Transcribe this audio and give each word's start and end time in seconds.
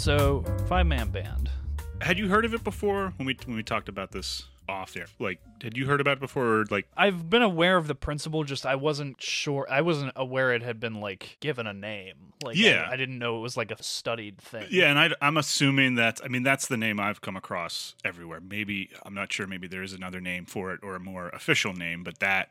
So, 0.00 0.42
five 0.66 0.86
man 0.86 1.10
band. 1.10 1.50
Had 2.00 2.18
you 2.18 2.28
heard 2.30 2.46
of 2.46 2.54
it 2.54 2.64
before 2.64 3.12
when 3.18 3.26
we 3.26 3.36
when 3.44 3.54
we 3.54 3.62
talked 3.62 3.90
about 3.90 4.12
this 4.12 4.44
off 4.66 4.94
there? 4.94 5.04
Like, 5.18 5.40
had 5.62 5.76
you 5.76 5.84
heard 5.84 6.00
about 6.00 6.12
it 6.16 6.20
before? 6.20 6.60
Or 6.60 6.64
like, 6.70 6.86
I've 6.96 7.28
been 7.28 7.42
aware 7.42 7.76
of 7.76 7.86
the 7.86 7.94
principle, 7.94 8.42
just 8.42 8.64
I 8.64 8.76
wasn't 8.76 9.20
sure. 9.20 9.66
I 9.70 9.82
wasn't 9.82 10.12
aware 10.16 10.54
it 10.54 10.62
had 10.62 10.80
been 10.80 10.94
like 11.02 11.36
given 11.40 11.66
a 11.66 11.74
name. 11.74 12.32
Like, 12.42 12.56
I- 12.56 12.60
Yeah. 12.60 12.88
I, 12.90 12.96
didn't 12.96 13.18
know 13.18 13.36
it 13.36 13.40
was 13.40 13.58
like 13.58 13.70
a 13.70 13.82
studied 13.82 14.38
thing. 14.38 14.68
yeah, 14.70 14.88
and 14.88 14.98
I, 14.98 15.10
I'm 15.20 15.36
assuming 15.36 15.96
that 15.96 16.22
I 16.24 16.28
mean 16.28 16.44
that's 16.44 16.66
the 16.66 16.78
name 16.78 16.98
I've 16.98 17.20
come 17.20 17.36
across 17.36 17.94
everywhere. 18.02 18.40
Maybe 18.40 18.88
I'm 19.04 19.12
not 19.12 19.30
sure. 19.30 19.46
Maybe 19.46 19.68
there 19.68 19.82
is 19.82 19.92
another 19.92 20.22
name 20.22 20.46
for 20.46 20.72
it 20.72 20.80
or 20.82 20.94
a 20.96 21.00
more 21.00 21.28
official 21.28 21.74
name, 21.74 22.04
but 22.04 22.20
that 22.20 22.48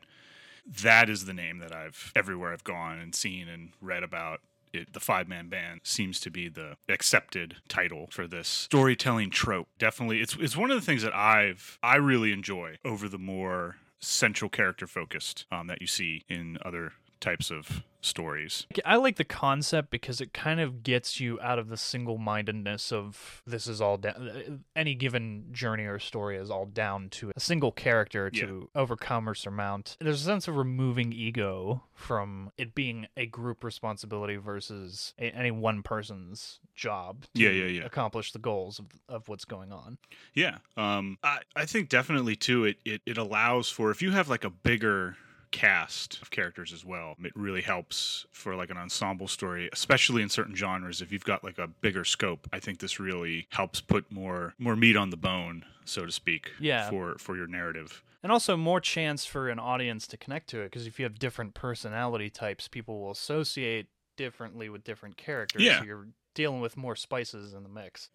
that 0.82 1.10
is 1.10 1.24
the 1.24 1.34
name 1.34 1.58
that 1.58 1.74
I've 1.74 2.12
everywhere 2.14 2.52
I've 2.52 2.62
gone 2.62 3.00
and 3.00 3.12
seen 3.12 3.48
and 3.48 3.70
read 3.80 4.04
about. 4.04 4.40
It, 4.72 4.92
the 4.92 5.00
five 5.00 5.28
man 5.28 5.48
band 5.48 5.80
seems 5.84 6.20
to 6.20 6.30
be 6.30 6.48
the 6.48 6.76
accepted 6.88 7.56
title 7.68 8.08
for 8.10 8.26
this 8.26 8.48
storytelling 8.48 9.30
trope. 9.30 9.68
Definitely, 9.78 10.20
it's 10.20 10.36
it's 10.36 10.56
one 10.56 10.70
of 10.70 10.80
the 10.80 10.84
things 10.84 11.02
that 11.02 11.14
I've 11.14 11.78
I 11.82 11.96
really 11.96 12.32
enjoy 12.32 12.76
over 12.84 13.08
the 13.08 13.18
more 13.18 13.76
central 13.98 14.48
character 14.48 14.86
focused 14.86 15.44
um, 15.52 15.66
that 15.66 15.80
you 15.80 15.86
see 15.86 16.24
in 16.28 16.58
other 16.64 16.92
types 17.20 17.50
of 17.50 17.84
stories. 18.00 18.66
I 18.84 18.96
like 18.96 19.16
the 19.16 19.24
concept 19.24 19.90
because 19.90 20.20
it 20.20 20.32
kind 20.32 20.60
of 20.60 20.82
gets 20.82 21.20
you 21.20 21.38
out 21.40 21.58
of 21.58 21.68
the 21.68 21.76
single 21.76 22.18
mindedness 22.18 22.92
of 22.92 23.42
this 23.46 23.66
is 23.66 23.80
all 23.80 23.96
down. 23.96 24.64
Any 24.74 24.94
given 24.94 25.46
journey 25.52 25.84
or 25.84 25.98
story 25.98 26.36
is 26.36 26.50
all 26.50 26.66
down 26.66 27.08
to 27.10 27.30
a 27.36 27.40
single 27.40 27.72
character 27.72 28.30
to 28.30 28.68
overcome 28.74 29.28
or 29.28 29.34
surmount. 29.34 29.96
There's 30.00 30.22
a 30.22 30.24
sense 30.24 30.48
of 30.48 30.56
removing 30.56 31.12
ego 31.12 31.82
from 31.94 32.50
it 32.56 32.74
being 32.74 33.06
a 33.16 33.26
group 33.26 33.62
responsibility 33.62 34.36
versus 34.36 35.12
a, 35.18 35.24
any 35.36 35.50
one 35.50 35.82
person's 35.82 36.58
job 36.74 37.26
to 37.34 37.42
Yeah, 37.42 37.50
yeah, 37.50 37.66
yeah. 37.66 37.84
accomplish 37.84 38.32
the 38.32 38.38
goals 38.38 38.78
of, 38.78 38.86
of 39.08 39.28
what's 39.28 39.44
going 39.44 39.72
on. 39.72 39.98
Yeah. 40.34 40.58
Um 40.76 41.18
I, 41.22 41.40
I 41.54 41.66
think 41.66 41.88
definitely 41.88 42.36
too 42.36 42.64
it, 42.64 42.76
it 42.84 43.02
it 43.04 43.18
allows 43.18 43.68
for 43.68 43.90
if 43.90 44.00
you 44.00 44.12
have 44.12 44.28
like 44.28 44.44
a 44.44 44.50
bigger 44.50 45.16
cast 45.50 46.20
of 46.22 46.30
characters 46.30 46.72
as 46.72 46.84
well, 46.84 47.16
it 47.22 47.32
really 47.34 47.62
helps 47.62 48.26
for 48.32 48.54
like 48.56 48.70
an 48.70 48.76
ensemble 48.76 49.28
story, 49.28 49.68
especially 49.72 50.22
in 50.22 50.28
certain 50.28 50.54
genres. 50.54 51.00
If 51.02 51.12
you've 51.12 51.24
got 51.24 51.42
like 51.44 51.58
a 51.58 51.66
bigger 51.66 52.04
scope, 52.04 52.48
I 52.52 52.60
think 52.60 52.78
this 52.78 53.00
really 53.00 53.46
helps 53.50 53.80
put 53.80 54.10
more 54.12 54.54
more 54.58 54.76
meat 54.76 54.96
on 54.96 55.10
the 55.10 55.16
bone, 55.16 55.64
so 55.84 56.06
to 56.06 56.12
speak, 56.12 56.52
Yeah. 56.60 56.88
for 56.90 57.16
for 57.18 57.36
your 57.36 57.46
narrative. 57.46 58.02
And 58.22 58.30
also 58.30 58.54
more 58.56 58.80
chance 58.80 59.24
for 59.24 59.48
an 59.48 59.58
audience 59.58 60.06
to 60.08 60.16
connect 60.18 60.48
to 60.50 60.60
it 60.60 60.64
because 60.66 60.86
if 60.86 60.98
you 60.98 61.04
have 61.04 61.18
different 61.18 61.54
personality 61.54 62.28
types, 62.28 62.68
people 62.68 63.00
will 63.00 63.10
associate 63.12 63.86
differently 64.16 64.68
with 64.68 64.84
different 64.84 65.16
characters. 65.16 65.62
Yeah. 65.62 65.78
So 65.78 65.84
you're 65.86 66.06
dealing 66.34 66.60
with 66.60 66.76
more 66.76 66.94
spices 66.94 67.54
in 67.54 67.62
the 67.62 67.68
mix. 67.70 68.10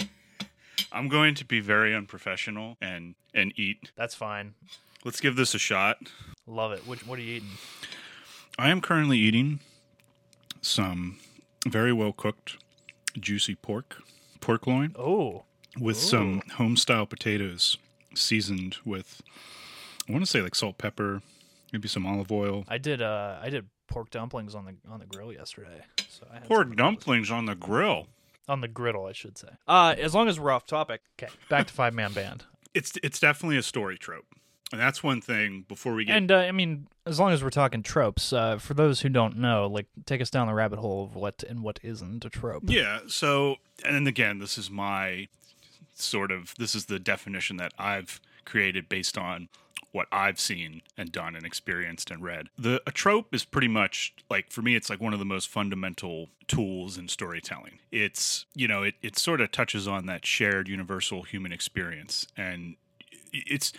I'm 0.92 1.09
going 1.09 1.33
to 1.36 1.45
be 1.45 1.59
very 1.59 1.94
unprofessional 1.95 2.77
and 2.80 3.16
and 3.33 3.52
eat. 3.58 3.92
That's 3.97 4.14
fine. 4.16 4.53
Let's 5.06 5.22
give 5.22 5.36
this 5.36 5.53
a 5.53 5.59
shot. 5.59 6.00
Love 6.48 6.72
it. 6.73 6.86
Which, 6.88 7.06
what 7.08 7.17
are 7.20 7.22
you 7.22 7.36
eating? 7.36 7.50
I 8.58 8.70
am 8.70 8.81
currently 8.81 9.17
eating 9.20 9.59
some 10.61 11.20
very 11.67 11.94
well 11.94 12.11
cooked 12.11 12.58
juicy 13.20 13.56
pork, 13.56 13.98
pork 14.42 14.66
loin. 14.67 14.95
Oh, 14.98 15.44
with 15.80 15.98
some 15.98 16.42
home 16.56 16.76
style 16.76 17.06
potatoes 17.06 17.78
seasoned 18.16 18.78
with 18.86 19.22
I 20.08 20.11
want 20.11 20.23
to 20.23 20.30
say 20.30 20.42
like 20.42 20.56
salt, 20.56 20.78
pepper, 20.78 21.22
maybe 21.72 21.88
some 21.88 22.06
olive 22.06 22.31
oil. 22.31 22.66
I 22.67 22.78
did. 22.78 23.02
Uh, 23.02 23.38
I 23.42 23.50
did 23.50 23.67
pork 23.88 24.09
dumplings 24.09 24.56
on 24.56 24.66
the 24.66 24.76
on 24.92 25.00
the 25.00 25.06
grill 25.06 25.31
yesterday. 25.31 25.81
So 26.09 26.26
I 26.31 26.36
had 26.36 26.45
Pork 26.45 26.76
dumplings 26.76 27.30
on 27.30 27.45
the 27.45 27.55
grill. 27.55 28.08
on 28.48 28.61
the 28.61 28.67
griddle, 28.67 29.05
I 29.05 29.11
should 29.11 29.38
say. 29.38 29.49
Uh, 29.67 29.95
as 29.99 30.15
long 30.15 30.30
as 30.30 30.39
we're 30.39 30.52
off 30.52 30.65
topic. 30.65 31.02
Okay, 31.21 31.32
back 31.49 31.67
to 31.67 31.73
five 31.73 31.94
man 31.94 32.14
band. 32.14 32.45
It's 32.73 32.94
it's 33.04 33.20
definitely 33.20 33.58
a 33.58 33.64
story 33.64 33.98
trope. 33.98 34.26
And 34.75 34.81
that's 34.81 35.02
one 35.02 35.21
thing 35.21 35.63
before 35.69 35.93
we 35.93 36.03
get 36.03 36.17
And 36.17 36.30
uh, 36.30 36.39
I 36.39 36.52
mean, 36.52 36.87
as 37.05 37.17
long 37.17 37.31
as 37.31 37.41
we're 37.41 37.49
talking 37.49 37.81
tropes, 37.81 38.33
uh, 38.33 38.58
for 38.58 38.73
those 38.73 38.99
who 38.99 39.08
don't 39.08 39.37
know, 39.37 39.67
like 39.67 39.86
take 40.05 40.19
us 40.19 40.30
down 40.30 40.47
the 40.47 40.53
rabbit 40.53 40.80
hole 40.80 41.05
of 41.05 41.15
what 41.15 41.45
and 41.47 41.63
what 41.63 41.80
isn't 41.81 42.25
a 42.25 42.30
trope. 42.30 42.63
Yeah, 42.65 42.99
so 43.08 43.55
and 43.85 44.05
again, 44.05 44.39
this 44.39 44.58
is 44.58 44.69
my 44.69 45.30
sort 45.93 46.30
of 46.30 46.53
this 46.58 46.75
is 46.75 46.87
the 46.87 46.99
definition 46.99 47.55
that 47.55 47.71
I've 47.80 48.19
created 48.43 48.89
based 48.89 49.17
on 49.17 49.47
what 49.93 50.09
I've 50.11 50.41
seen 50.41 50.81
and 50.97 51.09
done 51.09 51.37
and 51.37 51.45
experienced 51.45 52.11
and 52.11 52.21
read. 52.21 52.49
The 52.58 52.81
a 52.85 52.91
trope 52.91 53.33
is 53.33 53.45
pretty 53.45 53.69
much 53.69 54.14
like 54.30 54.52
for 54.52 54.61
me 54.61 54.75
it's 54.75 54.89
like 54.89 54.99
one 54.99 55.14
of 55.14 55.19
the 55.19 55.25
most 55.25 55.47
fundamental 55.47 56.27
tools 56.49 56.97
in 56.97 57.08
storytelling. 57.08 57.80
It's, 57.93 58.45
you 58.53 58.67
know, 58.67 58.83
it 58.83 58.95
it 59.02 59.17
sort 59.17 59.39
of 59.39 59.53
touches 59.53 59.87
on 59.87 60.05
that 60.08 60.25
shared 60.25 60.67
universal 60.67 61.23
human 61.23 61.53
experience 61.53 62.27
and 62.35 62.75
it's 63.47 63.73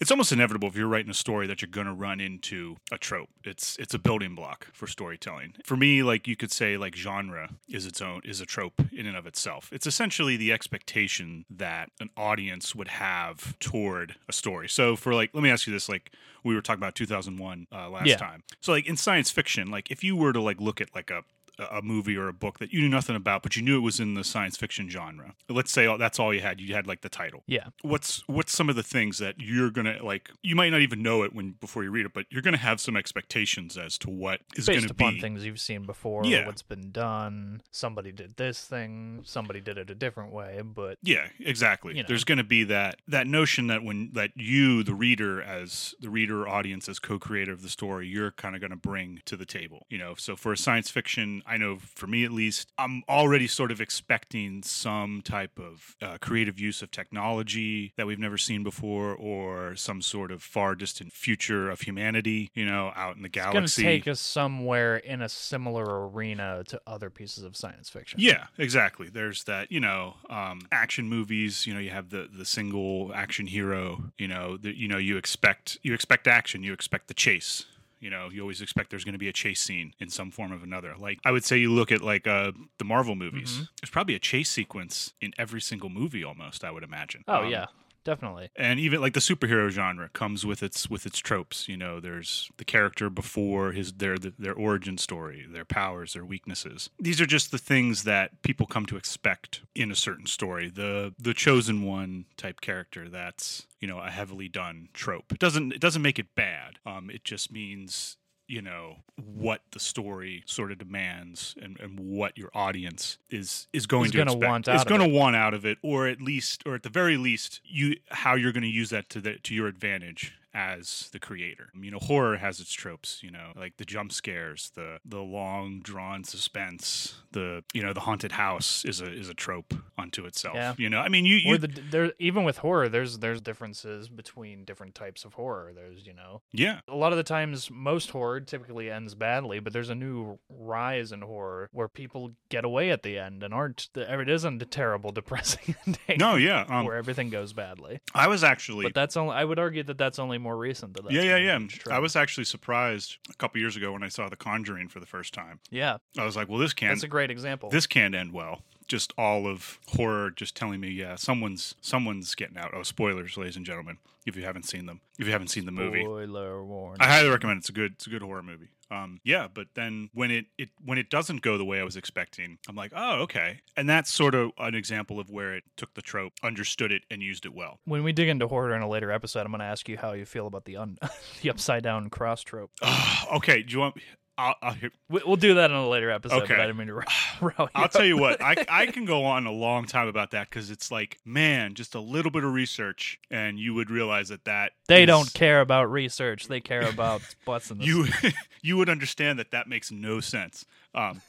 it's 0.00 0.10
almost 0.10 0.32
inevitable 0.32 0.68
if 0.68 0.76
you're 0.76 0.88
writing 0.88 1.10
a 1.10 1.14
story 1.14 1.46
that 1.46 1.62
you're 1.62 1.70
going 1.70 1.86
to 1.86 1.92
run 1.92 2.20
into 2.20 2.76
a 2.90 2.98
trope. 2.98 3.28
It's 3.44 3.76
it's 3.78 3.94
a 3.94 3.98
building 3.98 4.34
block 4.34 4.68
for 4.72 4.86
storytelling. 4.86 5.54
For 5.64 5.76
me, 5.76 6.02
like 6.02 6.26
you 6.26 6.36
could 6.36 6.52
say, 6.52 6.76
like 6.76 6.94
genre 6.96 7.50
is 7.68 7.86
its 7.86 8.00
own 8.00 8.22
is 8.24 8.40
a 8.40 8.46
trope 8.46 8.80
in 8.92 9.06
and 9.06 9.16
of 9.16 9.26
itself. 9.26 9.68
It's 9.72 9.86
essentially 9.86 10.36
the 10.36 10.52
expectation 10.52 11.44
that 11.50 11.90
an 12.00 12.10
audience 12.16 12.74
would 12.74 12.88
have 12.88 13.58
toward 13.58 14.16
a 14.28 14.32
story. 14.32 14.68
So 14.68 14.96
for 14.96 15.14
like, 15.14 15.30
let 15.34 15.42
me 15.42 15.50
ask 15.50 15.66
you 15.66 15.72
this: 15.72 15.88
like 15.88 16.12
we 16.44 16.54
were 16.54 16.60
talking 16.62 16.80
about 16.82 16.94
2001 16.94 17.66
uh, 17.72 17.88
last 17.90 18.06
Yeah. 18.06 18.16
time. 18.16 18.42
So 18.60 18.72
like 18.72 18.86
in 18.86 18.96
science 18.96 19.30
fiction, 19.30 19.70
like 19.70 19.90
if 19.90 20.02
you 20.02 20.16
were 20.16 20.32
to 20.32 20.40
like 20.40 20.60
look 20.60 20.80
at 20.80 20.94
like 20.94 21.10
a 21.10 21.22
a 21.70 21.82
movie 21.82 22.16
or 22.16 22.28
a 22.28 22.32
book 22.32 22.58
that 22.58 22.72
you 22.72 22.80
knew 22.80 22.88
nothing 22.88 23.16
about, 23.16 23.42
but 23.42 23.56
you 23.56 23.62
knew 23.62 23.76
it 23.76 23.80
was 23.80 24.00
in 24.00 24.14
the 24.14 24.24
science 24.24 24.56
fiction 24.56 24.88
genre. 24.88 25.34
Let's 25.48 25.70
say 25.70 25.94
that's 25.98 26.18
all 26.18 26.32
you 26.34 26.40
had. 26.40 26.60
You 26.60 26.74
had 26.74 26.86
like 26.86 27.02
the 27.02 27.08
title 27.08 27.42
Yeah. 27.46 27.68
what's 27.82 28.22
what's 28.26 28.52
some 28.52 28.68
of 28.68 28.76
the 28.76 28.82
things 28.82 29.18
that 29.18 29.36
you're 29.40 29.70
gonna 29.70 29.98
like 30.02 30.30
you 30.42 30.56
might 30.56 30.70
not 30.70 30.80
even 30.80 31.02
know 31.02 31.22
it 31.22 31.32
when 31.34 31.52
before 31.52 31.84
you 31.84 31.90
read 31.90 32.06
it 32.06 32.12
but 32.14 32.26
you're 32.30 32.42
gonna 32.42 32.56
have 32.56 32.80
some 32.80 32.96
expectations 32.96 33.76
as 33.76 33.98
to 33.98 34.10
what 34.10 34.40
is 34.56 34.66
Based 34.66 34.80
gonna 34.80 34.90
upon 34.90 35.14
be 35.14 35.20
things 35.20 35.44
you've 35.44 35.60
seen 35.60 35.84
before, 35.86 36.24
Yeah. 36.24 36.46
what's 36.46 36.62
been 36.62 36.90
done. 36.90 37.62
Somebody 37.70 38.12
did 38.12 38.36
this 38.36 38.64
thing. 38.64 39.20
Somebody 39.24 39.60
did 39.60 39.78
it 39.78 39.90
a 39.90 39.94
different 39.94 40.32
way, 40.32 40.60
but 40.64 40.98
yeah 41.02 41.28
exactly 41.40 41.96
You 41.96 42.02
know. 42.02 42.06
there's 42.08 42.24
gonna 42.24 42.44
be 42.44 42.64
that 42.64 43.00
that 43.08 43.26
notion 43.26 43.66
that 43.68 43.82
when 43.82 44.10
that 44.12 44.30
you 44.36 44.82
the 44.82 44.94
reader 44.94 45.42
as 45.42 45.94
the 46.00 46.10
reader 46.10 46.46
audience 46.48 46.88
as 46.88 46.98
co-creator 46.98 47.52
of 47.52 47.62
the 47.62 47.68
story 47.68 48.06
you're 48.06 48.30
kind 48.30 48.54
of 48.54 48.60
gonna 48.60 48.76
bring 48.76 49.20
to 49.26 49.36
the 49.36 49.44
table 49.46 49.86
you 49.90 49.98
know 49.98 50.14
so 50.16 50.36
for 50.36 50.52
a 50.52 50.56
science 50.56 50.90
fiction 50.90 51.42
i 51.52 51.56
know 51.56 51.78
for 51.94 52.06
me 52.06 52.24
at 52.24 52.32
least 52.32 52.72
i'm 52.78 53.02
already 53.08 53.46
sort 53.46 53.70
of 53.70 53.80
expecting 53.80 54.62
some 54.62 55.20
type 55.22 55.58
of 55.58 55.96
uh, 56.02 56.18
creative 56.20 56.58
use 56.58 56.82
of 56.82 56.90
technology 56.90 57.92
that 57.96 58.06
we've 58.06 58.18
never 58.18 58.38
seen 58.38 58.62
before 58.62 59.14
or 59.14 59.74
some 59.76 60.00
sort 60.00 60.30
of 60.30 60.42
far 60.42 60.74
distant 60.74 61.12
future 61.12 61.70
of 61.70 61.82
humanity 61.82 62.50
you 62.54 62.64
know 62.64 62.92
out 62.96 63.16
in 63.16 63.22
the 63.22 63.28
galaxy. 63.28 63.58
it's 63.58 63.76
going 63.76 63.86
to 63.86 63.98
take 63.98 64.08
us 64.08 64.20
somewhere 64.20 64.96
in 64.96 65.20
a 65.22 65.28
similar 65.28 66.08
arena 66.08 66.62
to 66.66 66.80
other 66.86 67.10
pieces 67.10 67.44
of 67.44 67.56
science 67.56 67.88
fiction. 67.88 68.18
Yeah, 68.20 68.46
exactly. 68.58 69.08
There's 69.08 69.44
that, 69.44 69.70
you 69.70 69.80
know, 69.80 70.14
um, 70.30 70.62
action 70.70 71.08
movies. 71.08 71.66
You 71.66 71.74
know, 71.74 71.80
you 71.80 71.90
have 71.90 72.10
the 72.10 72.28
the 72.32 72.44
single 72.44 73.12
action 73.14 73.46
hero. 73.46 74.04
You 74.18 74.28
know, 74.28 74.56
that 74.58 74.76
you 74.76 74.88
know 74.88 74.98
you 74.98 75.16
expect 75.16 75.78
you 75.82 75.94
expect 75.94 76.26
action. 76.26 76.62
You 76.62 76.72
expect 76.72 77.08
the 77.08 77.14
chase. 77.14 77.66
You 78.02 78.10
know, 78.10 78.28
you 78.30 78.40
always 78.40 78.60
expect 78.60 78.90
there's 78.90 79.04
going 79.04 79.12
to 79.14 79.18
be 79.18 79.28
a 79.28 79.32
chase 79.32 79.60
scene 79.60 79.94
in 80.00 80.10
some 80.10 80.32
form 80.32 80.50
of 80.50 80.62
another. 80.64 80.94
Like 80.98 81.20
I 81.24 81.30
would 81.30 81.44
say, 81.44 81.56
you 81.56 81.72
look 81.72 81.92
at 81.92 82.02
like 82.02 82.26
uh, 82.26 82.50
the 82.78 82.84
Marvel 82.84 83.14
movies. 83.14 83.52
Mm-hmm. 83.52 83.62
There's 83.80 83.90
probably 83.90 84.16
a 84.16 84.18
chase 84.18 84.50
sequence 84.50 85.14
in 85.20 85.32
every 85.38 85.60
single 85.60 85.88
movie, 85.88 86.24
almost. 86.24 86.64
I 86.64 86.72
would 86.72 86.82
imagine. 86.82 87.22
Oh 87.28 87.44
Um, 87.44 87.50
yeah, 87.50 87.66
definitely. 88.04 88.50
and 88.56 88.78
even 88.80 89.00
like 89.00 89.14
the 89.14 89.20
superhero 89.20 89.68
genre 89.68 90.08
comes 90.10 90.44
with 90.44 90.62
its 90.62 90.88
with 90.90 91.06
its 91.06 91.18
tropes 91.18 91.68
you 91.68 91.76
know 91.76 92.00
there's 92.00 92.50
the 92.56 92.64
character 92.64 93.08
before 93.10 93.72
his 93.72 93.92
their 93.94 94.16
their 94.18 94.54
origin 94.54 94.98
story 94.98 95.46
their 95.50 95.64
powers 95.64 96.12
their 96.14 96.24
weaknesses. 96.24 96.90
These 96.98 97.20
are 97.20 97.26
just 97.26 97.50
the 97.50 97.58
things 97.58 98.04
that 98.04 98.42
people 98.42 98.66
come 98.66 98.86
to 98.86 98.96
expect 98.96 99.62
in 99.74 99.90
a 99.90 99.94
certain 99.96 100.26
story. 100.26 100.70
The 100.70 101.14
the 101.18 101.34
chosen 101.34 101.84
one 101.84 102.26
type 102.36 102.60
character 102.60 103.08
that's 103.08 103.66
you 103.80 103.88
know 103.88 103.98
a 103.98 104.10
heavily 104.10 104.48
done 104.48 104.88
trope. 104.92 105.32
It 105.32 105.38
doesn't 105.38 105.72
it 105.72 105.80
doesn't 105.80 106.02
make 106.02 106.18
it 106.18 106.34
bad. 106.34 106.78
Um 106.86 107.10
it 107.10 107.24
just 107.24 107.52
means 107.52 108.16
you 108.52 108.60
know 108.60 108.96
what 109.16 109.62
the 109.70 109.80
story 109.80 110.42
sort 110.44 110.70
of 110.70 110.76
demands 110.76 111.54
and, 111.62 111.80
and 111.80 111.98
what 111.98 112.36
your 112.36 112.50
audience 112.52 113.16
is 113.30 113.66
is 113.72 113.86
going 113.86 114.06
Is 114.06 114.12
to 114.12 114.22
expect. 114.22 114.44
want 114.44 114.68
out 114.68 114.82
of 114.82 114.88
going 114.88 115.00
to 115.00 115.08
want 115.08 115.36
out 115.36 115.54
of 115.54 115.64
it 115.64 115.78
or 115.82 116.06
at 116.06 116.20
least 116.20 116.62
or 116.66 116.74
at 116.74 116.82
the 116.82 116.90
very 116.90 117.16
least 117.16 117.62
you 117.64 117.96
how 118.10 118.34
you're 118.34 118.52
going 118.52 118.62
to 118.62 118.68
use 118.68 118.90
that 118.90 119.08
to 119.08 119.22
the 119.22 119.38
to 119.38 119.54
your 119.54 119.68
advantage 119.68 120.34
as 120.54 121.08
the 121.12 121.18
creator. 121.18 121.68
You 121.78 121.90
know, 121.90 121.98
horror 121.98 122.36
has 122.36 122.60
its 122.60 122.72
tropes, 122.72 123.22
you 123.22 123.30
know, 123.30 123.52
like 123.56 123.76
the 123.76 123.84
jump 123.84 124.12
scares, 124.12 124.70
the 124.74 124.98
the 125.04 125.20
long 125.20 125.80
drawn 125.82 126.24
suspense, 126.24 127.22
the 127.32 127.64
you 127.72 127.82
know, 127.82 127.92
the 127.92 128.00
haunted 128.00 128.32
house 128.32 128.84
is 128.84 129.00
a 129.00 129.10
is 129.10 129.28
a 129.28 129.34
trope 129.34 129.74
unto 129.96 130.24
itself. 130.26 130.54
Yeah. 130.54 130.74
You 130.76 130.90
know, 130.90 131.00
I 131.00 131.08
mean, 131.08 131.24
you, 131.24 131.36
you 131.36 131.58
the 131.58 131.68
there 131.68 132.12
even 132.18 132.44
with 132.44 132.58
horror, 132.58 132.88
there's 132.88 133.18
there's 133.18 133.40
differences 133.40 134.08
between 134.08 134.64
different 134.64 134.94
types 134.94 135.24
of 135.24 135.34
horror. 135.34 135.72
There's 135.74 136.06
you 136.06 136.14
know 136.14 136.42
yeah, 136.52 136.80
a 136.88 136.96
lot 136.96 137.12
of 137.12 137.18
the 137.18 137.24
times 137.24 137.70
most 137.70 138.10
horror 138.10 138.40
typically 138.40 138.90
ends 138.90 139.14
badly, 139.14 139.60
but 139.60 139.72
there's 139.72 139.90
a 139.90 139.94
new 139.94 140.38
rise 140.48 141.12
in 141.12 141.22
horror 141.22 141.68
where 141.72 141.88
people 141.88 142.32
get 142.48 142.64
away 142.64 142.90
at 142.90 143.02
the 143.02 143.18
end 143.18 143.42
and 143.42 143.54
aren't. 143.54 143.88
It 143.94 144.28
isn't 144.28 144.62
a 144.62 144.66
terrible, 144.66 145.12
depressing 145.22 145.74
ending. 145.86 146.18
no, 146.18 146.36
yeah. 146.36 146.64
Um, 146.68 146.84
where 146.84 146.96
everything 146.96 147.30
goes 147.30 147.52
badly. 147.52 148.00
I 148.14 148.28
was 148.28 148.44
actually 148.44 148.84
But 148.84 148.94
that's 148.94 149.16
only. 149.16 149.34
I 149.34 149.44
would 149.44 149.58
argue 149.58 149.82
that 149.84 149.98
that's 149.98 150.18
only 150.18 150.38
more 150.42 150.56
recent. 150.56 150.94
Than 150.94 151.04
that 151.06 151.12
yeah, 151.12 151.36
yeah, 151.36 151.58
yeah. 151.58 151.94
I 151.94 151.98
was 151.98 152.16
actually 152.16 152.44
surprised 152.44 153.16
a 153.30 153.34
couple 153.34 153.60
years 153.60 153.76
ago 153.76 153.92
when 153.92 154.02
I 154.02 154.08
saw 154.08 154.28
The 154.28 154.36
Conjuring 154.36 154.88
for 154.88 155.00
the 155.00 155.06
first 155.06 155.32
time. 155.32 155.60
Yeah, 155.70 155.98
I 156.18 156.24
was 156.24 156.36
like, 156.36 156.48
well, 156.48 156.58
this 156.58 156.72
can't 156.72 156.90
that's 156.90 157.02
a 157.02 157.08
great 157.08 157.30
example. 157.30 157.70
this 157.70 157.86
can't 157.86 158.14
end 158.14 158.32
well. 158.32 158.62
Just 158.88 159.12
all 159.16 159.46
of 159.46 159.78
horror 159.88 160.30
just 160.30 160.54
telling 160.56 160.80
me, 160.80 160.88
yeah, 160.90 161.14
someone's 161.14 161.74
someone's 161.80 162.34
getting 162.34 162.58
out. 162.58 162.72
Oh, 162.74 162.82
spoilers, 162.82 163.36
ladies 163.36 163.56
and 163.56 163.64
gentlemen, 163.64 163.98
if 164.26 164.36
you 164.36 164.42
haven't 164.44 164.64
seen 164.64 164.86
them, 164.86 165.00
if 165.18 165.26
you 165.26 165.32
haven't 165.32 165.48
seen 165.48 165.64
the 165.66 165.72
movie, 165.72 166.02
Spoiler 166.02 166.64
warning. 166.64 167.00
I 167.00 167.06
highly 167.06 167.28
recommend. 167.30 167.58
it. 167.58 167.60
It's 167.60 167.68
a 167.70 167.72
good, 167.72 167.92
it's 167.92 168.06
a 168.06 168.10
good 168.10 168.22
horror 168.22 168.42
movie. 168.42 168.68
Um, 168.92 169.20
yeah, 169.24 169.48
but 169.52 169.68
then 169.74 170.10
when 170.12 170.30
it, 170.30 170.46
it 170.58 170.68
when 170.84 170.98
it 170.98 171.08
doesn't 171.08 171.40
go 171.40 171.56
the 171.56 171.64
way 171.64 171.80
I 171.80 171.84
was 171.84 171.96
expecting, 171.96 172.58
I'm 172.68 172.76
like, 172.76 172.92
oh, 172.94 173.22
okay, 173.22 173.60
and 173.76 173.88
that's 173.88 174.12
sort 174.12 174.34
of 174.34 174.50
an 174.58 174.74
example 174.74 175.18
of 175.18 175.30
where 175.30 175.54
it 175.54 175.64
took 175.76 175.94
the 175.94 176.02
trope, 176.02 176.34
understood 176.42 176.92
it, 176.92 177.02
and 177.10 177.22
used 177.22 177.46
it 177.46 177.54
well. 177.54 177.80
when 177.84 178.04
we 178.04 178.12
dig 178.12 178.28
into 178.28 178.46
horror 178.48 178.74
in 178.74 178.82
a 178.82 178.88
later 178.88 179.10
episode, 179.10 179.40
I'm 179.46 179.52
going 179.52 179.60
to 179.60 179.64
ask 179.64 179.88
you 179.88 179.96
how 179.96 180.12
you 180.12 180.26
feel 180.26 180.46
about 180.46 180.66
the 180.66 180.76
un- 180.76 180.98
the 181.42 181.50
upside 181.50 181.82
down 181.82 182.10
cross 182.10 182.42
trope. 182.42 182.70
okay, 183.34 183.62
do 183.62 183.72
you 183.72 183.78
want? 183.78 183.96
I'll, 184.38 184.54
I'll, 184.62 184.72
hear, 184.72 184.90
We'll 185.10 185.36
do 185.36 185.54
that 185.54 185.70
in 185.70 185.76
a 185.76 185.88
later 185.88 186.10
episode. 186.10 186.42
Okay. 186.44 186.54
But 186.54 186.60
I 186.60 186.66
didn't 186.66 186.78
mean 186.78 186.88
to 186.88 186.94
row 187.40 187.68
I'll 187.74 187.88
tell 187.88 188.04
you 188.04 188.16
what, 188.16 188.42
I, 188.42 188.64
I 188.68 188.86
can 188.86 189.04
go 189.04 189.24
on 189.24 189.46
a 189.46 189.52
long 189.52 189.84
time 189.86 190.08
about 190.08 190.30
that 190.30 190.48
because 190.48 190.70
it's 190.70 190.90
like, 190.90 191.18
man, 191.24 191.74
just 191.74 191.94
a 191.94 192.00
little 192.00 192.30
bit 192.30 192.42
of 192.42 192.52
research, 192.52 193.18
and 193.30 193.58
you 193.58 193.74
would 193.74 193.90
realize 193.90 194.28
that 194.30 194.44
that 194.44 194.72
They 194.88 195.02
is- 195.02 195.06
don't 195.06 195.32
care 195.34 195.60
about 195.60 195.90
research. 195.90 196.48
They 196.48 196.60
care 196.60 196.88
about 196.88 197.20
butts 197.46 197.70
in 197.70 197.78
the 197.78 197.84
You 197.84 198.06
you 198.62 198.76
would 198.78 198.88
understand 198.88 199.38
that 199.38 199.50
that 199.50 199.68
makes 199.68 199.90
no 199.92 200.20
sense. 200.20 200.64
Um, 200.94 201.20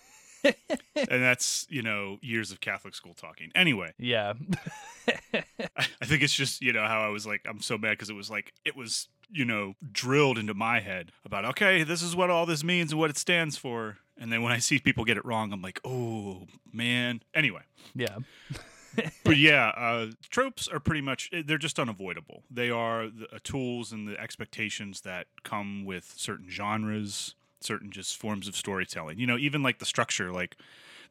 and 0.44 1.24
that's 1.24 1.66
you 1.70 1.82
know 1.82 2.18
years 2.22 2.52
of 2.52 2.60
Catholic 2.60 2.96
school 2.96 3.14
talking. 3.14 3.52
Anyway, 3.56 3.94
Yeah. 3.98 4.34
I, 5.34 5.44
I 6.02 6.06
think 6.06 6.24
it's 6.24 6.34
just 6.34 6.62
you 6.62 6.74
know 6.74 6.86
how 6.86 7.02
I 7.02 7.08
was 7.10 7.26
like 7.26 7.42
I'm 7.48 7.62
so 7.62 7.78
mad 7.78 7.92
because 7.92 8.10
it 8.10 8.16
was 8.16 8.30
like 8.30 8.54
it 8.66 8.76
was 8.76 9.08
you 9.32 9.46
know 9.46 9.76
drilled 9.92 10.38
into 10.38 10.54
my 10.54 10.80
head 10.80 11.12
about 11.26 11.46
okay 11.46 11.84
this 11.84 12.02
is 12.02 12.16
what 12.16 12.30
all 12.30 12.46
this 12.46 12.64
means 12.64 12.92
and 12.92 13.00
what 13.00 13.10
it 13.10 13.18
stands 13.18 13.58
for, 13.58 13.98
and 14.18 14.32
then 14.32 14.42
when 14.42 14.52
I 14.52 14.60
see 14.60 14.80
people 14.80 15.06
get 15.06 15.18
it 15.18 15.26
wrong, 15.26 15.54
I'm 15.54 15.62
like 15.62 15.80
oh 15.84 16.48
man. 16.72 17.22
Anyway. 17.34 17.62
yeah. 17.96 18.18
but 19.24 19.38
yeah, 19.38 19.70
uh, 19.70 20.08
tropes 20.30 20.68
are 20.68 20.80
pretty 20.80 21.02
much 21.02 21.30
eh, 21.34 21.44
they're 21.46 21.58
just 21.58 21.80
unavoidable. 21.80 22.44
They 22.50 22.70
are 22.70 23.08
the 23.08 23.28
uh, 23.34 23.40
tools 23.44 23.92
and 23.92 24.08
the 24.08 24.20
expectations 24.20 25.02
that 25.02 25.28
come 25.44 25.86
with 25.86 26.14
certain 26.16 26.50
genres, 26.50 27.36
certain 27.60 27.92
just 27.92 28.18
forms 28.18 28.48
of 28.48 28.56
storytelling. 28.56 29.20
You 29.20 29.28
know, 29.28 29.38
even 29.38 29.64
like 29.64 29.80
the 29.80 29.86
structure, 29.86 30.32
like 30.32 30.58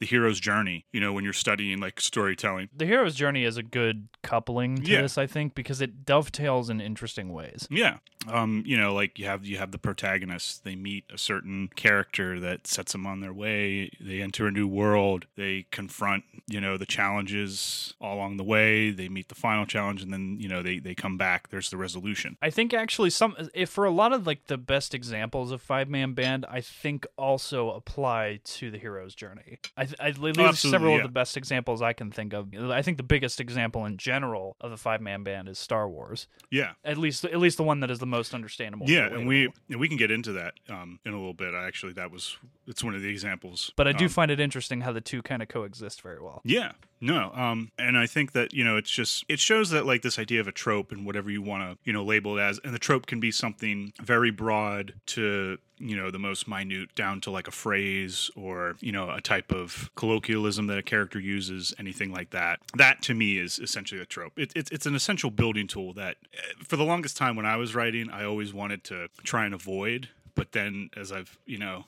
the 0.01 0.07
hero's 0.07 0.41
journey. 0.41 0.87
You 0.93 1.01
know, 1.01 1.13
when 1.13 1.25
you're 1.25 1.33
studying 1.33 1.81
like 1.81 2.01
storytelling. 2.01 2.69
The 2.77 2.87
hero's 2.87 3.15
journey 3.15 3.45
is 3.45 3.57
a 3.57 3.63
good 3.63 4.09
coupling 4.23 4.83
to 4.83 4.91
Yeah. 4.91 5.03
this, 5.03 5.19
I 5.19 5.27
think, 5.27 5.55
because 5.55 5.81
it 5.81 6.05
dovetails 6.05 6.71
in 6.71 6.81
interesting 6.81 7.33
ways. 7.33 7.67
Yeah. 7.71 7.99
Um, 8.29 8.63
you 8.65 8.77
know, 8.77 8.95
like 8.95 9.19
you 9.19 9.27
have 9.27 9.45
you 9.45 9.59
have 9.59 9.73
the 9.73 9.79
protagonist, 9.79 10.63
They 10.65 10.77
meet 10.77 11.05
a 11.13 11.19
certain 11.19 11.69
character 11.75 12.39
that 12.41 12.67
sets 12.69 12.93
them 12.93 13.07
on 13.07 13.21
their 13.21 13.33
way. 13.33 13.91
They 14.01 14.21
enter 14.23 14.47
a 14.47 14.51
new 14.53 14.69
world. 14.69 15.27
They 15.37 15.67
confront, 15.73 16.23
you 16.47 16.61
know, 16.61 16.77
the 16.77 16.87
challenges 16.87 17.95
all 18.01 18.17
along 18.17 18.37
the 18.37 18.45
way. 18.45 18.91
They 18.91 19.09
meet 19.09 19.29
the 19.29 19.35
final 19.35 19.67
challenge, 19.67 20.03
and 20.03 20.13
then 20.13 20.37
you 20.41 20.49
know 20.49 20.63
they 20.63 20.79
they 20.79 20.95
come 20.95 21.17
back. 21.17 21.49
There's 21.49 21.71
the 21.71 21.77
resolution. 21.77 22.37
I 22.43 22.51
think 22.51 22.73
actually 22.75 23.11
some 23.11 23.35
if 23.55 23.71
for 23.71 23.85
a 23.85 23.91
lot 23.91 24.13
of 24.13 24.27
like 24.27 24.47
the 24.47 24.59
best 24.59 24.95
examples 24.95 25.51
of 25.53 25.61
five 25.63 25.89
man 25.89 26.13
band, 26.15 26.47
I 26.49 26.61
think 26.61 27.07
also 27.17 27.71
apply 27.71 28.41
to 28.45 28.71
the 28.71 28.79
hero's 28.79 29.15
journey. 29.15 29.59
I, 29.77 29.82
I 30.01 30.09
absolutely, 30.09 30.53
several 30.55 30.93
yeah. 30.93 30.99
of 30.99 31.03
the 31.03 31.13
best 31.13 31.37
examples 31.37 31.83
I 31.83 31.93
can 31.93 32.11
think 32.11 32.33
of. 32.33 32.49
I 32.71 32.83
think 32.83 32.97
the 32.97 33.03
biggest 33.03 33.41
example 33.41 33.85
in 33.85 33.97
general 33.97 34.57
of 34.61 34.71
the 34.71 34.77
five 34.77 35.01
man 35.01 35.23
band 35.23 35.49
is 35.49 35.59
Star 35.59 35.89
Wars. 35.89 36.27
Yeah. 36.51 36.73
At 36.85 36.99
least 36.99 37.25
at 37.25 37.39
least 37.39 37.57
the 37.57 37.63
one 37.63 37.81
that 37.81 37.91
is 37.91 37.99
the 37.99 38.07
most 38.07 38.35
understandable. 38.35 38.89
Yeah, 38.89 39.07
and 39.07 39.27
we 39.27 39.49
and 39.71 39.81
we 39.81 39.89
can 39.89 39.97
get 39.97 40.11
into 40.11 40.33
that 40.33 40.55
um, 40.69 40.99
in 41.05 41.13
a 41.13 41.17
little 41.17 41.35
bit. 41.35 41.55
I 41.55 41.67
actually 41.67 41.93
that 41.95 42.11
was 42.11 42.37
it's 42.67 42.83
one 42.85 42.95
of 42.95 43.03
the 43.03 43.09
examples. 43.09 43.73
But 43.77 43.89
I 43.89 43.93
do 43.93 44.05
Um, 44.05 44.11
find 44.11 44.31
it 44.31 44.41
interesting 44.41 44.83
how 44.83 44.93
the 44.93 45.01
two 45.01 45.23
kind 45.23 45.43
of 45.43 45.49
coexist 45.49 46.03
very 46.03 46.21
well. 46.21 46.41
yeah, 46.45 46.73
no, 47.03 47.33
um, 47.35 47.73
and 47.81 47.99
I 47.99 48.07
think 48.07 48.31
that 48.31 48.55
you 48.55 48.63
know 48.63 48.77
it's 48.77 48.89
just 48.89 49.25
it 49.29 49.41
shows 49.41 49.71
that 49.71 49.85
like 49.85 50.03
this 50.03 50.21
idea 50.21 50.41
of 50.41 50.47
a 50.47 50.53
trope 50.53 50.93
and 50.93 51.05
whatever 51.05 51.31
you 51.31 51.43
want 51.43 51.65
to 51.65 51.77
you 51.85 51.93
know 51.93 52.05
label 52.05 52.39
it 52.39 52.43
as, 52.43 52.61
and 52.63 52.73
the 52.73 52.79
trope 52.79 53.07
can 53.07 53.19
be 53.19 53.33
something 53.33 53.93
very 54.01 54.31
broad 54.31 54.95
to 55.07 55.59
you 55.79 55.97
know 55.97 56.13
the 56.13 56.19
most 56.21 56.47
minute 56.47 56.95
down 56.95 57.21
to 57.23 57.31
like 57.33 57.49
a 57.49 57.51
phrase 57.51 58.31
or 58.37 58.77
you 58.79 58.93
know 58.93 59.11
a 59.11 59.21
type 59.21 59.51
of 59.51 59.91
colloquialism 59.97 60.69
that 60.69 60.79
a 60.79 60.83
character 60.83 61.19
uses, 61.19 61.75
anything 61.77 62.13
like 62.13 62.31
that. 62.31 62.61
That 62.77 63.03
to 63.03 63.15
me 63.15 63.37
is 63.37 63.59
essentially 63.59 64.01
a 64.01 64.07
trope. 64.07 64.39
It, 64.39 64.53
it's 64.55 64.71
it's 64.71 64.87
an 64.87 64.95
essential 64.95 65.33
building 65.33 65.67
tool 65.67 65.93
that 65.95 66.19
eh, 66.33 66.39
for 66.63 66.77
the 66.77 66.85
longest 66.85 67.17
time 67.17 67.35
when 67.35 67.47
I 67.47 67.57
was 67.57 67.75
writing, 67.75 68.11
I 68.11 68.25
always 68.25 68.55
wanted 68.55 68.85
to 68.85 69.09
try 69.25 69.45
and 69.45 69.53
avoid. 69.53 70.09
But 70.37 70.53
then 70.53 70.91
as 70.97 71.11
I've 71.11 71.37
you 71.47 71.59
know 71.59 71.87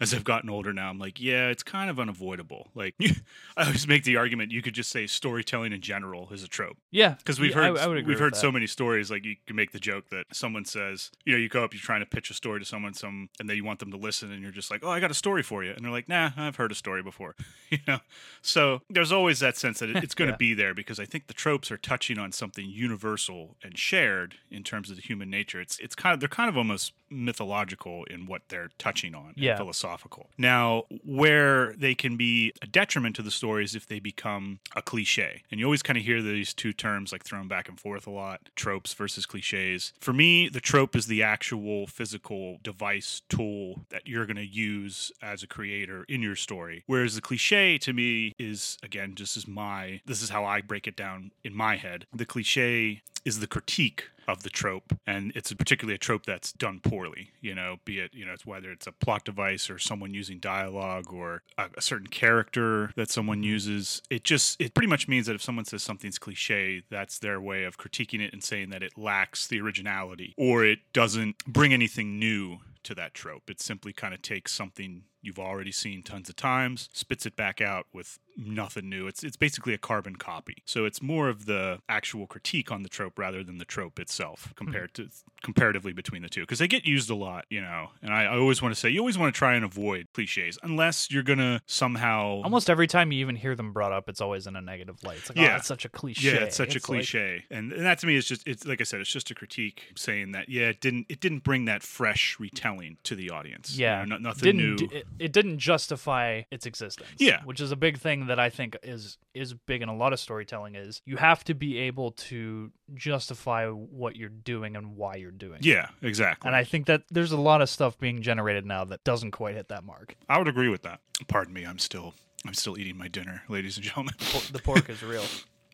as 0.00 0.12
I've 0.14 0.24
gotten 0.24 0.50
older 0.50 0.72
now, 0.72 0.88
I'm 0.90 0.98
like, 0.98 1.20
yeah, 1.20 1.48
it's 1.48 1.62
kind 1.62 1.90
of 1.90 1.98
unavoidable. 2.00 2.70
Like, 2.74 2.94
I 3.56 3.64
always 3.66 3.86
make 3.86 4.04
the 4.04 4.16
argument 4.16 4.52
you 4.52 4.62
could 4.62 4.74
just 4.74 4.90
say 4.90 5.06
storytelling 5.06 5.72
in 5.72 5.80
general 5.80 6.28
is 6.32 6.42
a 6.42 6.48
trope 6.48 6.76
Yeah, 6.90 7.14
because 7.18 7.38
we've 7.40 7.54
yeah, 7.54 7.54
heard 7.54 7.78
I 7.78 7.84
agree 7.98 8.02
we've 8.04 8.18
heard 8.18 8.36
so 8.36 8.50
many 8.52 8.66
stories. 8.66 9.10
Like, 9.10 9.24
you 9.24 9.36
can 9.46 9.56
make 9.56 9.72
the 9.72 9.78
joke 9.80 10.08
that 10.10 10.26
someone 10.32 10.64
says, 10.64 11.10
you 11.24 11.32
know, 11.32 11.38
you 11.38 11.48
go 11.48 11.64
up, 11.64 11.72
you're 11.72 11.80
trying 11.80 12.00
to 12.00 12.06
pitch 12.06 12.30
a 12.30 12.34
story 12.34 12.60
to 12.60 12.66
someone, 12.66 12.94
some, 12.94 13.28
and 13.40 13.48
then 13.48 13.56
you 13.56 13.64
want 13.64 13.78
them 13.80 13.90
to 13.90 13.96
listen, 13.96 14.30
and 14.32 14.42
you're 14.42 14.50
just 14.52 14.70
like, 14.70 14.84
oh, 14.84 14.90
I 14.90 15.00
got 15.00 15.10
a 15.10 15.14
story 15.14 15.42
for 15.42 15.64
you, 15.64 15.72
and 15.72 15.84
they're 15.84 15.92
like, 15.92 16.08
nah, 16.08 16.30
I've 16.36 16.56
heard 16.56 16.72
a 16.72 16.76
story 16.76 17.02
before, 17.02 17.34
you 17.70 17.78
know. 17.86 17.98
So 18.40 18.80
there's 18.90 19.12
always 19.12 19.40
that 19.40 19.56
sense 19.56 19.78
that 19.80 19.88
it, 19.90 20.02
it's 20.02 20.14
going 20.14 20.28
to 20.28 20.32
Yeah. 20.32 20.36
be 20.36 20.54
there 20.54 20.74
because 20.74 20.98
I 21.00 21.04
think 21.04 21.26
the 21.26 21.34
tropes 21.34 21.70
are 21.70 21.78
touching 21.78 22.18
on 22.18 22.32
something 22.32 22.68
universal 22.68 23.56
and 23.62 23.78
shared 23.78 24.36
in 24.50 24.62
terms 24.64 24.90
of 24.90 24.96
the 24.96 25.02
human 25.02 25.30
nature. 25.30 25.60
It's 25.60 25.78
it's 25.78 25.94
kind 25.94 26.14
of 26.14 26.20
they're 26.20 26.28
kind 26.28 26.48
of 26.48 26.56
almost 26.56 26.92
mythological 27.10 28.04
in 28.04 28.26
what 28.26 28.42
they're 28.48 28.70
touching 28.78 29.14
on, 29.14 29.34
Yeah. 29.36 29.56
Philosophical. 29.72 30.28
Now, 30.36 30.84
where 31.04 31.72
they 31.74 31.94
can 31.94 32.16
be 32.16 32.52
a 32.60 32.66
detriment 32.66 33.16
to 33.16 33.22
the 33.22 33.30
story 33.30 33.64
is 33.64 33.74
if 33.74 33.86
they 33.86 34.00
become 34.00 34.60
a 34.76 34.82
cliche, 34.82 35.42
and 35.50 35.58
you 35.58 35.66
always 35.66 35.82
kind 35.82 35.98
of 35.98 36.04
hear 36.04 36.20
these 36.20 36.52
two 36.52 36.72
terms 36.72 37.12
like 37.12 37.24
thrown 37.24 37.48
back 37.48 37.68
and 37.68 37.80
forth 37.80 38.06
a 38.06 38.10
lot: 38.10 38.50
tropes 38.54 38.92
versus 38.94 39.26
cliches. 39.26 39.92
For 40.00 40.12
me, 40.12 40.48
the 40.48 40.60
trope 40.60 40.94
is 40.94 41.06
the 41.06 41.22
actual 41.22 41.86
physical 41.86 42.58
device 42.62 43.22
tool 43.28 43.86
that 43.90 44.06
you're 44.06 44.26
going 44.26 44.36
to 44.36 44.46
use 44.46 45.10
as 45.22 45.42
a 45.42 45.46
creator 45.46 46.04
in 46.08 46.22
your 46.22 46.36
story, 46.36 46.84
whereas 46.86 47.14
the 47.14 47.20
cliche 47.20 47.78
to 47.78 47.92
me 47.92 48.34
is 48.38 48.78
again 48.82 49.14
just 49.14 49.36
as 49.36 49.48
my 49.48 50.00
this 50.06 50.22
is 50.22 50.30
how 50.30 50.44
I 50.44 50.60
break 50.60 50.86
it 50.86 50.96
down 50.96 51.32
in 51.42 51.54
my 51.54 51.76
head. 51.76 52.06
The 52.14 52.26
cliche 52.26 53.02
is 53.24 53.40
the 53.40 53.46
critique 53.46 54.04
of 54.28 54.44
the 54.44 54.50
trope 54.50 54.96
and 55.04 55.32
it's 55.34 55.52
particularly 55.52 55.96
a 55.96 55.98
trope 55.98 56.24
that's 56.24 56.52
done 56.52 56.78
poorly 56.78 57.30
you 57.40 57.54
know 57.54 57.76
be 57.84 57.98
it 57.98 58.14
you 58.14 58.24
know 58.24 58.32
it's 58.32 58.46
whether 58.46 58.70
it's 58.70 58.86
a 58.86 58.92
plot 58.92 59.24
device 59.24 59.68
or 59.68 59.80
someone 59.80 60.14
using 60.14 60.38
dialogue 60.38 61.12
or 61.12 61.42
a, 61.58 61.66
a 61.76 61.82
certain 61.82 62.06
character 62.06 62.92
that 62.96 63.10
someone 63.10 63.38
mm-hmm. 63.38 63.44
uses. 63.44 64.02
It 64.10 64.24
just 64.24 64.60
it 64.60 64.74
pretty 64.74 64.88
much 64.88 65.08
means 65.08 65.26
that 65.26 65.34
if 65.34 65.42
someone 65.42 65.64
says 65.64 65.82
something's 65.82 66.18
cliche 66.18 66.82
that's 66.90 67.18
their 67.18 67.40
way 67.40 67.64
of 67.64 67.78
critiquing 67.78 68.20
it 68.20 68.32
and 68.32 68.42
saying 68.42 68.70
that 68.70 68.82
it 68.82 68.96
lacks 68.96 69.46
the 69.46 69.60
originality 69.60 70.34
or 70.36 70.64
it 70.64 70.80
doesn't 70.92 71.36
bring 71.46 71.72
anything 71.72 72.18
new 72.18 72.58
to 72.84 72.94
that 72.94 73.14
trope. 73.14 73.48
It 73.48 73.60
simply 73.60 73.92
kind 73.92 74.14
of 74.14 74.22
takes 74.22 74.52
something 74.52 75.04
you've 75.22 75.38
already 75.38 75.72
seen 75.72 76.02
tons 76.02 76.28
of 76.28 76.36
times 76.36 76.88
spits 76.92 77.26
it 77.26 77.36
back 77.36 77.60
out 77.60 77.86
with 77.92 78.18
nothing 78.36 78.88
new 78.88 79.06
it's 79.06 79.22
it's 79.22 79.36
basically 79.36 79.74
a 79.74 79.78
carbon 79.78 80.16
copy 80.16 80.62
so 80.64 80.84
it's 80.86 81.02
more 81.02 81.28
of 81.28 81.44
the 81.44 81.78
actual 81.88 82.26
critique 82.26 82.72
on 82.72 82.82
the 82.82 82.88
trope 82.88 83.18
rather 83.18 83.44
than 83.44 83.58
the 83.58 83.64
trope 83.64 83.98
itself 84.00 84.46
hmm. 84.46 84.64
compared 84.64 84.94
to 84.94 85.08
comparatively 85.42 85.92
between 85.92 86.22
the 86.22 86.28
two 86.28 86.40
because 86.40 86.58
they 86.58 86.68
get 86.68 86.86
used 86.86 87.10
a 87.10 87.14
lot 87.14 87.44
you 87.50 87.60
know 87.60 87.88
and 88.00 88.12
I, 88.14 88.24
I 88.24 88.38
always 88.38 88.62
want 88.62 88.74
to 88.74 88.80
say 88.80 88.88
you 88.88 89.00
always 89.00 89.18
want 89.18 89.34
to 89.34 89.38
try 89.38 89.54
and 89.54 89.64
avoid 89.64 90.08
cliches 90.14 90.58
unless 90.62 91.10
you're 91.10 91.22
gonna 91.22 91.60
somehow 91.66 92.40
Almost 92.42 92.70
every 92.70 92.86
time 92.86 93.12
you 93.12 93.20
even 93.20 93.36
hear 93.36 93.54
them 93.54 93.72
brought 93.72 93.92
up, 93.92 94.08
it's 94.08 94.20
always 94.20 94.46
in 94.46 94.56
a 94.56 94.60
negative 94.60 95.02
light. 95.04 95.18
It's 95.18 95.28
like, 95.28 95.38
oh, 95.38 95.42
Yeah. 95.42 95.54
oh, 95.54 95.56
it's 95.56 95.66
such 95.66 95.84
a 95.84 95.88
cliche. 95.88 96.34
Yeah, 96.34 96.44
it's 96.44 96.56
such 96.56 96.74
a 96.74 96.78
like- 96.78 96.82
cliche, 96.82 97.44
and, 97.50 97.72
and 97.72 97.84
that 97.86 97.98
to 98.00 98.06
me 98.06 98.16
is 98.16 98.26
just 98.26 98.46
it's 98.46 98.66
like 98.66 98.80
I 98.80 98.84
said, 98.84 99.00
it's 99.00 99.10
just 99.10 99.30
a 99.30 99.34
critique 99.34 99.92
saying 99.96 100.32
that 100.32 100.48
yeah, 100.48 100.68
it 100.68 100.80
didn't 100.80 101.06
it 101.08 101.20
didn't 101.20 101.44
bring 101.44 101.66
that 101.66 101.82
fresh 101.82 102.38
retelling 102.38 102.98
to 103.04 103.14
the 103.14 103.30
audience. 103.30 103.76
You 103.76 103.84
yeah, 103.84 104.04
know, 104.04 104.16
no- 104.16 104.28
nothing 104.28 104.42
didn't 104.42 104.60
new. 104.60 104.76
do- 104.76 104.88
it- 104.92 105.06
it 105.18 105.32
didn't 105.32 105.58
justify 105.58 106.42
its 106.50 106.66
existence. 106.66 107.08
Yeah. 107.18 107.40
which 107.44 107.60
is 107.60 107.72
a 107.72 107.76
big 107.76 107.98
thing 107.98 108.26
that 108.26 108.38
I 108.38 108.50
think 108.50 108.76
is 108.82 109.18
is 109.34 109.54
big 109.54 109.82
in 109.82 109.88
a 109.88 109.96
lot 109.96 110.12
of 110.12 110.20
storytelling. 110.20 110.74
Is 110.74 111.02
you 111.04 111.16
have 111.16 111.44
to 111.44 111.54
be 111.54 111.78
able 111.78 112.12
to 112.12 112.70
justify 112.94 113.68
what 113.68 114.16
you're 114.16 114.28
doing 114.28 114.76
and 114.76 114.96
why 114.96 115.16
you're 115.16 115.30
doing. 115.30 115.58
it. 115.60 115.66
Yeah, 115.66 115.88
exactly. 116.02 116.46
And 116.48 116.56
I 116.56 116.64
think 116.64 116.86
that 116.86 117.02
there's 117.10 117.32
a 117.32 117.40
lot 117.40 117.62
of 117.62 117.68
stuff 117.68 117.98
being 117.98 118.22
generated 118.22 118.66
now 118.66 118.84
that 118.84 119.04
doesn't 119.04 119.30
quite 119.32 119.54
hit 119.54 119.68
that 119.68 119.84
mark. 119.84 120.16
I 120.28 120.38
would 120.38 120.48
agree 120.48 120.68
with 120.68 120.82
that. 120.82 121.00
Pardon 121.28 121.54
me, 121.54 121.64
I'm 121.64 121.78
still 121.78 122.14
I'm 122.46 122.54
still 122.54 122.76
eating 122.78 122.96
my 122.98 123.08
dinner, 123.08 123.42
ladies 123.48 123.76
and 123.76 123.84
gentlemen. 123.84 124.14
The 124.52 124.60
pork 124.62 124.88
is 124.88 125.02
real. 125.02 125.24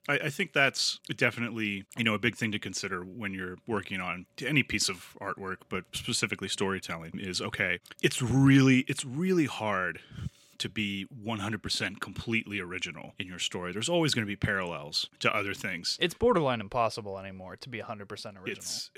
I, 0.09 0.15
I 0.15 0.31
think 0.31 0.53
that's 0.53 0.99
definitely 1.17 1.85
you 1.97 2.05
know 2.05 2.15
a 2.15 2.19
big 2.19 2.37
thing 2.37 2.53
to 2.53 2.59
consider 2.59 3.03
when 3.03 3.33
you're 3.33 3.57
working 3.67 4.01
on 4.01 4.27
any 4.45 4.63
piece 4.63 4.89
of 4.89 5.17
artwork, 5.21 5.59
but 5.69 5.85
specifically 5.93 6.49
storytelling. 6.49 7.13
Is 7.19 7.41
okay. 7.41 7.79
It's 8.03 8.23
really 8.23 8.81
it's 8.89 9.05
really 9.05 9.47
hard 9.47 10.01
to 10.59 10.69
be 10.69 11.07
100% 11.25 12.01
completely 12.01 12.61
original 12.61 13.15
in 13.19 13.27
your 13.27 13.39
story. 13.39 13.73
There's 13.73 13.89
always 13.89 14.15
going 14.15 14.25
to 14.25 14.31
be 14.31 14.37
parallels 14.37 15.09
to 15.21 15.35
other 15.35 15.55
things. 15.55 15.97
It's 16.01 16.15
borderline 16.15 16.61
impossible 16.61 17.19
anymore 17.19 17.57
to 17.57 17.69
be 17.69 17.81
100% 17.81 18.11
original. 18.11 18.45
It's 18.47 18.91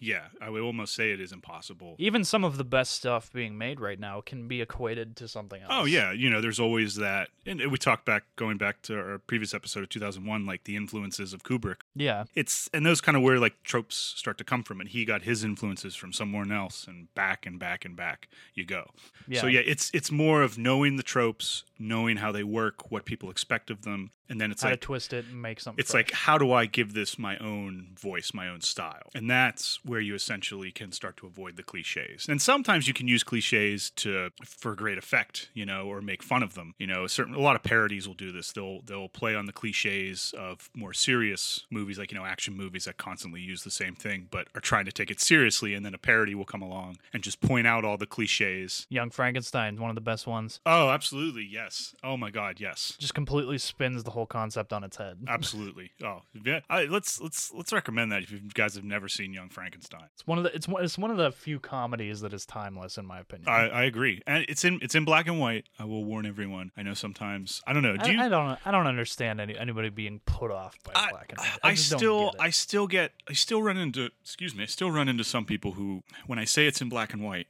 yeah, 0.00 0.26
I 0.40 0.50
would 0.50 0.62
almost 0.62 0.94
say 0.94 1.12
it 1.12 1.20
is 1.20 1.32
impossible. 1.32 1.96
Even 1.98 2.24
some 2.24 2.44
of 2.44 2.58
the 2.58 2.64
best 2.64 2.92
stuff 2.92 3.32
being 3.32 3.56
made 3.56 3.80
right 3.80 3.98
now 3.98 4.20
can 4.20 4.48
be 4.48 4.60
equated 4.60 5.16
to 5.16 5.28
something 5.28 5.62
else. 5.62 5.72
Oh 5.72 5.84
yeah, 5.84 6.12
you 6.12 6.30
know, 6.30 6.40
there's 6.40 6.60
always 6.60 6.96
that, 6.96 7.28
and 7.46 7.70
we 7.70 7.78
talked 7.78 8.04
back 8.04 8.24
going 8.36 8.58
back 8.58 8.82
to 8.82 8.98
our 8.98 9.18
previous 9.18 9.54
episode 9.54 9.82
of 9.82 9.88
2001, 9.88 10.46
like 10.46 10.64
the 10.64 10.76
influences 10.76 11.32
of 11.32 11.42
Kubrick. 11.42 11.76
Yeah. 11.94 12.24
It's 12.34 12.68
and 12.72 12.84
those 12.84 13.00
kind 13.00 13.16
of 13.16 13.22
where 13.22 13.38
like 13.38 13.62
tropes 13.62 13.96
start 13.96 14.38
to 14.38 14.44
come 14.44 14.62
from, 14.62 14.80
and 14.80 14.88
he 14.88 15.04
got 15.04 15.22
his 15.22 15.44
influences 15.44 15.94
from 15.94 16.12
someone 16.12 16.52
else, 16.52 16.86
and 16.86 17.12
back 17.14 17.46
and 17.46 17.58
back 17.58 17.84
and 17.84 17.96
back 17.96 18.28
you 18.54 18.64
go. 18.64 18.90
Yeah. 19.26 19.40
So 19.40 19.46
yeah, 19.46 19.62
it's 19.64 19.90
it's 19.94 20.10
more 20.10 20.42
of 20.42 20.58
knowing 20.58 20.96
the 20.96 21.02
tropes, 21.06 21.64
knowing 21.78 22.18
how 22.18 22.32
they 22.32 22.44
work, 22.44 22.90
what 22.90 23.04
people 23.04 23.30
expect 23.30 23.70
of 23.70 23.82
them, 23.82 24.10
and 24.28 24.40
then 24.40 24.50
it's 24.50 24.62
How 24.62 24.70
like 24.70 24.80
to 24.80 24.86
twist 24.86 25.12
it 25.12 25.24
and 25.30 25.40
make 25.40 25.60
something. 25.60 25.78
it's 25.80 25.92
fresh. 25.92 26.06
like 26.06 26.12
how 26.12 26.36
do 26.36 26.52
I 26.52 26.66
give 26.66 26.94
this 26.94 27.16
my 27.16 27.38
own 27.38 27.92
voice, 27.96 28.32
my 28.34 28.48
own 28.48 28.60
style, 28.60 29.08
and 29.14 29.30
that's 29.30 29.84
where 29.84 30.00
you 30.00 30.16
essentially 30.16 30.72
can 30.72 30.90
start 30.90 31.16
to 31.18 31.26
avoid 31.26 31.56
the 31.56 31.62
cliches. 31.62 32.26
And 32.28 32.42
sometimes 32.42 32.88
you 32.88 32.94
can 32.94 33.06
use 33.06 33.22
cliches 33.22 33.90
to 33.90 34.30
for 34.44 34.74
great 34.74 34.98
effect, 34.98 35.50
you 35.54 35.64
know, 35.64 35.86
or 35.86 36.00
make 36.02 36.24
fun 36.24 36.42
of 36.42 36.54
them. 36.54 36.74
You 36.78 36.88
know, 36.88 37.06
certain 37.06 37.34
a 37.34 37.40
lot 37.40 37.54
of 37.54 37.62
parodies 37.62 38.08
will 38.08 38.16
do 38.16 38.32
this. 38.32 38.50
They'll 38.50 38.80
they'll 38.82 39.08
play 39.08 39.36
on 39.36 39.46
the 39.46 39.52
cliches 39.52 40.34
of 40.36 40.70
more 40.74 40.92
serious 40.92 41.64
movies, 41.70 41.96
like 41.96 42.10
you 42.10 42.18
know, 42.18 42.24
action 42.24 42.56
movies 42.56 42.86
that 42.86 42.96
constantly 42.96 43.40
use 43.40 43.62
the 43.62 43.70
same 43.70 43.94
thing, 43.94 44.26
but 44.32 44.48
are 44.56 44.60
trying 44.60 44.86
to 44.86 44.92
take 44.92 45.10
it 45.12 45.20
seriously. 45.20 45.72
And 45.72 45.86
then 45.86 45.94
a 45.94 45.98
parody 45.98 46.34
will 46.34 46.44
come 46.44 46.62
along 46.62 46.96
and 47.12 47.22
just 47.22 47.40
point 47.40 47.68
out 47.68 47.84
all 47.84 47.96
the 47.96 48.06
cliches. 48.06 48.88
Young 48.90 49.10
Frankenstein, 49.10 49.74
is 49.74 49.80
one 49.80 49.90
of 49.90 49.94
the 49.94 50.00
best 50.00 50.26
ones. 50.26 50.58
Oh, 50.66 50.88
absolutely, 50.96 51.44
yes. 51.44 51.94
Oh 52.02 52.16
my 52.16 52.30
God, 52.30 52.58
yes. 52.58 52.96
Just 52.98 53.14
completely 53.14 53.58
spins 53.58 54.02
the 54.02 54.10
whole 54.10 54.26
concept 54.26 54.72
on 54.72 54.82
its 54.82 54.96
head. 54.96 55.18
Absolutely. 55.28 55.90
Oh, 56.02 56.22
yeah. 56.44 56.60
I, 56.70 56.84
let's 56.84 57.20
let's 57.20 57.52
let's 57.52 57.72
recommend 57.72 58.10
that 58.12 58.22
if 58.22 58.32
you 58.32 58.40
guys 58.54 58.74
have 58.74 58.84
never 58.84 59.08
seen 59.08 59.32
Young 59.32 59.50
Frankenstein. 59.50 60.08
It's 60.14 60.26
one 60.26 60.38
of 60.38 60.44
the 60.44 60.54
it's 60.54 60.66
one 60.66 60.82
it's 60.82 60.96
one 60.96 61.10
of 61.10 61.18
the 61.18 61.30
few 61.30 61.60
comedies 61.60 62.20
that 62.20 62.32
is 62.32 62.46
timeless 62.46 62.96
in 62.96 63.06
my 63.06 63.20
opinion. 63.20 63.48
I, 63.48 63.68
I 63.68 63.84
agree, 63.84 64.22
and 64.26 64.46
it's 64.48 64.64
in 64.64 64.78
it's 64.82 64.94
in 64.94 65.04
black 65.04 65.26
and 65.26 65.38
white. 65.38 65.66
I 65.78 65.84
will 65.84 66.04
warn 66.04 66.26
everyone. 66.26 66.72
I 66.76 66.82
know 66.82 66.94
sometimes 66.94 67.62
I 67.66 67.72
don't 67.74 67.82
know. 67.82 67.96
Do 67.96 68.08
I, 68.08 68.12
you? 68.12 68.20
I 68.20 68.28
don't 68.28 68.58
I 68.64 68.70
don't 68.70 68.86
understand 68.86 69.40
any, 69.40 69.56
anybody 69.58 69.90
being 69.90 70.20
put 70.24 70.50
off 70.50 70.78
by 70.82 70.92
I, 70.94 71.10
black 71.10 71.26
and 71.30 71.38
white. 71.38 71.58
I 71.62 71.68
don't 71.68 71.76
still. 71.76 72.32
I 72.38 72.50
still 72.50 72.86
get 72.86 73.12
I 73.28 73.34
still 73.34 73.62
run 73.62 73.76
into 73.76 74.10
excuse 74.22 74.54
me 74.54 74.62
I 74.62 74.66
still 74.66 74.90
run 74.90 75.08
into 75.08 75.24
some 75.24 75.44
people 75.44 75.72
who 75.72 76.02
when 76.26 76.38
I 76.38 76.44
say 76.44 76.66
it's 76.66 76.80
in 76.80 76.88
black 76.88 77.12
and 77.12 77.22
white 77.22 77.46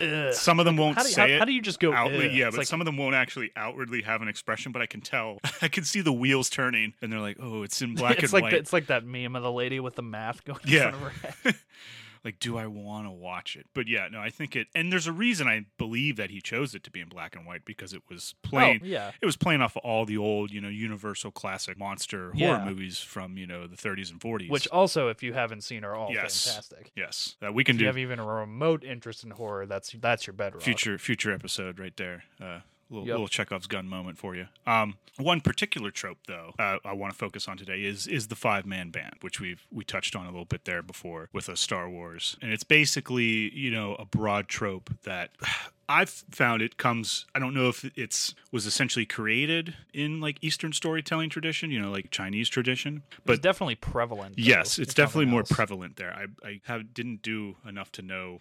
Ugh. 0.00 0.32
some 0.32 0.58
of 0.60 0.64
them 0.64 0.76
won't 0.78 0.96
how 0.96 1.02
do 1.02 1.08
you, 1.10 1.14
say 1.14 1.20
how, 1.20 1.26
it 1.34 1.38
how 1.40 1.44
do 1.44 1.52
you 1.52 1.60
just 1.60 1.78
go 1.78 1.92
outwardly 1.92 2.30
yeah 2.30 2.46
It's 2.46 2.56
but 2.56 2.60
like, 2.60 2.66
some 2.68 2.80
of 2.80 2.86
them 2.86 2.96
won't 2.96 3.14
actually 3.14 3.50
outwardly 3.54 4.00
have 4.02 4.22
an 4.22 4.28
expression 4.28 4.72
but 4.72 4.80
I 4.80 4.86
can 4.86 5.02
tell 5.02 5.38
I 5.62 5.68
can 5.68 5.84
see 5.84 6.00
the 6.00 6.12
wheels 6.12 6.48
turning 6.48 6.94
and 7.02 7.12
they're 7.12 7.20
like 7.20 7.36
oh 7.38 7.62
it's 7.64 7.82
in 7.82 7.94
black 7.96 8.22
it's 8.22 8.24
and 8.24 8.32
like 8.32 8.42
white 8.44 8.50
the, 8.52 8.56
it's 8.58 8.72
like 8.72 8.86
that 8.86 9.04
meme 9.04 9.36
of 9.36 9.42
the 9.42 9.52
lady 9.52 9.78
with 9.78 9.94
the 9.94 10.02
math 10.02 10.42
going 10.44 10.60
in 10.64 10.70
Yeah. 10.72 10.90
front 10.90 10.94
of 10.94 11.00
her 11.02 11.28
head. 11.44 11.54
Like 12.24 12.38
do 12.38 12.56
i 12.58 12.66
want 12.66 13.06
to 13.06 13.10
watch 13.10 13.56
it 13.56 13.66
but 13.74 13.86
yeah 13.88 14.08
no 14.10 14.20
i 14.20 14.30
think 14.30 14.54
it 14.56 14.66
and 14.74 14.92
there's 14.92 15.06
a 15.06 15.12
reason 15.12 15.46
i 15.48 15.64
believe 15.78 16.16
that 16.16 16.30
he 16.30 16.40
chose 16.40 16.74
it 16.74 16.82
to 16.82 16.90
be 16.90 17.00
in 17.00 17.08
black 17.08 17.34
and 17.36 17.46
white 17.46 17.64
because 17.64 17.92
it 17.92 18.02
was 18.08 18.34
playing 18.42 18.80
Oh, 18.82 18.86
yeah. 18.86 19.10
it 19.20 19.26
was 19.26 19.36
playing 19.36 19.60
off 19.62 19.76
of 19.76 19.82
all 19.84 20.04
the 20.04 20.16
old 20.18 20.50
you 20.50 20.60
know 20.60 20.68
universal 20.68 21.30
classic 21.30 21.78
monster 21.78 22.32
Yeah. 22.34 22.56
horror 22.58 22.64
movies 22.70 22.98
from 22.98 23.36
you 23.38 23.46
know 23.46 23.66
the 23.66 23.76
30s 23.76 24.10
and 24.10 24.20
40s 24.20 24.50
Which 24.50 24.68
also, 24.68 25.08
if 25.08 25.22
you 25.22 25.32
haven't 25.32 25.62
seen, 25.62 25.84
are 25.84 25.94
all 25.94 26.10
Yes. 26.12 26.46
fantastic. 26.46 26.92
yes 26.96 27.36
that 27.40 27.54
we 27.54 27.64
can 27.64 27.76
do 27.76 27.80
If 27.80 27.82
you 27.82 27.86
have 27.88 27.98
even 27.98 28.18
a 28.18 28.24
remote 28.26 28.84
interest 28.84 29.24
in 29.24 29.30
horror, 29.30 29.66
that's 29.66 29.92
that's 29.92 30.26
your 30.26 30.34
bedrock. 30.34 30.62
future 30.62 30.98
future 30.98 31.32
episode 31.32 31.78
right 31.78 31.96
there 31.96 32.24
uh 32.40 32.60
Little, 32.90 33.06
Yep. 33.06 33.12
little 33.14 33.28
Chekhov's 33.28 33.66
gun 33.66 33.86
moment 33.88 34.16
for 34.18 34.34
you. 34.34 34.48
Um, 34.66 34.96
one 35.18 35.40
particular 35.42 35.90
trope, 35.90 36.18
though, 36.26 36.54
uh, 36.58 36.78
I 36.84 36.92
want 36.94 37.12
to 37.12 37.18
focus 37.18 37.46
on 37.48 37.56
today 37.58 37.82
is 37.84 38.06
is 38.06 38.28
the 38.28 38.34
five 38.36 38.64
man 38.64 38.90
band, 38.90 39.16
which 39.20 39.40
we've 39.40 39.66
we 39.70 39.84
touched 39.84 40.16
on 40.16 40.24
a 40.24 40.30
little 40.30 40.44
bit 40.46 40.64
there 40.64 40.82
before 40.82 41.28
with 41.32 41.48
a 41.48 41.56
Star 41.56 41.90
Wars, 41.90 42.36
and 42.40 42.52
it's 42.52 42.64
basically 42.64 43.54
you 43.54 43.70
know 43.70 43.94
a 43.96 44.04
broad 44.06 44.48
trope 44.48 44.90
that 45.04 45.30
I've 45.88 46.10
found 46.10 46.60
it 46.62 46.76
comes. 46.76 47.24
I 47.34 47.38
don't 47.38 47.54
know 47.54 47.68
if 47.68 47.84
it's 47.96 48.34
was 48.52 48.66
essentially 48.66 49.06
created 49.06 49.74
in 49.94 50.20
like 50.20 50.36
Eastern 50.42 50.72
storytelling 50.72 51.30
tradition, 51.30 51.70
you 51.70 51.80
know, 51.80 51.90
like 51.90 52.10
Chinese 52.10 52.48
tradition, 52.48 53.02
It's 53.10 53.20
but 53.24 53.42
definitely 53.42 53.76
prevalent. 53.76 54.36
though, 54.36 54.42
Yes, 54.42 54.78
it's 54.78 54.94
definitely 54.94 55.26
more 55.26 55.40
else. 55.40 55.50
prevalent 55.52 55.96
there. 55.96 56.12
I, 56.12 56.46
I 56.46 56.60
have, 56.64 56.92
didn't 56.92 57.22
do 57.22 57.56
enough 57.66 57.90
to 57.92 58.02
know. 58.02 58.40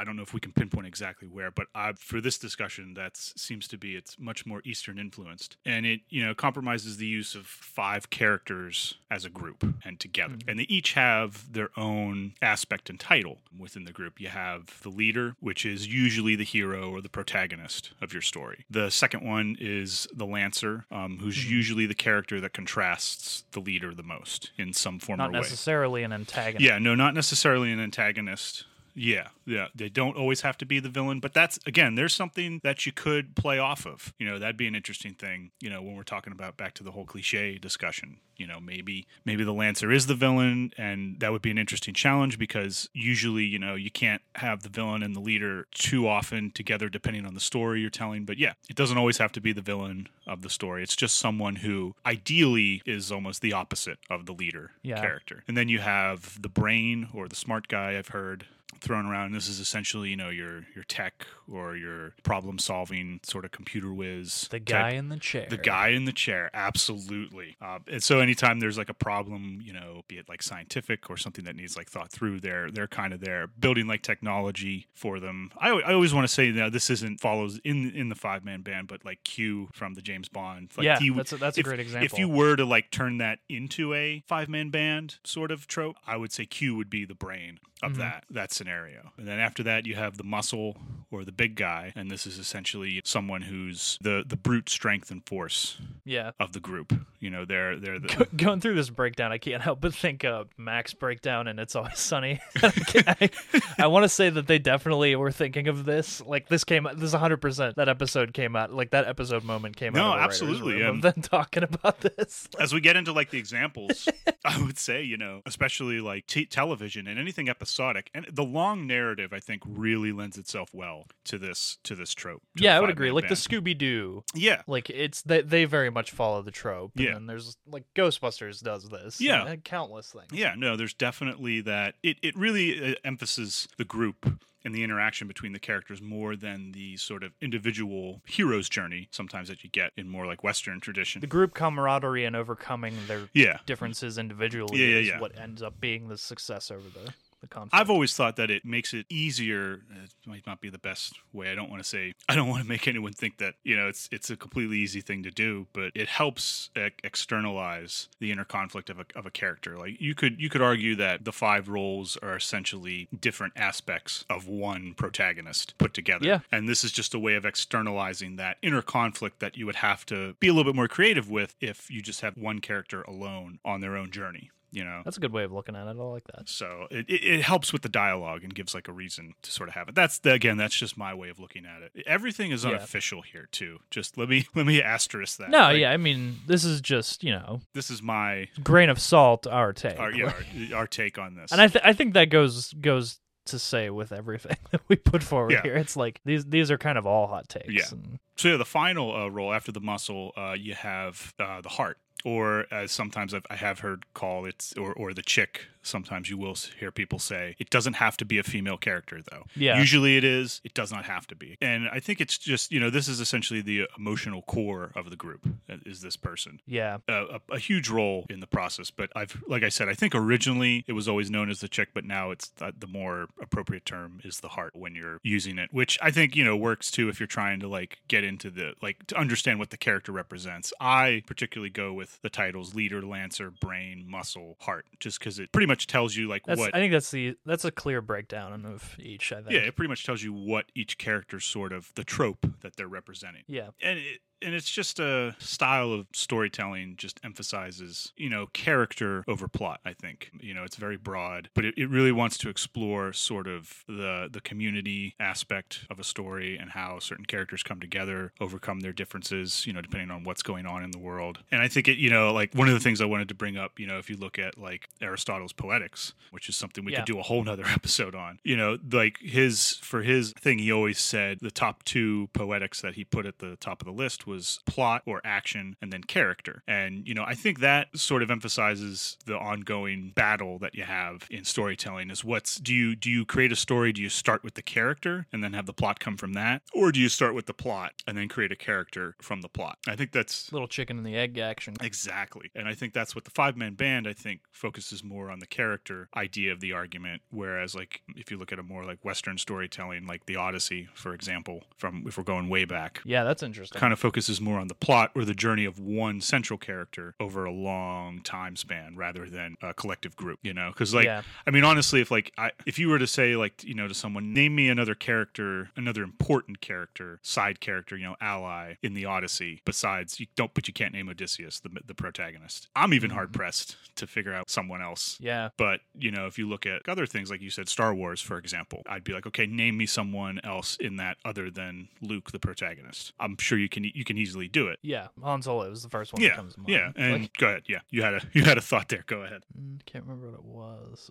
I 0.00 0.04
don't 0.04 0.14
know 0.14 0.22
if 0.22 0.32
we 0.32 0.38
can 0.40 0.52
pinpoint 0.52 0.86
exactly 0.86 1.26
where, 1.26 1.50
but 1.50 1.66
I, 1.74 1.92
for 1.94 2.20
this 2.20 2.38
discussion, 2.38 2.94
that 2.94 3.16
seems 3.16 3.66
to 3.68 3.78
be 3.78 3.96
it's 3.96 4.16
much 4.18 4.46
more 4.46 4.60
Eastern 4.64 4.96
influenced, 4.98 5.56
and 5.64 5.84
it 5.86 6.00
you 6.08 6.24
know 6.24 6.34
compromises 6.34 6.98
the 6.98 7.06
use 7.06 7.34
of 7.34 7.46
five 7.46 8.08
characters 8.10 8.94
as 9.10 9.24
a 9.24 9.30
group 9.30 9.64
and 9.84 9.98
together, 9.98 10.34
Mm-hmm. 10.34 10.50
and 10.50 10.58
they 10.60 10.64
each 10.64 10.92
have 10.92 11.52
their 11.52 11.70
own 11.76 12.34
aspect 12.42 12.90
and 12.90 12.98
title 13.00 13.38
within 13.56 13.84
the 13.84 13.92
group. 13.92 14.20
You 14.20 14.28
have 14.28 14.80
the 14.82 14.88
leader, 14.88 15.34
which 15.40 15.64
is 15.66 15.86
usually 15.86 16.36
the 16.36 16.44
hero 16.44 16.87
or 16.88 17.00
the 17.00 17.08
protagonist 17.08 17.92
of 18.00 18.12
your 18.12 18.22
story. 18.22 18.64
The 18.70 18.90
second 18.90 19.24
one 19.26 19.56
is 19.60 20.06
the 20.14 20.26
lancer, 20.26 20.84
um, 20.90 21.18
who's 21.20 21.36
Mm-hmm. 21.38 21.52
usually 21.52 21.86
the 21.86 21.94
character 21.94 22.40
that 22.40 22.52
contrasts 22.52 23.44
the 23.52 23.60
leader 23.60 23.94
the 23.94 24.02
most 24.02 24.50
in 24.56 24.72
some 24.72 24.98
form 24.98 25.18
Not 25.18 25.30
or 25.30 25.32
way. 25.34 25.38
necessarily 25.40 26.02
an 26.02 26.12
antagonist. 26.12 26.64
Yeah, 26.64 26.78
no, 26.78 26.94
not 26.94 27.14
necessarily 27.14 27.70
an 27.72 27.80
antagonist. 27.80 28.64
Yeah, 28.98 29.28
yeah. 29.46 29.68
They 29.74 29.88
don't 29.88 30.16
always 30.16 30.40
have 30.40 30.58
to 30.58 30.66
be 30.66 30.80
the 30.80 30.88
villain, 30.88 31.20
but 31.20 31.32
that's 31.32 31.58
again, 31.66 31.94
there's 31.94 32.14
something 32.14 32.60
that 32.64 32.84
you 32.84 32.92
could 32.92 33.36
play 33.36 33.58
off 33.58 33.86
of. 33.86 34.12
You 34.18 34.26
know, 34.26 34.38
that'd 34.38 34.56
be 34.56 34.66
an 34.66 34.74
interesting 34.74 35.14
thing, 35.14 35.52
you 35.60 35.70
know, 35.70 35.80
when 35.82 35.94
we're 35.94 36.02
talking 36.02 36.32
about 36.32 36.56
back 36.56 36.74
to 36.74 36.84
the 36.84 36.90
whole 36.92 37.04
cliche 37.06 37.58
discussion. 37.58 38.18
You 38.36 38.46
know, 38.46 38.60
maybe 38.60 39.06
maybe 39.24 39.42
the 39.44 39.52
Lancer 39.52 39.90
is 39.90 40.06
the 40.06 40.14
villain 40.14 40.72
and 40.78 41.18
that 41.20 41.32
would 41.32 41.42
be 41.42 41.50
an 41.50 41.58
interesting 41.58 41.92
challenge 41.94 42.38
because 42.38 42.88
usually, 42.92 43.42
you 43.44 43.58
know, 43.58 43.74
you 43.74 43.90
can't 43.90 44.22
have 44.36 44.62
the 44.62 44.68
villain 44.68 45.02
and 45.02 45.14
the 45.16 45.20
leader 45.20 45.66
too 45.72 46.06
often 46.06 46.50
together 46.52 46.88
depending 46.88 47.26
on 47.26 47.34
the 47.34 47.40
story 47.40 47.80
you're 47.80 47.90
telling. 47.90 48.24
But 48.24 48.38
yeah, 48.38 48.52
it 48.70 48.76
doesn't 48.76 48.96
always 48.98 49.18
have 49.18 49.32
to 49.32 49.40
be 49.40 49.52
the 49.52 49.60
villain 49.62 50.08
of 50.26 50.42
the 50.42 50.50
story. 50.50 50.82
It's 50.84 50.94
just 50.96 51.16
someone 51.16 51.56
who 51.56 51.94
ideally 52.06 52.82
is 52.86 53.10
almost 53.10 53.42
the 53.42 53.52
opposite 53.52 53.98
of 54.08 54.26
the 54.26 54.32
leader 54.32 54.70
Yeah. 54.82 55.00
character. 55.00 55.42
And 55.48 55.56
then 55.56 55.68
you 55.68 55.80
have 55.80 56.40
the 56.40 56.48
brain 56.48 57.08
or 57.12 57.26
the 57.28 57.36
smart 57.36 57.66
guy 57.68 57.98
I've 57.98 58.08
heard 58.08 58.46
thrown 58.80 59.06
around. 59.06 59.32
This 59.32 59.48
is 59.48 59.58
essentially, 59.60 60.10
you 60.10 60.16
know, 60.16 60.28
your 60.28 60.64
your 60.74 60.84
tech 60.84 61.26
or 61.50 61.76
your 61.76 62.14
problem 62.22 62.58
solving 62.58 63.20
sort 63.22 63.44
of 63.44 63.50
computer 63.50 63.92
whiz. 63.92 64.48
The 64.50 64.58
type- 64.60 64.66
guy 64.66 64.90
in 64.90 65.08
the 65.08 65.16
chair. 65.16 65.46
the 65.48 65.56
guy 65.56 65.88
in 65.88 66.04
the 66.04 66.12
chair, 66.12 66.50
absolutely. 66.54 67.56
Uh, 67.60 67.78
and 67.90 68.02
so, 68.02 68.20
anytime 68.20 68.60
there's 68.60 68.78
like 68.78 68.88
a 68.88 68.94
problem, 68.94 69.60
you 69.62 69.72
know, 69.72 70.02
be 70.08 70.18
it 70.18 70.28
like 70.28 70.42
scientific 70.42 71.10
or 71.10 71.16
something 71.16 71.44
that 71.44 71.56
needs 71.56 71.76
like 71.76 71.88
thought 71.88 72.10
through, 72.10 72.40
they're 72.40 72.70
they're 72.70 72.86
kind 72.86 73.12
of 73.12 73.20
there 73.20 73.46
building 73.46 73.86
like 73.86 74.02
technology 74.02 74.86
for 74.94 75.18
them. 75.20 75.50
I, 75.58 75.70
I 75.70 75.92
always 75.94 76.14
want 76.14 76.26
to 76.26 76.32
say 76.32 76.50
now 76.50 76.70
this 76.70 76.90
isn't 76.90 77.20
follows 77.20 77.58
in 77.64 77.90
in 77.90 78.08
the 78.08 78.14
five 78.14 78.44
man 78.44 78.62
band, 78.62 78.88
but 78.88 79.04
like 79.04 79.24
Q 79.24 79.68
from 79.72 79.94
the 79.94 80.02
James 80.02 80.28
Bond. 80.28 80.70
Like 80.76 80.84
yeah, 80.84 80.98
he- 80.98 81.10
that's 81.10 81.32
a, 81.32 81.36
that's 81.36 81.58
a 81.58 81.62
great 81.62 81.80
example. 81.80 82.04
If 82.06 82.18
you 82.18 82.28
were 82.28 82.56
to 82.56 82.64
like 82.64 82.90
turn 82.90 83.18
that 83.18 83.40
into 83.48 83.94
a 83.94 84.22
five 84.26 84.48
man 84.48 84.70
band 84.70 85.16
sort 85.24 85.50
of 85.50 85.66
trope, 85.66 85.96
I 86.06 86.16
would 86.16 86.32
say 86.32 86.46
Q 86.46 86.76
would 86.76 86.90
be 86.90 87.04
the 87.04 87.14
brain 87.14 87.58
of 87.82 87.92
Mhm. 87.92 87.96
that 87.98 88.24
that 88.30 88.52
scenario. 88.58 89.12
And 89.16 89.26
then 89.26 89.38
after 89.38 89.62
that, 89.62 89.86
you 89.86 89.94
have 89.94 90.16
the 90.18 90.24
muscle 90.24 90.76
or 91.10 91.24
the 91.24 91.32
big 91.32 91.54
guy, 91.54 91.92
and 91.96 92.10
this 92.10 92.26
is 92.26 92.38
essentially 92.38 93.00
someone 93.04 93.42
who's 93.42 93.96
the 94.02 94.24
the 94.26 94.36
brute 94.36 94.68
strength 94.68 95.10
and 95.10 95.24
force 95.26 95.78
yeah, 96.04 96.32
of 96.38 96.52
the 96.52 96.60
group. 96.60 96.92
You 97.20 97.30
know, 97.30 97.44
they're 97.46 97.76
they're 97.78 97.98
the 97.98 98.08
Go- 98.08 98.26
going 98.36 98.60
through 98.60 98.74
this 98.74 98.90
breakdown, 98.90 99.32
I 99.32 99.38
can't 99.38 99.62
help 99.62 99.80
but 99.80 99.94
think 99.94 100.24
of 100.24 100.48
Mac's 100.58 100.92
breakdown 100.94 101.48
and 101.48 101.58
It's 101.58 101.74
Always 101.74 101.98
Sunny. 101.98 102.40
I, 102.62 103.30
I 103.78 103.86
want 103.86 104.04
to 104.04 104.08
say 104.08 104.28
that 104.30 104.46
they 104.46 104.58
definitely 104.58 105.16
were 105.16 105.32
thinking 105.32 105.66
of 105.68 105.84
this. 105.86 106.20
Like 106.20 106.48
this 106.48 106.64
came, 106.64 106.86
this 106.96 107.12
100 107.12 107.38
percent 107.38 107.76
that 107.76 107.88
episode 107.88 108.34
came 108.34 108.54
out. 108.54 108.72
Like 108.72 108.90
that 108.90 109.06
episode 109.08 109.44
moment 109.44 109.76
came 109.76 109.94
No, 109.94 110.04
out. 110.12 110.16
writer's 110.18 110.42
absolutely, 110.42 110.82
um, 110.84 110.96
of 110.96 111.02
them 111.02 111.22
talking 111.22 111.62
about 111.62 112.00
this. 112.00 112.48
as 112.60 112.74
we 112.74 112.80
get 112.80 112.96
into 112.96 113.12
like 113.12 113.30
the 113.30 113.38
examples, 113.38 114.08
I 114.44 114.60
would 114.62 114.78
say, 114.78 115.02
you 115.02 115.16
know, 115.16 115.40
especially 115.46 116.00
like 116.00 116.26
t- 116.26 116.44
television 116.46 117.06
and 117.06 117.18
anything 117.18 117.48
episodic, 117.48 118.10
and 118.14 118.26
the 118.30 118.44
long 118.48 118.86
narrative, 118.86 119.32
I 119.32 119.40
think, 119.40 119.62
really 119.66 120.12
lends 120.12 120.36
itself 120.38 120.70
well 120.74 121.06
to 121.24 121.38
this 121.38 121.78
to 121.84 121.94
this 121.94 122.14
trope. 122.14 122.42
to 122.56 122.64
Yeah, 122.64 122.76
I 122.76 122.80
would 122.80 122.90
agree. 122.90 123.10
Like 123.10 123.28
the. 123.28 123.34
Scooby 123.34 123.76
Doo, 123.78 124.24
yeah, 124.34 124.62
like 124.66 124.90
it's 124.90 125.22
they 125.22 125.42
they 125.42 125.64
very 125.64 125.90
much 125.90 126.10
follow 126.10 126.42
the 126.42 126.50
trope. 126.50 126.92
Yeah. 126.96 127.16
and 127.16 127.28
there's 127.28 127.56
like 127.66 127.84
Ghostbusters 127.94 128.60
does 128.62 128.88
this. 128.88 129.20
Yeah. 129.20 129.46
and 129.46 129.62
countless 129.64 130.10
things. 130.12 130.26
yeah. 130.32 130.54
No, 130.56 130.76
there's 130.76 130.94
definitely 130.94 131.60
that. 131.62 131.94
It 132.02 132.18
it 132.22 132.36
really 132.36 132.92
uh, 132.92 132.94
emphasizes 133.04 133.68
the 133.78 133.84
group. 133.84 134.40
And 134.64 134.74
the 134.74 134.82
interaction 134.82 135.28
between 135.28 135.52
the 135.52 135.60
characters 135.60 136.02
more 136.02 136.34
than 136.34 136.72
the 136.72 136.96
sort 136.96 137.22
of 137.22 137.32
individual 137.40 138.20
hero's 138.26 138.68
journey 138.68 139.08
sometimes 139.12 139.48
that 139.48 139.62
you 139.62 139.70
get 139.70 139.92
in 139.96 140.08
more 140.08 140.26
like 140.26 140.42
Western 140.42 140.80
tradition. 140.80 141.20
The 141.20 141.28
group 141.28 141.54
camaraderie 141.54 142.24
and 142.24 142.34
overcoming 142.34 142.94
their 143.06 143.28
Yeah. 143.32 143.58
differences 143.66 144.18
individually 144.18 144.78
Yeah, 144.78 144.98
yeah, 144.98 145.14
is 145.14 145.20
what 145.20 145.38
ends 145.38 145.62
up 145.62 145.80
being 145.80 146.08
the 146.08 146.18
success 146.18 146.72
over 146.72 146.82
the 146.82 147.14
the 147.40 147.46
conflict. 147.46 147.74
I've 147.74 147.90
always 147.90 148.14
thought 148.14 148.36
that 148.36 148.50
it 148.50 148.64
makes 148.64 148.92
it 148.94 149.06
easier. 149.08 149.82
It 150.04 150.12
might 150.26 150.46
not 150.46 150.60
be 150.60 150.70
the 150.70 150.78
best 150.78 151.14
way. 151.32 151.50
I 151.50 151.54
don't 151.54 151.70
want 151.70 151.82
to 151.82 151.88
say. 151.88 152.14
I 152.28 152.34
don't 152.34 152.48
want 152.48 152.62
to 152.62 152.68
make 152.68 152.86
anyone 152.88 153.12
think 153.12 153.38
that 153.38 153.54
you 153.64 153.76
know 153.76 153.88
it's 153.88 154.08
it's 154.12 154.30
a 154.30 154.36
completely 154.36 154.78
easy 154.78 155.00
thing 155.00 155.22
to 155.22 155.30
do, 155.30 155.66
but 155.72 155.92
it 155.94 156.08
helps 156.08 156.70
e- 156.76 156.88
externalize 157.04 158.08
the 158.20 158.32
inner 158.32 158.44
conflict 158.44 158.90
of 158.90 158.98
a 158.98 159.04
of 159.14 159.26
a 159.26 159.30
character. 159.30 159.76
Like 159.76 160.00
you 160.00 160.14
could 160.14 160.40
you 160.40 160.48
could 160.48 160.62
argue 160.62 160.96
that 160.96 161.24
the 161.24 161.32
five 161.32 161.68
roles 161.68 162.16
are 162.18 162.36
essentially 162.36 163.08
different 163.18 163.52
aspects 163.56 164.24
of 164.28 164.46
one 164.48 164.94
protagonist 164.94 165.74
put 165.78 165.94
together. 165.94 166.26
Yeah. 166.26 166.40
and 166.50 166.68
this 166.68 166.84
is 166.84 166.92
just 166.92 167.14
a 167.14 167.18
way 167.18 167.34
of 167.34 167.44
externalizing 167.44 168.36
that 168.36 168.56
inner 168.62 168.82
conflict 168.82 169.40
that 169.40 169.56
you 169.56 169.66
would 169.66 169.76
have 169.76 170.04
to 170.06 170.34
be 170.40 170.48
a 170.48 170.52
little 170.52 170.70
bit 170.72 170.76
more 170.76 170.88
creative 170.88 171.30
with 171.30 171.54
if 171.60 171.90
you 171.90 172.02
just 172.02 172.20
have 172.22 172.36
one 172.36 172.60
character 172.60 173.02
alone 173.02 173.58
on 173.64 173.80
their 173.80 173.96
own 173.96 174.10
journey. 174.10 174.50
You 174.70 174.84
know, 174.84 175.00
That's 175.04 175.16
a 175.16 175.20
good 175.20 175.32
way 175.32 175.44
of 175.44 175.52
looking 175.52 175.74
at 175.76 175.86
it. 175.86 175.90
I 175.90 175.92
like 175.92 176.24
that. 176.34 176.48
so 176.48 176.86
it, 176.90 177.06
it, 177.08 177.40
helps 177.42 177.72
with 177.72 177.80
the 177.82 177.88
dialogue 177.88 178.44
and 178.44 178.54
gives 178.54 178.74
like 178.74 178.86
a 178.86 178.92
reason 178.92 179.32
to 179.40 179.50
sort 179.50 179.70
of 179.70 179.74
have 179.74 179.88
it. 179.88 179.94
That's 179.94 180.18
the, 180.18 180.32
again, 180.32 180.58
that's 180.58 180.76
just 180.76 180.98
my 180.98 181.14
way 181.14 181.30
of 181.30 181.38
looking 181.38 181.64
at 181.64 181.80
it. 181.82 182.04
Everything 182.06 182.50
is 182.50 182.64
Yeah. 182.64 182.72
unofficial 182.72 183.22
here 183.22 183.48
too. 183.50 183.78
Just 183.90 184.18
let 184.18 184.28
me 184.28 184.46
let 184.54 184.66
me 184.66 184.82
asterisk 184.82 185.38
that. 185.38 185.48
No, 185.48 185.60
Like, 185.60 185.78
yeah, 185.78 185.90
I 185.90 185.96
mean, 185.96 186.40
this 186.46 186.64
is 186.64 186.80
just 186.82 187.24
you 187.24 187.32
know, 187.32 187.60
this 187.72 187.90
is 187.90 188.02
my 188.02 188.48
grain 188.62 188.90
of 188.90 189.00
salt, 189.00 189.46
our 189.46 189.72
take. 189.72 189.98
our, 189.98 190.12
yeah, 190.12 190.32
our, 190.72 190.78
our 190.80 190.86
take 190.86 191.16
on 191.18 191.34
this. 191.34 191.50
and 191.50 191.60
I 191.62 191.68
th- 191.68 191.84
I 191.84 191.92
think 191.94 192.12
that 192.14 192.26
goes 192.30 192.72
goes 192.74 193.20
to 193.46 193.58
say 193.58 193.88
with 193.88 194.12
everything 194.12 194.58
that 194.72 194.82
we 194.88 194.96
put 194.96 195.22
forward 195.22 195.52
Yeah. 195.52 195.62
here. 195.62 195.76
It's 195.76 195.96
like 195.96 196.20
these 196.26 196.44
these 196.44 196.70
are 196.70 196.76
kind 196.76 196.98
of 196.98 197.06
all 197.06 197.26
hot 197.26 197.48
takes. 197.48 197.72
Yeah. 197.72 197.84
and- 197.90 198.18
so 198.36 198.48
yeah, 198.50 198.56
the 198.58 198.64
final 198.66 199.12
uh, 199.16 199.28
role 199.28 199.52
after 199.52 199.72
the 199.72 199.80
muscle, 199.80 200.32
uh, 200.36 200.52
you 200.56 200.74
have 200.74 201.34
uh, 201.40 201.60
the 201.60 201.70
heart. 201.70 201.98
Or 202.24 202.66
as 202.70 202.90
sometimes 202.92 203.32
I've, 203.34 203.46
I 203.50 203.56
have 203.56 203.80
heard 203.80 204.04
call 204.14 204.44
it, 204.44 204.72
or, 204.78 204.92
or 204.92 205.14
the 205.14 205.22
chick. 205.22 205.66
Sometimes 205.80 206.28
you 206.28 206.36
will 206.36 206.56
hear 206.78 206.90
people 206.90 207.18
say 207.18 207.54
it 207.58 207.70
doesn't 207.70 207.94
have 207.94 208.16
to 208.18 208.24
be 208.26 208.36
a 208.36 208.42
female 208.42 208.76
character, 208.76 209.22
though. 209.30 209.44
Yeah. 209.56 209.78
Usually 209.78 210.18
it 210.18 210.24
is. 210.24 210.60
It 210.62 210.74
does 210.74 210.92
not 210.92 211.06
have 211.06 211.26
to 211.28 211.36
be. 211.36 211.56
And 211.62 211.88
I 211.88 211.98
think 212.00 212.20
it's 212.20 212.36
just 212.36 212.70
you 212.72 212.78
know 212.80 212.90
this 212.90 213.08
is 213.08 213.20
essentially 213.20 213.62
the 213.62 213.86
emotional 213.96 214.42
core 214.42 214.90
of 214.94 215.08
the 215.08 215.16
group. 215.16 215.46
uh, 215.70 215.76
Is 215.86 216.02
this 216.02 216.16
person? 216.16 216.60
yeah, 216.66 216.98
a, 217.08 217.12
a, 217.36 217.40
a 217.52 217.58
huge 217.58 217.88
role 217.88 218.26
in 218.28 218.40
the 218.40 218.46
process. 218.46 218.90
But 218.90 219.10
I've, 219.16 219.42
like 219.46 219.62
I 219.62 219.70
said, 219.70 219.88
I 219.88 219.94
think 219.94 220.14
originally 220.14 220.84
it 220.88 220.92
was 220.92 221.08
always 221.08 221.30
known 221.30 221.48
as 221.48 221.60
the 221.60 221.68
chick, 221.68 221.90
but 221.94 222.04
now 222.04 222.32
it's 222.32 222.48
the, 222.48 222.74
the 222.78 222.86
more 222.88 223.28
appropriate 223.40 223.86
term 223.86 224.20
is 224.24 224.40
the 224.40 224.48
heart 224.48 224.74
when 224.76 224.94
you're 224.94 225.20
using 225.22 225.56
it, 225.58 225.72
which 225.72 225.98
I 226.02 226.10
think 226.10 226.36
you 226.36 226.44
know 226.44 226.56
works 226.56 226.90
too 226.90 227.08
if 227.08 227.18
you're 227.20 227.26
trying 227.28 227.60
to 227.60 227.68
like 227.68 228.00
get 228.08 228.24
into 228.24 228.50
the 228.50 228.74
like 228.82 229.06
to 229.06 229.16
understand 229.16 229.58
what 229.58 229.70
the 229.70 229.78
character 229.78 230.12
represents. 230.12 230.72
I 230.80 231.22
particularly 231.26 231.70
go 231.70 231.92
with 231.94 232.07
the 232.22 232.30
titles 232.30 232.74
leader, 232.74 233.02
lancer, 233.02 233.50
brain, 233.50 234.04
muscle, 234.08 234.56
heart, 234.60 234.86
just 235.00 235.18
because 235.18 235.38
it 235.38 235.52
pretty 235.52 235.66
much 235.66 235.86
tells 235.86 236.16
you 236.16 236.28
like 236.28 236.42
that's 236.46 236.58
what. 236.58 236.74
I 236.74 236.78
think 236.78 236.92
that's 236.92 237.10
the 237.10 237.36
that's 237.44 237.64
a 237.64 237.70
clear 237.70 238.00
breakdown 238.00 238.64
of 238.64 238.96
each. 238.98 239.32
I 239.32 239.36
think. 239.42 239.50
yeah, 239.50 239.60
it 239.60 239.76
pretty 239.76 239.88
much 239.88 240.04
tells 240.04 240.22
you 240.22 240.32
what 240.32 240.66
each 240.74 240.98
character's 240.98 241.44
sort 241.44 241.72
of 241.72 241.92
the 241.94 242.04
trope 242.04 242.46
that 242.62 242.76
they're 242.76 242.88
representing 242.88 243.42
Yeah. 243.46 243.68
and 243.82 243.98
it, 243.98 244.20
and 244.42 244.54
it's 244.54 244.70
just 244.70 244.98
a 245.00 245.34
style 245.38 245.92
of 245.92 246.06
storytelling 246.12 246.94
just 246.96 247.18
emphasizes 247.24 248.12
you 248.16 248.28
know 248.28 248.46
character 248.52 249.24
over 249.26 249.48
plot 249.48 249.80
i 249.84 249.92
think 249.92 250.30
you 250.40 250.52
know 250.54 250.62
it's 250.62 250.76
very 250.76 250.96
broad 250.96 251.48
but 251.54 251.64
it, 251.64 251.74
it 251.76 251.88
really 251.88 252.12
wants 252.12 252.36
to 252.38 252.48
explore 252.48 253.12
sort 253.12 253.46
of 253.46 253.84
the 253.88 254.28
the 254.30 254.40
community 254.40 255.14
aspect 255.18 255.80
of 255.90 255.98
a 255.98 256.04
story 256.04 256.56
and 256.56 256.70
how 256.70 256.98
certain 256.98 257.24
characters 257.24 257.62
come 257.62 257.80
together 257.80 258.32
overcome 258.40 258.80
their 258.80 258.92
differences 258.92 259.66
you 259.66 259.72
know 259.72 259.80
depending 259.80 260.10
on 260.10 260.24
what's 260.24 260.42
going 260.42 260.66
on 260.66 260.84
in 260.84 260.90
the 260.90 260.98
world 260.98 261.38
and 261.50 261.62
i 261.62 261.68
think 261.68 261.88
it 261.88 261.96
you 261.98 262.10
know 262.10 262.32
like 262.32 262.52
one 262.54 262.68
of 262.68 262.74
the 262.74 262.80
things 262.80 263.00
i 263.00 263.04
wanted 263.04 263.28
to 263.28 263.34
bring 263.34 263.56
up 263.56 263.78
you 263.78 263.86
know 263.86 263.98
if 263.98 264.08
you 264.10 264.16
look 264.16 264.38
at 264.38 264.58
like 264.58 264.88
aristotle's 265.00 265.52
poetics 265.52 266.12
which 266.30 266.48
is 266.48 266.56
something 266.56 266.84
we 266.84 266.92
Yeah. 266.92 266.98
could 267.00 267.06
do 267.06 267.18
a 267.18 267.22
whole 267.22 267.42
nother 267.42 267.64
episode 267.66 268.14
on 268.14 268.38
you 268.44 268.56
know 268.56 268.78
like 268.92 269.18
his 269.20 269.74
for 269.82 270.02
his 270.02 270.32
thing 270.32 270.58
he 270.58 270.70
always 270.70 270.98
said 270.98 271.38
the 271.40 271.50
top 271.50 271.82
two 271.84 272.28
poetics 272.32 272.80
that 272.82 272.94
he 272.94 273.04
put 273.04 273.26
at 273.26 273.38
the 273.38 273.56
top 273.56 273.80
of 273.80 273.86
the 273.86 273.92
list 273.92 274.26
was 274.28 274.60
plot 274.66 275.02
or 275.06 275.20
action 275.24 275.76
and 275.82 275.92
then 275.92 276.02
character 276.04 276.62
and 276.68 277.06
you 277.08 277.14
know 277.14 277.24
i 277.26 277.34
think 277.34 277.60
that 277.60 277.88
sort 277.96 278.22
of 278.22 278.30
emphasizes 278.30 279.16
the 279.26 279.36
ongoing 279.36 280.12
battle 280.14 280.58
that 280.58 280.74
you 280.74 280.84
have 280.84 281.26
in 281.30 281.44
storytelling 281.44 282.10
is 282.10 282.24
what's 282.24 282.56
do 282.56 282.74
you 282.74 282.94
do 282.94 283.10
you 283.10 283.24
create 283.24 283.52
a 283.52 283.56
story 283.56 283.92
do 283.92 284.02
you 284.02 284.08
start 284.08 284.42
with 284.44 284.54
the 284.54 284.62
character 284.62 285.26
and 285.32 285.42
then 285.42 285.52
have 285.52 285.66
the 285.66 285.72
plot 285.72 285.98
come 286.00 286.16
from 286.16 286.32
that 286.34 286.62
or 286.74 286.92
do 286.92 287.00
you 287.00 287.08
start 287.08 287.34
with 287.34 287.46
the 287.46 287.54
plot 287.54 287.92
and 288.06 288.16
then 288.16 288.28
create 288.28 288.52
a 288.52 288.56
character 288.56 289.14
from 289.20 289.40
the 289.40 289.48
plot 289.48 289.78
i 289.86 289.96
think 289.96 290.12
that's 290.12 290.52
Little 290.52 290.68
chicken 290.68 290.96
and 290.98 291.06
the 291.06 291.16
egg 291.16 291.38
action. 291.38 291.74
Exactly. 291.80 292.50
And 292.54 292.68
I 292.68 292.74
think 292.74 292.92
that's 292.92 293.14
what 293.14 293.24
the 293.24 293.30
five 293.30 293.56
man 293.56 293.74
band, 293.74 294.06
I 294.06 294.12
think, 294.12 294.40
focuses 294.52 295.02
more 295.04 295.30
on 295.30 295.40
the 295.40 295.46
character 295.46 296.08
idea 296.16 296.52
of 296.52 296.60
the 296.60 296.72
argument. 296.72 297.22
Whereas, 297.30 297.74
like, 297.74 298.02
if 298.16 298.30
you 298.30 298.36
look 298.36 298.52
at 298.52 298.58
a 298.58 298.62
more 298.62 298.84
like 298.84 299.04
Western 299.04 299.38
storytelling, 299.38 300.06
like 300.06 300.26
the 300.26 300.36
Odyssey, 300.36 300.88
for 300.94 301.14
example, 301.14 301.64
from 301.76 302.04
if 302.06 302.16
we're 302.16 302.24
going 302.24 302.48
way 302.48 302.64
back, 302.64 303.00
Yeah, 303.04 303.24
that's 303.24 303.42
interesting. 303.42 303.78
kind 303.78 303.92
of 303.92 303.98
focuses 304.18 304.40
more 304.40 304.58
on 304.58 304.68
the 304.68 304.74
plot 304.74 305.12
or 305.14 305.24
the 305.24 305.34
journey 305.34 305.64
of 305.64 305.78
one 305.78 306.20
central 306.20 306.58
character 306.58 307.14
over 307.20 307.44
a 307.44 307.52
long 307.52 308.20
time 308.20 308.56
span 308.56 308.96
rather 308.96 309.26
than 309.30 309.56
a 309.62 309.72
collective 309.72 310.16
group, 310.16 310.40
you 310.42 310.52
know? 310.52 310.70
Because, 310.70 310.92
like, 310.92 311.04
Yeah. 311.04 311.22
I 311.46 311.50
mean, 311.50 311.64
honestly, 311.64 312.00
if 312.00 312.10
like 312.10 312.32
I, 312.36 312.50
if 312.66 312.78
you 312.78 312.88
were 312.88 312.98
to 312.98 313.06
say 313.06 313.36
like 313.36 313.64
you 313.64 313.74
know 313.74 313.88
to 313.88 313.94
someone, 313.94 314.34
name 314.34 314.54
me 314.54 314.68
another 314.68 314.94
character, 314.94 315.70
another 315.76 316.02
important 316.02 316.60
character, 316.60 317.20
side 317.22 317.60
character, 317.60 317.96
you 317.96 318.04
know, 318.04 318.16
ally 318.20 318.74
in 318.82 318.94
the 318.94 319.04
Odyssey, 319.04 319.62
besides 319.64 320.20
you 320.20 320.26
don't, 320.36 320.52
but 320.52 320.68
you 320.68 320.74
can't 320.74 320.92
name 320.92 321.08
Odysseus, 321.08 321.60
the 321.60 321.70
the 321.86 321.94
protagonist. 321.94 322.68
I'm 322.74 322.92
even 322.92 323.10
mm-hmm. 323.10 323.16
hard 323.16 323.32
pressed 323.32 323.76
to 323.96 324.06
figure 324.06 324.34
out 324.34 324.50
someone 324.50 324.82
else. 324.82 325.16
Yeah. 325.20 325.50
But 325.56 325.80
you 325.98 326.10
know, 326.10 326.26
if 326.26 326.38
you 326.38 326.48
look 326.48 326.66
at 326.66 326.88
other 326.88 327.06
things, 327.06 327.30
like 327.30 327.40
you 327.40 327.50
said, 327.50 327.68
Star 327.68 327.94
Wars, 327.94 328.20
for 328.20 328.36
example, 328.36 328.82
I'd 328.86 329.04
be 329.04 329.12
like, 329.12 329.26
okay, 329.26 329.46
name 329.46 329.76
me 329.78 329.86
someone 329.86 330.40
else 330.44 330.76
in 330.80 330.96
that 330.96 331.16
other 331.24 331.50
than 331.50 331.88
Luke, 332.02 332.32
the 332.32 332.38
protagonist. 332.38 333.12
I'm 333.18 333.36
sure 333.38 333.58
you 333.58 333.68
can 333.68 333.84
you 333.84 334.04
can 334.08 334.18
easily 334.18 334.48
do 334.48 334.66
it. 334.66 334.78
Yeah. 334.82 335.06
Han 335.22 335.40
Solo 335.42 335.70
was 335.70 335.84
the 335.84 335.88
first 335.88 336.12
one 336.12 336.20
that 336.22 336.26
Yeah, 336.28 336.34
comes 336.36 336.54
to 336.54 336.60
mind. 336.60 336.70
yeah, 336.70 336.90
and 336.96 337.22
Like, 337.22 337.36
go 337.36 337.46
ahead. 337.46 337.62
Yeah, 337.68 337.78
you 337.90 338.02
had 338.02 338.14
a 338.14 338.20
you 338.32 338.42
had 338.42 338.58
a 338.58 338.60
thought 338.60 338.88
there. 338.88 339.04
Go 339.06 339.22
ahead. 339.22 339.42
mm, 339.56 339.78
can't 339.86 340.04
remember 340.04 340.30
what 340.30 340.38
it 340.40 340.44
was. 340.44 341.10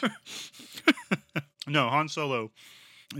No, 1.66 1.88
Han 1.88 2.08
Solo 2.08 2.50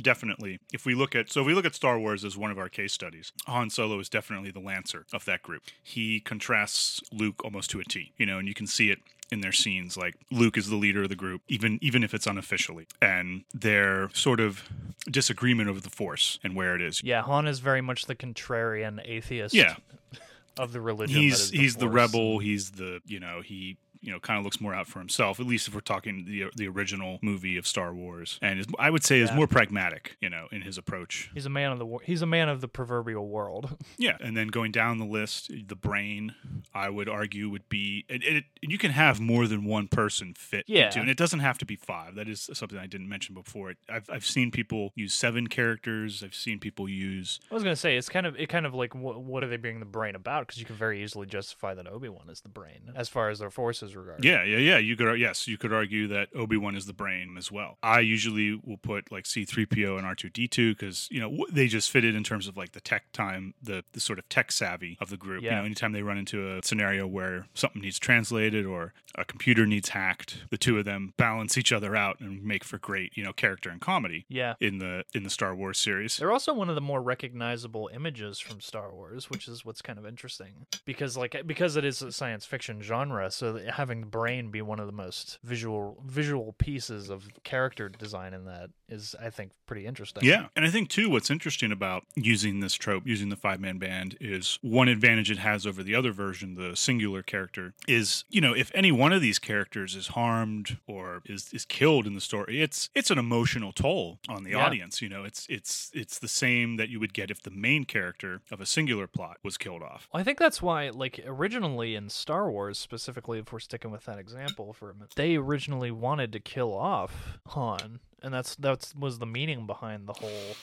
definitely. 0.01 0.59
If 0.73 0.87
we 0.87 0.95
look 0.95 1.15
at 1.15 1.31
so 1.31 1.41
if 1.43 1.47
we 1.47 1.55
look 1.55 1.65
at 1.65 1.75
Star 1.75 1.99
Wars 1.99 2.25
as 2.25 2.37
one 2.37 2.51
of 2.51 2.59
our 2.59 2.69
case 2.69 2.93
studies, 2.93 3.33
Han 3.47 3.71
Solo 3.71 3.99
is 3.99 4.09
definitely 4.09 4.51
the 4.51 4.61
lancer 4.61 5.07
of 5.13 5.25
that 5.27 5.43
group. 5.43 5.63
He 5.83 6.21
contrasts 6.21 7.01
Luke 7.13 7.45
almost 7.45 7.71
to 7.71 7.81
a 7.81 7.85
T, 7.85 8.13
you 8.17 8.27
know, 8.27 8.39
and 8.39 8.49
you 8.49 8.55
can 8.55 8.67
see 8.67 8.91
it 8.91 8.99
in 9.31 9.41
their 9.41 9.53
scenes 9.53 9.97
like 9.97 10.15
Luke 10.31 10.57
is 10.59 10.69
the 10.69 10.77
leader 10.77 11.05
of 11.05 11.09
the 11.09 11.17
group 11.17 11.41
even 11.49 11.79
even 11.81 12.05
if 12.05 12.13
it's 12.13 12.27
unofficially 12.27 12.87
and 13.01 13.43
their 13.55 14.11
sort 14.13 14.39
of 14.39 14.63
disagreement 15.11 15.69
over 15.69 15.81
the 15.81 15.89
force 15.91 16.39
and 16.45 16.55
where 16.55 16.75
it 16.77 16.83
is. 16.83 17.03
yeah, 17.03 17.23
Han 17.23 17.47
is 17.49 17.59
very 17.59 17.81
much 17.81 18.05
the 18.05 18.15
contrarian 18.15 19.01
atheist 19.05 19.55
Yeah. 19.55 19.77
of 20.59 20.73
the 20.73 20.81
religion. 20.81 21.15
that 21.17 21.21
He's 21.23 21.41
is 21.41 21.51
he's 21.51 21.77
the 21.77 21.89
rebel, 21.89 22.39
he's 22.39 22.73
the, 22.73 23.01
you 23.07 23.19
know, 23.19 23.41
he 23.41 23.77
you 24.05 24.13
know, 24.13 24.21
kind 24.21 24.39
of 24.39 24.45
looks 24.45 24.61
more 24.61 24.75
out 24.75 24.87
for 24.87 24.99
himself. 24.99 25.41
At 25.41 25.47
least 25.47 25.67
if 25.69 25.75
we're 25.75 25.81
talking 25.81 26.25
the 26.27 26.45
the 26.55 26.69
original 26.69 27.19
movie 27.23 27.57
of 27.57 27.67
Star 27.67 27.93
Wars, 27.95 28.39
and 28.43 28.61
is, 28.61 28.67
I 28.79 28.91
would 28.91 29.05
say 29.05 29.21
is 29.21 29.33
more 29.33 29.47
pragmatic, 29.47 30.17
you 30.21 30.29
know, 30.31 30.47
in 30.53 30.63
his 30.63 30.79
approach. 30.79 31.31
He's 31.35 31.47
a 31.47 31.51
man 31.51 31.73
of 31.73 31.79
the 31.79 31.87
wor- 31.87 32.03
he's 32.05 32.23
a 32.23 32.27
man 32.27 32.49
of 32.49 32.61
the 32.61 32.69
proverbial 32.69 33.27
world. 33.29 33.77
Yeah, 33.97 34.17
and 34.21 34.37
then 34.37 34.49
going 34.49 34.73
down 34.73 34.99
the 34.99 35.05
list, 35.05 35.51
the 35.69 35.77
brain, 35.77 36.35
I 36.75 36.91
would 36.91 37.09
argue, 37.09 37.49
would 37.49 37.69
be, 37.69 38.05
and, 38.11 38.23
and, 38.25 38.39
it, 38.39 38.45
and 38.63 38.73
you 38.73 38.77
can 38.79 38.91
have 38.91 39.21
more 39.21 39.47
than 39.47 39.65
one 39.65 39.87
person 39.89 40.35
fit 40.37 40.65
Yeah. 40.67 40.87
into, 40.87 41.01
and 41.01 41.09
it 41.09 41.17
doesn't 41.17 41.39
have 41.41 41.59
to 41.59 41.65
be 41.65 41.77
five. 41.77 42.17
That 42.17 42.29
is 42.29 42.51
something 42.53 42.77
I 42.79 42.87
didn't 42.87 43.09
mention 43.09 43.35
before. 43.35 43.75
I've 43.89 44.11
I've 44.11 44.27
seen 44.27 44.51
people 44.51 44.93
use 44.97 45.15
seven 45.15 45.47
characters. 45.47 46.23
I've 46.25 46.35
seen 46.35 46.59
people 46.59 46.89
use 46.89 47.41
I 47.51 47.55
was 47.55 47.63
gonna 47.63 47.77
say 47.77 47.97
it's 47.97 48.09
kind 48.09 48.27
of 48.27 48.37
it 48.39 48.49
kind 48.49 48.67
of 48.67 48.75
like 48.75 48.95
what 48.95 49.23
what 49.23 49.45
are 49.45 49.49
they 49.49 49.57
bringing 49.57 49.81
the 49.81 49.87
brain 49.87 50.15
about? 50.17 50.47
Because 50.47 50.59
you 50.61 50.67
can 50.67 50.77
very 50.77 51.03
easily 51.03 51.27
justify 51.27 51.73
that 51.75 51.87
Obi 51.87 52.09
Wan 52.09 52.29
is 52.29 52.41
the 52.41 52.49
brain 52.49 52.91
as 52.97 53.09
far 53.09 53.31
as 53.31 53.39
their 53.39 53.51
forces 53.51 53.94
regard. 53.95 54.25
Yeah, 54.25 54.43
yeah, 54.45 54.59
yeah. 54.59 54.79
You 54.79 54.97
could 54.97 55.19
yes, 55.21 55.47
you 55.49 55.57
could 55.59 55.73
argue 55.73 56.07
that 56.09 56.29
Obi 56.35 56.57
Wan 56.57 56.77
is 56.77 56.87
the 56.87 56.93
brain 56.93 57.37
as 57.39 57.51
well. 57.53 57.79
I 57.83 58.01
usually 58.01 58.61
will 58.65 58.77
put 58.79 59.11
like 59.13 59.27
C 59.27 59.45
three 59.45 59.67
PO 59.67 59.97
and 59.97 60.07
R 60.07 60.15
two 60.15 60.29
D 60.31 60.49
two 60.49 60.75
because 60.75 61.09
you 61.11 61.21
know 61.21 61.45
they 61.51 61.67
just 61.67 61.91
fit 61.91 62.05
it 62.05 62.15
in 62.15 62.25
terms 62.25 62.49
of 62.49 62.57
like 62.57 62.73
the 62.73 62.81
tech 62.81 63.13
time, 63.13 63.55
the 63.63 63.85
the 63.93 64.01
sort 64.01 64.19
of 64.19 64.29
tech 64.29 64.53
savvy 64.53 64.97
of 65.01 65.11
the 65.11 65.17
group. 65.17 65.43
You 65.43 65.49
Yeah. 65.51 65.59
know, 65.61 65.65
anytime 65.65 65.93
they 65.93 66.03
run 66.03 66.19
into 66.19 66.57
a 66.57 66.63
scenario 66.63 67.07
where 67.07 67.47
something 67.55 67.83
needs 67.83 67.99
translated 67.99 68.65
or 68.67 68.93
a 69.17 69.25
computer 69.25 69.67
needs 69.67 69.91
hacked, 69.91 70.45
the 70.51 70.59
two 70.59 70.79
of 70.79 70.85
them 70.85 71.15
balance 71.17 71.57
each 71.57 71.73
other 71.73 71.95
out 71.95 72.21
and 72.21 72.43
make 72.45 72.65
for 72.65 72.79
great 72.79 73.17
you 73.17 73.23
know 73.25 73.33
character 73.33 73.71
and 73.71 73.81
comedy 73.81 74.25
Yeah. 74.29 74.55
in 74.61 74.79
the 74.79 75.05
in 75.15 75.23
the 75.23 75.31
Star 75.31 75.55
Wars 75.55 75.79
series. 75.79 76.17
They're 76.17 76.33
also 76.33 76.53
one 76.55 76.69
of 76.69 76.75
the 76.75 76.81
more 76.81 77.03
recognizable 77.03 77.91
images 77.95 78.39
from 78.41 78.61
Star 78.61 78.93
Wars, 78.93 79.31
which 79.31 79.49
is 79.49 79.65
what's 79.65 79.83
kind 79.83 79.99
of 79.99 80.07
interesting 80.07 80.67
because 80.85 81.17
like 81.17 81.37
because 81.47 81.77
it 81.77 81.85
is 81.85 82.03
a 82.03 82.13
science 82.13 82.45
fiction 82.45 82.81
genre, 82.83 83.31
so 83.31 83.53
that 83.53 83.75
having 83.85 84.01
the 84.01 84.07
brain 84.07 84.51
be 84.51 84.63
one 84.63 84.81
of 84.81 84.87
the 84.87 84.93
most 84.93 85.39
visual 85.45 86.03
visual 86.07 86.55
pieces 86.57 87.11
of 87.11 87.29
character 87.43 87.91
design 87.91 88.33
in 88.33 88.47
that 88.47 88.71
is 88.89 89.15
I 89.21 89.29
think 89.29 89.53
pretty 89.67 89.85
interesting. 89.87 90.25
Yeah. 90.25 90.47
And 90.57 90.65
I 90.65 90.71
think, 90.71 90.89
too, 90.91 91.09
what's 91.11 91.31
interesting 91.31 91.71
about 91.73 92.05
using 92.17 92.61
this 92.61 92.75
trope, 92.75 93.07
using 93.07 93.29
the 93.31 93.37
five 93.37 93.61
man 93.61 93.79
band, 93.79 94.17
is 94.21 94.59
one 94.63 94.89
advantage 94.89 95.31
it 95.31 95.39
has 95.39 95.67
over 95.67 95.83
the 95.83 95.95
other 95.95 96.13
version, 96.13 96.55
the 96.55 96.77
singular 96.77 97.23
character, 97.23 97.73
is, 97.89 98.25
you 98.31 98.41
know, 98.41 98.55
if 98.55 98.71
any 98.75 98.93
one 98.93 99.13
of 99.13 99.21
these 99.23 99.39
characters 99.39 99.95
is 99.95 100.09
harmed 100.09 100.79
or 100.87 101.23
is, 101.27 101.51
is 101.53 101.65
killed 101.65 102.07
in 102.07 102.15
the 102.15 102.21
story, 102.21 102.63
it's 102.63 102.89
it's 102.95 103.11
an 103.11 103.19
emotional 103.19 103.73
toll 103.73 104.19
on 104.29 104.45
the 104.45 104.51
Yeah. 104.51 104.65
audience. 104.65 105.03
You 105.03 105.09
know, 105.11 105.25
it's 105.25 105.47
it's 105.51 105.91
it's 105.95 106.19
the 106.19 106.29
same 106.29 106.77
that 106.77 106.89
you 106.89 107.01
would 107.01 107.13
get 107.15 107.31
if 107.31 107.43
the 107.43 107.51
main 107.51 107.85
character 107.85 108.41
of 108.51 108.61
a 108.61 108.67
singular 108.67 109.07
plot 109.07 109.39
was 109.43 109.57
killed 109.59 109.83
off. 109.83 110.09
Well, 110.13 110.21
I 110.21 110.25
think 110.25 110.39
that's 110.39 110.61
why, 110.63 110.91
like, 110.91 111.21
originally 111.27 111.95
in 111.95 112.09
Star 112.11 112.51
Wars, 112.51 112.79
specifically, 112.79 113.39
if 113.39 113.51
we're 113.53 113.59
sticking 113.65 113.91
with 113.91 114.05
that 114.05 114.19
example 114.19 114.73
for 114.73 114.91
a 114.91 114.95
minute, 114.95 115.15
they 115.17 115.37
originally 115.37 115.91
wanted 115.91 116.33
to 116.33 116.41
kill 116.41 116.73
off 116.75 117.39
Han, 117.49 118.01
and 118.23 118.33
that's 118.33 118.55
that's 118.55 118.95
was 118.95 119.19
the 119.19 119.27
meaning 119.27 119.67
behind 119.67 120.07
the 120.07 120.13
whole 120.15 120.55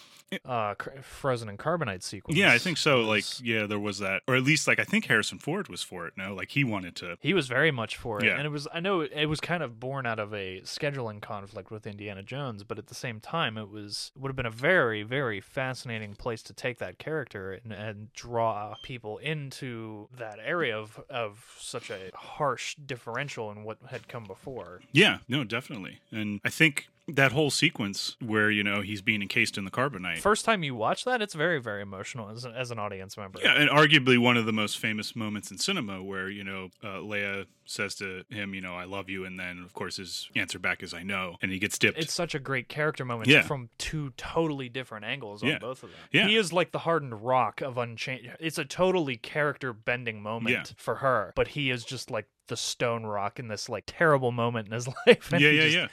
uh, 0.45 0.75
cr- 0.75 0.89
frozen 1.01 1.49
and 1.49 1.59
carbonite 1.59 2.03
sequence. 2.03 2.37
Yeah, 2.37 2.51
I 2.51 2.57
think 2.57 2.77
so. 2.77 3.01
Like, 3.01 3.25
yeah, 3.41 3.65
there 3.65 3.79
was 3.79 3.99
that, 3.99 4.21
or 4.27 4.35
at 4.35 4.43
least, 4.43 4.67
like, 4.67 4.79
I 4.79 4.83
think 4.83 5.05
Harrison 5.05 5.39
Ford 5.39 5.67
was 5.67 5.83
for 5.83 6.07
it. 6.07 6.13
No, 6.17 6.33
like, 6.33 6.51
he 6.51 6.63
wanted 6.63 6.95
to. 6.97 7.17
he 7.21 7.33
was 7.33 7.47
very 7.47 7.71
much 7.71 7.97
for 7.97 8.19
it, 8.19 8.25
Yeah. 8.25 8.37
and 8.37 8.45
it 8.45 8.49
was 8.49 8.67
I 8.73 8.79
know 8.79 9.01
it, 9.01 9.11
it 9.13 9.25
was 9.27 9.39
kind 9.39 9.63
of 9.63 9.79
born 9.79 10.05
out 10.05 10.19
of 10.19 10.33
a 10.33 10.61
scheduling 10.61 11.21
conflict 11.21 11.71
with 11.71 11.85
Indiana 11.87 12.23
Jones, 12.23 12.63
but 12.63 12.77
at 12.77 12.87
the 12.87 12.95
same 12.95 13.19
time, 13.19 13.57
it 13.57 13.69
was 13.69 14.11
would 14.15 14.29
have 14.29 14.35
been 14.35 14.45
a 14.45 14.49
very 14.51 15.03
very 15.03 15.41
fascinating 15.41 16.13
place 16.15 16.41
to 16.43 16.53
take 16.53 16.77
that 16.79 16.97
character 16.97 17.59
and, 17.63 17.73
and 17.73 18.13
draw 18.13 18.75
people 18.83 19.17
into 19.17 20.07
that 20.17 20.39
area 20.43 20.77
of 20.77 20.99
of 21.09 21.55
such 21.59 21.89
a 21.89 22.09
harsh 22.13 22.75
differential 22.75 23.51
in 23.51 23.63
what 23.63 23.77
had 23.89 24.07
come 24.07 24.23
before. 24.23 24.81
Yeah, 24.91 25.19
no, 25.27 25.43
definitely. 25.43 25.99
And 26.11 26.39
I 26.45 26.49
think 26.49 26.87
that 27.07 27.31
whole 27.31 27.49
sequence 27.49 28.15
where 28.19 28.49
you 28.49 28.63
know 28.63 28.81
he's 28.81 29.01
being 29.01 29.21
encased 29.21 29.57
in 29.57 29.65
the 29.65 29.71
carbonite. 29.71 30.19
First 30.19 30.45
time 30.45 30.63
you 30.63 30.75
watch 30.75 31.05
that, 31.05 31.21
it's 31.21 31.33
very 31.33 31.59
very 31.59 31.81
emotional 31.81 32.29
as 32.29 32.45
an, 32.45 32.53
as 32.53 32.71
an 32.71 32.79
audience 32.79 33.17
member. 33.17 33.39
yeah, 33.41 33.59
and 33.59 33.69
arguably 33.69 34.17
one 34.17 34.37
of 34.37 34.45
the 34.45 34.53
most 34.53 34.77
famous 34.77 35.15
moments 35.15 35.51
in 35.51 35.57
cinema, 35.57 36.03
where 36.03 36.29
you 36.29 36.43
know 36.43 36.69
uh, 36.83 36.97
Leia 36.97 37.45
says 37.71 37.95
to 37.95 38.23
him, 38.29 38.53
you 38.53 38.61
know, 38.61 38.75
"I 38.75 38.83
love 38.83 39.09
you," 39.09 39.25
and 39.25 39.39
then 39.39 39.59
of 39.59 39.73
course 39.73 39.97
his 39.97 40.29
answer 40.35 40.59
back 40.59 40.83
is, 40.83 40.93
"I 40.93 41.03
know," 41.03 41.37
and 41.41 41.51
he 41.51 41.59
gets 41.59 41.77
dipped. 41.79 41.97
It's 41.97 42.13
such 42.13 42.35
a 42.35 42.39
great 42.39 42.67
character 42.69 43.05
moment 43.05 43.29
Yeah. 43.29 43.41
from 43.41 43.69
two 43.77 44.11
totally 44.17 44.69
different 44.69 45.05
angles 45.05 45.41
on 45.43 45.49
Yeah. 45.49 45.59
both 45.59 45.83
of 45.83 45.91
them. 45.91 45.99
Yeah. 46.11 46.27
He 46.27 46.35
is 46.35 46.51
like 46.53 46.71
the 46.71 46.79
hardened 46.79 47.23
rock 47.23 47.61
of 47.61 47.77
Unchained. 47.77 48.31
It's 48.39 48.57
a 48.57 48.65
totally 48.65 49.17
character 49.17 49.73
bending 49.73 50.21
moment 50.21 50.53
Yeah. 50.55 50.63
for 50.77 50.95
her, 50.95 51.33
but 51.35 51.49
he 51.49 51.69
is 51.69 51.83
just 51.85 52.11
like 52.11 52.27
the 52.47 52.57
stone 52.57 53.03
rock 53.05 53.39
in 53.39 53.47
this 53.47 53.69
like 53.69 53.83
terrible 53.87 54.31
moment 54.31 54.67
in 54.67 54.73
his 54.73 54.87
life. 55.07 55.31
and 55.31 55.41
yeah, 55.41 55.49
yeah, 55.49 55.61
just 55.63 55.75
yeah. 55.75 55.87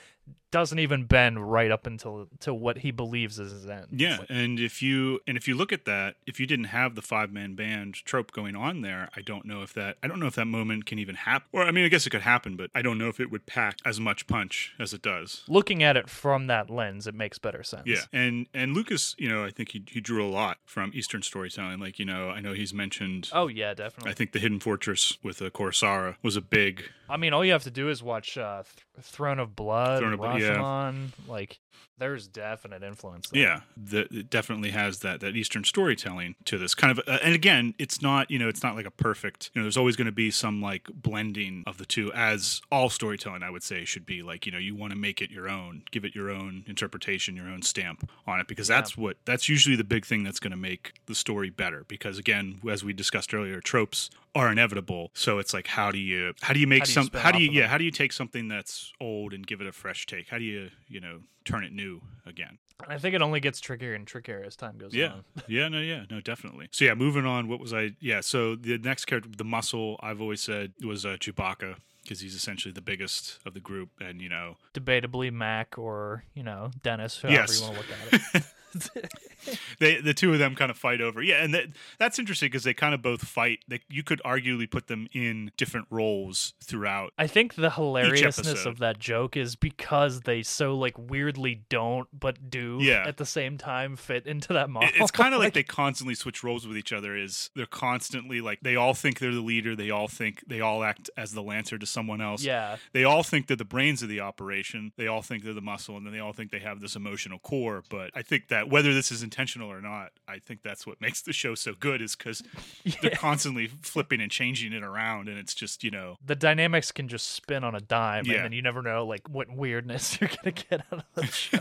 Doesn't 0.50 0.78
even 0.78 1.04
bend 1.04 1.50
right 1.52 1.70
up 1.70 1.86
until 1.86 2.26
to 2.40 2.54
what 2.54 2.78
he 2.78 2.90
believes 2.90 3.38
is 3.38 3.52
his 3.52 3.66
end. 3.68 3.88
Yeah, 3.92 4.16
like- 4.18 4.30
and 4.30 4.58
if 4.58 4.80
you 4.82 5.20
and 5.26 5.36
if 5.36 5.46
you 5.46 5.54
look 5.54 5.74
at 5.74 5.84
that, 5.84 6.16
if 6.26 6.40
you 6.40 6.46
didn't 6.46 6.66
have 6.66 6.94
the 6.94 7.02
five 7.02 7.30
man 7.30 7.54
band 7.54 7.96
trope 8.06 8.32
going 8.32 8.56
on 8.56 8.80
there, 8.80 9.10
I 9.14 9.20
don't 9.20 9.44
know 9.44 9.60
if 9.60 9.74
that 9.74 9.98
I 10.02 10.06
don't 10.08 10.18
know 10.20 10.26
if 10.26 10.34
that 10.36 10.46
moment 10.46 10.86
can 10.86 10.98
even 10.98 11.16
happen. 11.16 11.46
Or 11.52 11.66
I 11.68 11.70
mean, 11.70 11.85
I 11.85 11.88
guess 11.88 12.07
it 12.07 12.11
could 12.11 12.22
happen, 12.22 12.57
but 12.57 12.70
I 12.74 12.81
don't 12.81 12.96
know 12.96 13.09
if 13.09 13.20
it 13.20 13.31
would 13.31 13.44
pack 13.44 13.76
as 13.85 14.00
much 14.00 14.26
punch 14.26 14.74
as 14.78 14.94
it 14.94 15.02
does. 15.02 15.44
Looking 15.48 15.83
at 15.83 15.98
it 15.98 16.09
from 16.09 16.46
that 16.46 16.70
lens, 16.70 17.07
it 17.07 17.14
makes 17.14 17.38
better 17.38 17.62
sense. 17.62 17.83
Yeah, 17.87 18.02
and 18.11 18.46
and 18.54 18.72
Lucas, 18.72 19.14
you 19.18 19.28
know, 19.28 19.44
I 19.44 19.50
think 19.50 19.72
he 19.72 19.85
he 19.87 20.00
drew 20.00 20.26
a 20.26 20.31
lot 20.31 20.59
from 20.64 20.92
Eastern 20.94 21.22
storytelling. 21.22 21.78
Like 21.78 21.98
you 21.98 22.07
know, 22.07 22.31
I 22.31 22.40
know 22.40 22.54
he's 22.54 22.72
mentioned. 22.72 23.28
Oh 23.35 23.48
yeah, 23.48 23.74
definitely. 23.74 24.11
I 24.11 24.14
think 24.14 24.33
the 24.33 24.38
Hidden 24.38 24.61
Fortress 24.61 25.18
with 25.22 25.42
uh, 25.42 25.50
Kurosawa 25.50 26.16
was 26.22 26.37
a 26.37 26.40
big. 26.40 26.85
I 27.09 27.16
mean, 27.16 27.33
all 27.33 27.44
you 27.44 27.53
have 27.53 27.64
to 27.64 27.71
do 27.71 27.88
is 27.88 28.03
watch 28.03 28.37
uh, 28.37 28.62
Th- 28.62 29.05
Throne 29.05 29.38
of 29.38 29.57
Blood, 29.57 30.01
Throne 30.01 30.12
of 30.12 30.21
Blood, 30.21 30.40
yeah. 30.40 30.92
Like, 31.27 31.59
there's 31.99 32.29
definite 32.29 32.83
influence. 32.83 33.29
There. 33.31 33.42
Yeah, 33.42 33.61
the, 33.77 34.01
it 34.16 34.31
definitely 34.31 34.71
has 34.71 35.01
that 35.01 35.21
that 35.21 35.37
Eastern 35.37 35.64
storytelling 35.64 36.37
to 36.44 36.59
this 36.59 36.75
kind 36.75 36.97
of. 36.97 37.05
Uh, 37.07 37.18
and 37.23 37.35
again, 37.35 37.75
it's 37.79 38.01
not 38.01 38.31
you 38.31 38.38
know 38.38 38.49
it's 38.49 38.62
not 38.62 38.77
like 38.77 38.87
a 38.87 38.90
perfect. 38.90 39.51
You 39.55 39.61
know, 39.61 39.64
there's 39.64 39.77
always 39.77 39.97
going 39.97 40.07
to 40.07 40.12
be 40.12 40.31
some 40.31 40.62
like 40.62 40.88
blending 40.94 41.64
of 41.66 41.79
the 41.79 41.87
two, 41.87 42.12
as 42.12 42.61
all 42.71 42.88
storytelling 42.88 43.42
I 43.42 43.51
would 43.51 43.62
say 43.62 43.85
should 43.85 44.07
be. 44.07 44.23
Like 44.23 44.47
you 44.47 44.53
know, 44.53 44.59
you 44.59 44.75
want 44.75 44.92
to 44.92 44.99
make 44.99 45.21
it 45.21 45.31
your 45.31 45.49
own, 45.49 45.83
give 45.90 46.05
it 46.05 46.14
your 46.14 46.31
own 46.31 46.64
interpretation, 46.66 47.37
your 47.37 47.49
own 47.49 47.62
stamp 47.62 48.09
on 48.27 48.40
it, 48.40 48.47
because 48.47 48.68
that's 48.68 48.97
what 48.97 49.16
that's 49.25 49.49
usually 49.49 49.77
the 49.77 49.85
big 49.85 50.07
thing 50.07 50.23
that's 50.23 50.40
going 50.40 50.53
to 50.53 50.57
make 50.57 50.94
the 51.07 51.14
story 51.14 51.51
better. 51.51 51.85
Because 51.88 52.18
again, 52.18 52.61
as 52.71 52.85
we 52.85 52.92
discussed 52.92 53.35
earlier, 53.35 53.61
tropes 53.61 54.11
are 54.35 54.53
inevitable. 54.53 55.11
So 55.14 55.38
it's 55.38 55.53
like 55.53 55.66
how 55.66 55.90
do 55.90 55.99
you 55.99 56.35
how 56.42 56.53
do 56.53 56.61
you 56.61 56.66
make 56.66 56.81
How 56.81 56.85
do 56.85 56.92
you 56.92 56.94
some 57.02 57.20
how 57.20 57.30
do 57.32 57.42
you 57.42 57.50
yeah 57.50 57.62
them? 57.62 57.70
how 57.70 57.78
do 57.78 57.84
you 57.84 57.90
take 57.90 58.12
something 58.12 58.48
that's 58.48 58.92
old 59.00 59.32
and 59.32 59.46
give 59.46 59.61
it 59.61 59.66
a 59.66 59.72
fresh 59.72 60.06
take? 60.06 60.28
How 60.28 60.38
do 60.38 60.44
you 60.44 60.70
you 60.88 61.00
know 61.00 61.20
turn 61.44 61.64
it 61.64 61.72
new 61.72 62.00
again? 62.26 62.58
I 62.87 62.96
think 62.98 63.14
it 63.16 63.22
only 63.22 63.40
gets 63.40 63.58
trickier 63.61 63.94
and 63.94 64.06
trickier 64.06 64.42
as 64.46 64.54
time 64.54 64.78
goes 64.78 64.94
Yeah. 64.94 65.12
on. 65.14 65.24
yeah, 65.48 65.66
no, 65.68 65.80
yeah, 65.80 66.04
no, 66.11 66.20
definitely. 66.20 66.68
So 66.70 66.84
yeah, 66.84 66.94
moving 66.94 67.26
on. 67.26 67.48
What 67.48 67.58
was 67.58 67.72
I? 67.74 67.92
Yeah, 68.00 68.20
so 68.20 68.54
the 68.54 68.78
next 68.78 69.06
character, 69.06 69.28
the 69.37 69.44
muscle, 69.44 69.98
I've 70.00 70.20
always 70.20 70.40
said 70.40 70.74
was 70.84 71.04
uh, 71.04 71.16
Chewbacca 71.18 71.76
because 72.02 72.20
he's 72.20 72.34
essentially 72.37 72.72
the 72.72 72.80
biggest 72.80 73.38
of 73.44 73.52
the 73.54 73.61
group, 73.61 73.90
and 74.00 74.22
you 74.22 74.28
know, 74.28 74.56
Debatably 74.74 75.32
Mac 75.32 75.76
or, 75.76 76.24
you 76.34 76.42
know, 76.44 76.70
Dennis, 76.82 77.20
however 77.20 77.34
Yes. 77.34 77.58
you 77.61 77.66
want 77.66 77.74
to 77.74 77.80
look 77.80 78.22
at 78.32 78.37
it. 78.42 78.44
they 79.78 80.00
the 80.00 80.14
two 80.14 80.33
of 80.33 80.38
them 80.38 80.54
kind 80.54 80.70
of 80.70 80.76
fight 80.78 81.00
over. 81.00 81.22
Yeah, 81.22 81.42
and 81.42 81.54
that, 81.54 81.66
that's 81.98 82.18
interesting 82.18 82.46
because 82.46 82.64
they 82.64 82.74
kind 82.74 82.94
of 82.94 83.02
both 83.02 83.22
fight. 83.26 83.61
They, 83.68 83.81
you 83.88 84.02
could 84.02 84.20
arguably 84.24 84.70
put 84.70 84.87
them 84.88 85.09
in 85.12 85.50
different 85.57 85.87
roles 85.90 86.54
throughout. 86.62 87.12
I 87.18 87.26
think 87.26 87.54
the 87.54 87.70
hilariousness 87.70 88.66
of 88.66 88.78
that 88.78 88.98
joke 88.98 89.37
is 89.37 89.57
because 89.57 90.22
they 90.22 90.42
so 90.42 90.74
like 90.76 90.98
weirdly 90.98 91.62
don't 91.68 92.09
but 92.18 92.50
do 92.50 92.78
Yeah. 92.81 93.04
at 93.07 93.16
the 93.16 93.26
same 93.26 93.59
time 93.59 93.96
fit 93.96 94.26
into 94.26 94.52
that 94.54 94.70
model. 94.70 94.88
It- 94.88 94.94
It's 95.00 95.11
kind 95.11 95.35
of 95.35 95.40
like 95.40 95.54
they 95.54 95.62
constantly 95.62 96.14
switch 96.14 96.42
roles 96.44 96.66
with 96.66 96.76
each 96.76 96.92
other. 96.92 97.16
Is 97.16 97.50
they're 97.54 97.66
constantly 97.66 98.40
like 98.40 98.61
they 98.62 98.76
all 98.76 98.94
think 98.94 99.18
they're 99.18 99.33
the 99.35 99.40
leader. 99.40 99.74
They 99.76 99.90
all 99.90 100.09
think 100.09 100.44
they 100.46 100.61
all 100.61 100.83
act 100.85 101.09
as 101.16 101.33
the 101.33 101.42
lancer 101.42 101.78
to 101.78 101.87
someone 101.87 102.20
else. 102.20 102.42
yeah. 102.44 102.76
they 102.92 103.04
all 103.04 103.22
think 103.22 103.46
they're 103.46 103.57
the 103.57 103.64
brains 103.64 104.02
of 104.02 104.09
the 104.09 104.20
operation. 104.20 104.92
They 104.96 105.07
all 105.07 105.22
think 105.22 105.44
they're 105.44 105.54
the 105.54 105.61
muscle, 105.61 105.96
and 105.96 106.04
then 106.04 106.12
they 106.12 106.18
all 106.20 106.33
think 106.33 106.50
they 106.50 106.59
have 106.59 106.81
this 106.81 106.96
emotional 106.96 107.38
core. 107.38 107.83
But 107.88 108.11
I 108.14 108.22
think 108.22 108.48
that 108.48 108.58
whether 108.62 108.92
this 108.94 109.11
is 109.12 109.23
intentional 109.23 109.71
or 109.71 109.81
not, 109.81 110.11
I 110.27 110.38
think 110.38 110.62
that's 110.62 110.87
what 110.87 111.01
makes 111.01 111.23
the 111.23 111.33
show 111.33 111.55
so 111.55 111.75
good 111.79 112.01
is 112.03 112.16
because 112.16 112.42
they're 113.03 113.11
constantly 113.12 113.66
flipping 113.83 114.21
and 114.21 114.31
changing 114.31 114.73
it 114.73 114.83
around, 114.83 115.29
and 115.29 115.38
it's 115.38 115.55
just 115.55 115.85
you 115.85 115.90
know 115.90 116.16
The 116.25 116.37
dynamics 116.37 116.92
can 116.92 117.09
just 117.09 117.31
spin 117.33 117.64
on 117.64 117.75
a 117.75 117.81
dime 117.81 118.25
Yeah. 118.27 118.37
and 118.37 118.44
then 118.44 118.53
you 118.53 118.62
never 118.62 118.83
know 118.83 119.07
like 119.07 119.29
what 119.29 119.49
weirdness 119.51 120.18
you're 120.21 120.31
gonna 120.31 120.53
get 120.53 120.83
out 120.92 120.99
of 121.01 121.05
the 121.14 121.27
show. 121.27 121.59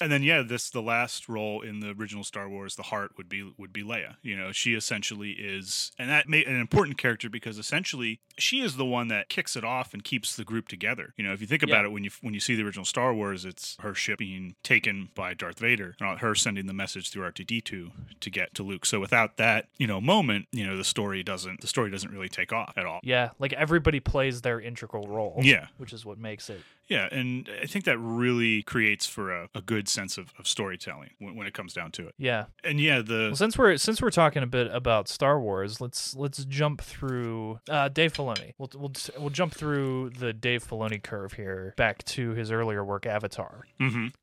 and 0.00 0.10
then 0.12 0.22
yeah, 0.22 0.42
this 0.42 0.70
the 0.70 0.82
last 0.82 1.28
role 1.28 1.60
in 1.62 1.80
the 1.80 1.90
original 1.90 2.24
Star 2.24 2.48
Wars, 2.48 2.76
the 2.76 2.82
heart 2.84 3.12
would 3.16 3.28
be 3.28 3.52
would 3.58 3.72
be 3.72 3.82
Leia. 3.82 4.16
You 4.22 4.36
know, 4.36 4.52
she 4.52 4.74
essentially 4.74 5.32
is, 5.32 5.92
and 5.98 6.10
that 6.10 6.28
made 6.28 6.46
an 6.46 6.60
important 6.60 6.98
character 6.98 7.28
because 7.28 7.58
essentially 7.58 8.20
she 8.38 8.60
is 8.60 8.76
the 8.76 8.84
one 8.84 9.08
that 9.08 9.28
kicks 9.28 9.56
it 9.56 9.64
off 9.64 9.92
and 9.94 10.02
keeps 10.04 10.36
the 10.36 10.44
group 10.44 10.68
together. 10.68 11.12
You 11.16 11.24
know, 11.24 11.32
if 11.32 11.40
you 11.40 11.46
think 11.46 11.62
about 11.62 11.82
Yeah. 11.82 11.88
it, 11.88 11.92
when 11.92 12.04
you 12.04 12.10
when 12.20 12.34
you 12.34 12.40
see 12.40 12.54
the 12.54 12.62
original 12.64 12.84
Star 12.84 13.12
Wars, 13.14 13.44
it's 13.44 13.76
her 13.80 13.94
ship 13.94 14.18
being 14.18 14.54
taken 14.62 15.08
by 15.14 15.34
Darth 15.34 15.58
Vader, 15.58 15.94
and 16.00 16.18
her 16.20 16.33
sending 16.34 16.66
the 16.66 16.72
message 16.72 16.94
message 16.94 17.10
through 17.10 17.30
R2D2 17.30 17.90
to 18.20 18.30
get 18.30 18.54
to 18.54 18.62
Luke. 18.62 18.86
So 18.86 19.00
without 19.00 19.36
that, 19.36 19.68
you 19.78 19.86
know, 19.86 20.00
moment, 20.00 20.46
you 20.52 20.66
know, 20.66 20.76
the 20.76 20.84
story 20.84 21.22
doesn't 21.22 21.60
the 21.60 21.66
story 21.66 21.90
doesn't 21.90 22.10
really 22.10 22.28
take 22.28 22.52
off 22.52 22.74
at 22.76 22.86
all. 22.86 23.00
Yeah, 23.02 23.30
like 23.38 23.52
everybody 23.54 24.00
plays 24.00 24.42
their 24.42 24.60
integral 24.60 25.06
role. 25.06 25.38
Yeah. 25.42 25.66
which 25.78 25.92
is 25.92 26.04
what 26.04 26.18
makes 26.18 26.50
it. 26.50 26.60
Yeah, 26.88 27.08
and 27.10 27.48
I 27.62 27.66
think 27.66 27.84
that 27.86 27.98
really 27.98 28.62
creates 28.62 29.06
for 29.06 29.32
a, 29.32 29.48
a 29.54 29.60
good 29.62 29.88
sense 29.88 30.18
of, 30.18 30.32
of 30.38 30.46
storytelling 30.46 31.10
when, 31.18 31.34
when 31.36 31.46
it 31.46 31.54
comes 31.54 31.72
down 31.72 31.92
to 31.92 32.06
it. 32.08 32.14
Yeah. 32.18 32.46
And 32.62 32.78
yeah, 32.80 33.00
the 33.00 33.28
Well, 33.28 33.36
since 33.36 33.56
we're 33.56 33.76
since 33.78 34.02
we're 34.02 34.10
talking 34.10 34.42
a 34.42 34.46
bit 34.46 34.68
about 34.72 35.08
Star 35.08 35.40
Wars, 35.40 35.80
let's 35.80 36.14
let's 36.14 36.44
jump 36.44 36.80
through 36.82 37.60
uh, 37.70 37.88
Dave 37.88 38.12
Filoni. 38.12 38.52
We'll 38.58 38.70
we'll 38.74 38.92
we'll 39.18 39.30
jump 39.30 39.54
through 39.54 40.10
the 40.10 40.32
Dave 40.32 40.62
Filoni 40.66 41.02
curve 41.02 41.32
here 41.34 41.74
back 41.76 42.04
to 42.04 42.30
his 42.32 42.50
earlier 42.50 42.84
work, 42.84 43.06
Avatar, 43.06 43.66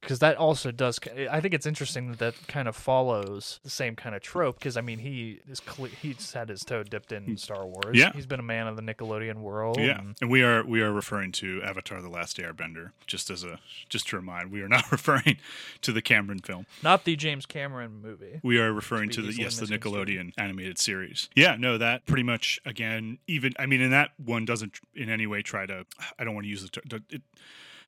because 0.01 0.19
that 0.19 0.37
also 0.37 0.71
does. 0.71 0.99
I 1.31 1.39
think 1.41 1.53
it's 1.53 1.65
interesting 1.65 2.09
that 2.11 2.19
that 2.19 2.47
kind 2.47 2.67
of 2.67 2.75
follows 2.75 3.59
the 3.63 3.69
same 3.69 3.95
kind 3.95 4.15
of 4.15 4.21
trope. 4.21 4.59
Because 4.59 4.77
I 4.77 4.81
mean, 4.81 4.99
he 4.99 5.39
is 5.49 5.59
cle 5.59 5.85
he's 5.85 6.33
had 6.33 6.49
his 6.49 6.63
toe 6.63 6.83
dipped 6.83 7.11
in 7.11 7.37
Star 7.37 7.65
Wars. 7.65 7.97
Yeah. 7.97 8.11
he's 8.13 8.25
been 8.27 8.39
a 8.39 8.43
man 8.43 8.67
of 8.67 8.75
the 8.75 8.81
Nickelodeon 8.83 9.37
world. 9.37 9.77
Yeah, 9.79 9.99
and- 9.99 10.15
and 10.21 10.29
we 10.29 10.43
are 10.43 10.63
we 10.63 10.81
are 10.81 10.91
referring 10.91 11.31
to 11.33 11.61
Avatar: 11.63 12.01
The 12.01 12.09
Last 12.09 12.37
Airbender. 12.37 12.50
Bender, 12.53 12.93
just 13.07 13.29
as 13.29 13.43
a 13.43 13.59
just 13.89 14.07
to 14.09 14.15
remind, 14.15 14.51
we 14.51 14.61
are 14.61 14.67
not 14.67 14.91
referring 14.91 15.37
to 15.81 15.91
the 15.91 16.01
Cameron 16.01 16.39
film. 16.39 16.65
not 16.83 17.05
the 17.05 17.15
James 17.15 17.45
Cameron 17.45 18.01
movie. 18.01 18.39
We 18.43 18.59
are 18.59 18.71
referring 18.73 19.09
be 19.09 19.15
to 19.15 19.21
the 19.21 19.33
yes, 19.33 19.57
the. 19.57 19.65
Nickelodeon 19.65 20.33
animated 20.37 20.77
series. 20.77 21.29
Yeah, 21.35 21.55
no, 21.57 21.77
that 21.77 22.05
pretty 22.05 22.23
much 22.23 22.59
again. 22.65 23.17
Even 23.27 23.53
I 23.59 23.65
mean, 23.65 23.81
and 23.81 23.93
that 23.93 24.11
one 24.23 24.45
doesn't 24.45 24.79
in 24.95 25.09
any 25.09 25.27
way 25.27 25.41
try 25.41 25.65
to. 25.65 25.85
I 26.19 26.23
don't 26.23 26.33
want 26.35 26.45
to 26.45 26.49
use 26.49 26.61
the. 26.63 26.69
ter- 26.81 26.99
It 27.09 27.21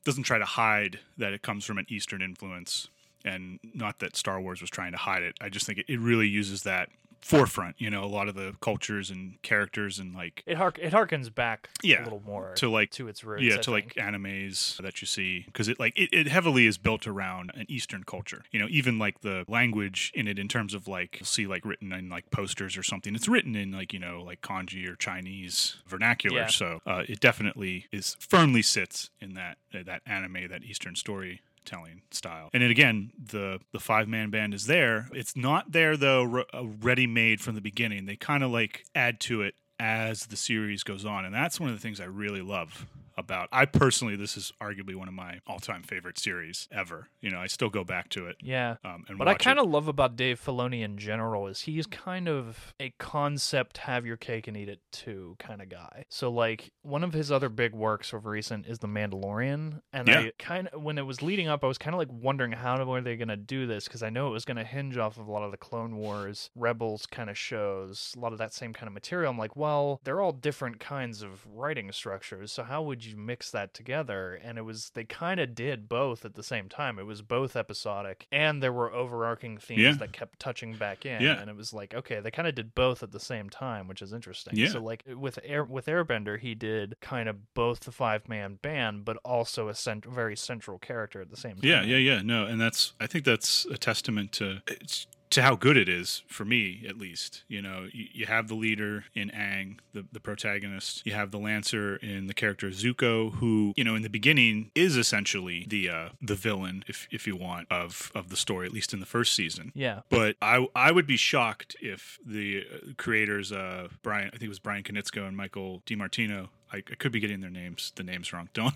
doesn't 0.04 0.24
try 0.24 0.38
to 0.38 0.46
hide 0.46 1.00
that 1.18 1.34
it 1.34 1.42
comes 1.42 1.64
from 1.66 1.78
an 1.78 1.86
Eastern 1.90 2.22
influence, 2.22 2.88
and 3.24 3.60
not 3.74 4.00
that 4.00 4.16
Star 4.16 4.40
Wars 4.42 4.60
was 4.62 4.70
trying 4.70 4.92
to 4.92 4.98
hide 4.98 5.24
it. 5.24 5.36
I 5.40 5.50
just 5.50 5.66
think 5.66 5.80
it, 5.80 5.86
it 5.88 6.00
really 6.00 6.28
uses 6.28 6.64
that 6.64 6.90
forefront. 7.24 7.76
You 7.80 7.90
know, 7.90 8.04
a 8.04 8.08
lot 8.08 8.28
of 8.28 8.36
the 8.36 8.54
cultures 8.62 9.10
and 9.10 9.42
characters 9.42 10.00
and 10.00 10.14
like 10.14 10.44
It 10.46 10.58
hark 10.58 10.78
it 10.80 10.94
harkens 10.94 11.34
back 11.34 11.70
Yeah, 11.82 12.04
a 12.04 12.06
little 12.06 12.22
more 12.26 12.54
to 12.56 12.70
like 12.70 12.92
to 12.92 13.08
its 13.08 13.24
roots. 13.24 13.44
yeah 13.44 13.56
I 13.56 13.58
to 13.62 13.72
like 13.72 13.94
animes 13.96 14.78
that 14.82 15.02
you 15.02 15.08
see 15.08 15.44
because 15.46 15.68
it 15.68 15.80
like 15.80 15.98
it, 15.98 16.10
it 16.12 16.28
heavily 16.28 16.68
is 16.68 16.78
built 16.78 17.08
around 17.08 17.52
an 17.56 17.66
eastern 17.70 18.04
culture 18.04 18.44
you 18.52 18.60
know 18.60 18.68
even 18.70 19.00
like 19.00 19.22
the 19.22 19.46
language 19.48 20.12
in 20.14 20.28
it 20.28 20.38
in 20.38 20.48
terms 20.48 20.74
of 20.74 20.88
like 20.88 21.18
you'll 21.20 21.26
see 21.26 21.48
like 21.48 21.66
written 21.66 21.92
in 21.92 22.10
like 22.10 22.30
posters 22.32 22.78
or 22.78 22.84
something 22.84 23.16
it's 23.16 23.28
written 23.28 23.56
in 23.56 23.72
like 23.72 23.94
you 23.94 24.00
know 24.00 24.22
like 24.26 24.42
kanji 24.42 24.88
or 24.88 24.96
chinese 24.96 25.78
vernacular 25.88 26.38
Yeah. 26.42 26.48
so 26.48 26.80
uh, 26.86 27.04
it 27.08 27.20
definitely 27.20 27.86
is 27.92 28.16
firmly 28.20 28.62
sits 28.62 29.10
in 29.20 29.34
that 29.36 29.58
uh, 29.74 29.84
that 29.86 30.02
anime 30.06 30.48
that 30.50 30.64
eastern 30.64 30.96
story 30.96 31.42
telling 31.66 32.02
style. 32.12 32.50
And 32.54 32.64
then 32.64 32.72
again 32.72 33.12
the 33.22 33.60
the 33.72 33.80
five 33.80 34.08
man 34.08 34.30
band 34.30 34.54
is 34.54 34.66
there. 34.66 35.08
It's 35.14 35.36
not 35.36 35.72
there 35.72 35.98
though 35.98 36.44
uh, 36.54 36.66
ready 36.82 37.08
made 37.08 37.42
from 37.42 37.56
the 37.56 37.62
beginning. 37.62 38.06
They 38.06 38.16
kind 38.16 38.44
of 38.44 38.52
like 38.52 38.86
add 38.96 39.20
to 39.22 39.42
it 39.42 39.56
as 39.80 40.28
the 40.28 40.38
series 40.38 40.84
goes 40.84 41.06
on. 41.06 41.26
And 41.26 41.34
that's 41.34 41.60
one 41.60 41.70
of 41.70 41.76
the 41.76 41.82
things 41.82 42.00
i 42.00 42.06
really 42.06 42.42
love 42.42 42.86
about 43.18 43.48
i 43.52 43.66
personally 43.66 44.16
this 44.16 44.38
is 44.38 44.52
arguably 44.62 44.96
one 44.96 45.08
of 45.08 45.14
my 45.14 45.40
all-time 45.48 45.84
favorite 45.84 46.18
series 46.18 46.68
ever 46.72 47.10
you 47.22 47.30
know 47.30 47.40
i 47.40 47.48
still 47.48 47.70
go 47.70 47.84
back 47.84 48.10
to 48.10 48.28
it 48.28 48.36
yeah. 48.42 48.76
um, 48.84 49.06
and 49.08 49.18
What 49.18 49.28
I 49.28 49.36
kind 49.36 49.60
of 49.60 49.70
love 49.70 49.88
about 49.88 50.16
Dave 50.16 50.42
Filoni 50.44 50.84
in 50.84 50.98
general 50.98 51.48
is 51.48 51.62
he's 51.62 51.86
kind 51.88 52.28
of 52.28 52.74
a 52.80 52.94
concept 53.00 53.78
have 53.80 54.06
your 54.06 54.18
cake 54.18 54.48
and 54.48 54.58
eat 54.58 54.70
it 54.70 54.80
too 54.92 55.36
kind 55.40 55.62
of 55.62 55.70
guy. 55.70 56.06
So 56.10 56.30
like 56.30 56.72
one 56.82 57.04
of 57.04 57.14
his 57.14 57.32
other 57.32 57.50
big 57.50 57.74
works 57.74 58.14
of 58.14 58.26
recent 58.26 58.68
is 58.68 58.80
The 58.80 58.88
Mandalorian, 58.88 59.82
and 59.92 60.08
Yeah. 60.08 60.20
I 60.20 60.32
kind 60.40 60.68
of 60.68 60.82
when 60.82 60.98
it 60.98 61.06
was 61.06 61.22
leading 61.22 61.48
up, 61.48 61.64
I 61.64 61.68
was 61.68 61.78
kind 61.78 61.94
of 61.94 62.00
like 62.00 62.10
wondering 62.12 62.52
how 62.52 62.84
were 62.84 63.02
they 63.02 63.16
going 63.16 63.28
to 63.30 63.38
do 63.38 63.66
this 63.66 63.86
because 63.86 64.04
I 64.04 64.10
know 64.10 64.28
it 64.28 64.32
was 64.32 64.46
going 64.46 64.58
to 64.58 64.64
hinge 64.64 64.98
off 64.98 65.18
of 65.18 65.28
a 65.28 65.32
lot 65.32 65.44
of 65.44 65.52
the 65.52 65.58
Clone 65.58 65.96
Wars, 65.96 66.50
Rebels 66.56 67.06
kind 67.06 67.30
of 67.30 67.38
shows, 67.38 68.14
a 68.18 68.20
lot 68.20 68.34
of 68.34 68.40
that 68.40 68.54
same 68.54 68.74
kind 68.74 68.88
of 68.88 68.94
material. 68.94 69.32
I'm 69.32 69.38
like, 69.38 69.56
well, 69.56 70.02
they're 70.04 70.22
all 70.22 70.32
different 70.32 70.80
kinds 70.80 71.22
of 71.22 71.46
writing 71.48 71.92
structures, 71.92 72.52
so 72.52 72.64
how 72.64 72.84
would 72.84 73.03
you 73.06 73.16
mix 73.18 73.52
that 73.52 73.74
together? 73.74 74.40
And 74.44 74.58
it 74.58 74.62
was 74.64 74.92
they 74.94 75.04
kind 75.04 75.40
of 75.40 75.56
did 75.56 75.88
both 75.90 76.26
at 76.26 76.36
the 76.36 76.44
same 76.44 76.70
time. 76.70 77.00
It 77.00 77.06
was 77.06 77.22
both 77.22 77.56
episodic 77.56 78.28
and 78.32 78.62
there 78.62 78.74
were 78.74 78.92
overarching 78.94 79.58
themes 79.58 79.82
Yeah. 79.82 79.94
that 79.94 80.14
kept 80.14 80.40
touching 80.40 80.76
back 80.76 81.06
in. 81.06 81.22
Yeah. 81.22 81.40
And 81.40 81.50
it 81.50 81.56
was 81.56 81.74
like, 81.74 81.94
okay, 81.94 82.20
they 82.20 82.32
kind 82.32 82.48
of 82.48 82.56
did 82.56 82.76
both 82.76 83.04
at 83.04 83.12
the 83.12 83.20
same 83.20 83.50
time, 83.50 83.88
which 83.88 84.02
is 84.02 84.14
interesting. 84.14 84.56
Yeah. 84.56 84.70
So 84.70 84.82
like 84.82 85.04
with 85.16 85.40
Air 85.44 85.64
with 85.64 85.86
Airbender, 85.88 86.40
he 86.40 86.56
did 86.56 86.96
kind 87.02 87.28
of 87.30 87.54
both 87.54 87.82
the 87.82 87.92
five 87.92 88.28
man 88.30 88.60
band, 88.62 89.06
but 89.06 89.18
also 89.26 89.68
a 89.68 89.76
cent- 89.76 90.06
very 90.06 90.36
central 90.36 90.80
character 90.80 91.22
at 91.22 91.30
the 91.30 91.38
same 91.38 91.56
time. 91.58 91.64
yeah 91.64 91.82
yeah 91.84 91.98
yeah 91.98 92.22
no 92.22 92.46
and 92.46 92.60
that's 92.60 92.94
i 93.00 93.08
think 93.08 93.24
that's 93.26 93.66
a 93.66 93.78
testament 93.78 94.32
to 94.32 94.62
it's 94.68 95.08
to 95.34 95.42
how 95.42 95.56
good 95.56 95.78
it 95.78 95.90
is 95.90 96.22
for 96.28 96.46
me 96.46 96.86
at 96.88 96.98
least 96.98 97.44
you 97.48 97.62
know 97.62 97.88
you, 97.92 98.06
you 98.14 98.26
have 98.26 98.48
the 98.48 98.54
leader 98.54 99.06
in 99.16 99.30
Aang 99.32 99.80
the, 99.94 100.06
the 100.12 100.20
protagonist. 100.20 101.06
You 101.06 101.14
have 101.14 101.32
the 101.32 101.40
lancer 101.40 101.96
in 101.98 102.28
the 102.28 102.34
character 102.34 102.70
zuko 102.70 103.34
who 103.36 103.74
you 103.76 103.84
know 103.84 103.96
in 103.96 104.04
the 104.04 104.10
beginning 104.10 104.72
is 104.76 104.96
essentially 104.96 105.66
the 105.68 105.90
uh 105.90 106.10
the 106.22 106.36
villain 106.36 106.84
if 106.88 107.08
if 107.12 107.26
you 107.26 107.36
want 107.36 107.68
of 107.72 108.12
of 108.14 108.30
the 108.30 108.38
story 108.38 108.68
at 108.68 108.74
least 108.74 108.94
in 108.94 109.00
the 109.00 109.06
first 109.06 109.34
season. 109.34 109.72
Yeah. 109.74 110.02
but 110.10 110.36
I 110.42 110.68
I 110.76 110.92
would 110.92 111.08
be 111.08 111.18
shocked 111.18 111.76
if 111.82 112.20
the 112.26 112.66
uh, 112.72 112.78
creators 112.98 113.52
uh 113.52 113.88
Brian 114.04 114.28
I 114.28 114.32
think 114.32 114.44
it 114.44 114.50
was 114.50 114.60
Bryan 114.60 114.84
Konietzko 114.84 115.28
and 115.28 115.36
Michael 115.36 115.82
DiMartino 115.88 116.50
I, 116.72 116.78
I 116.78 116.96
could 116.96 117.12
be 117.12 117.20
getting 117.20 117.42
their 117.42 117.50
names 117.50 117.92
the 117.96 118.04
names 118.04 118.34
wrong. 118.34 118.50
Don't 118.54 118.76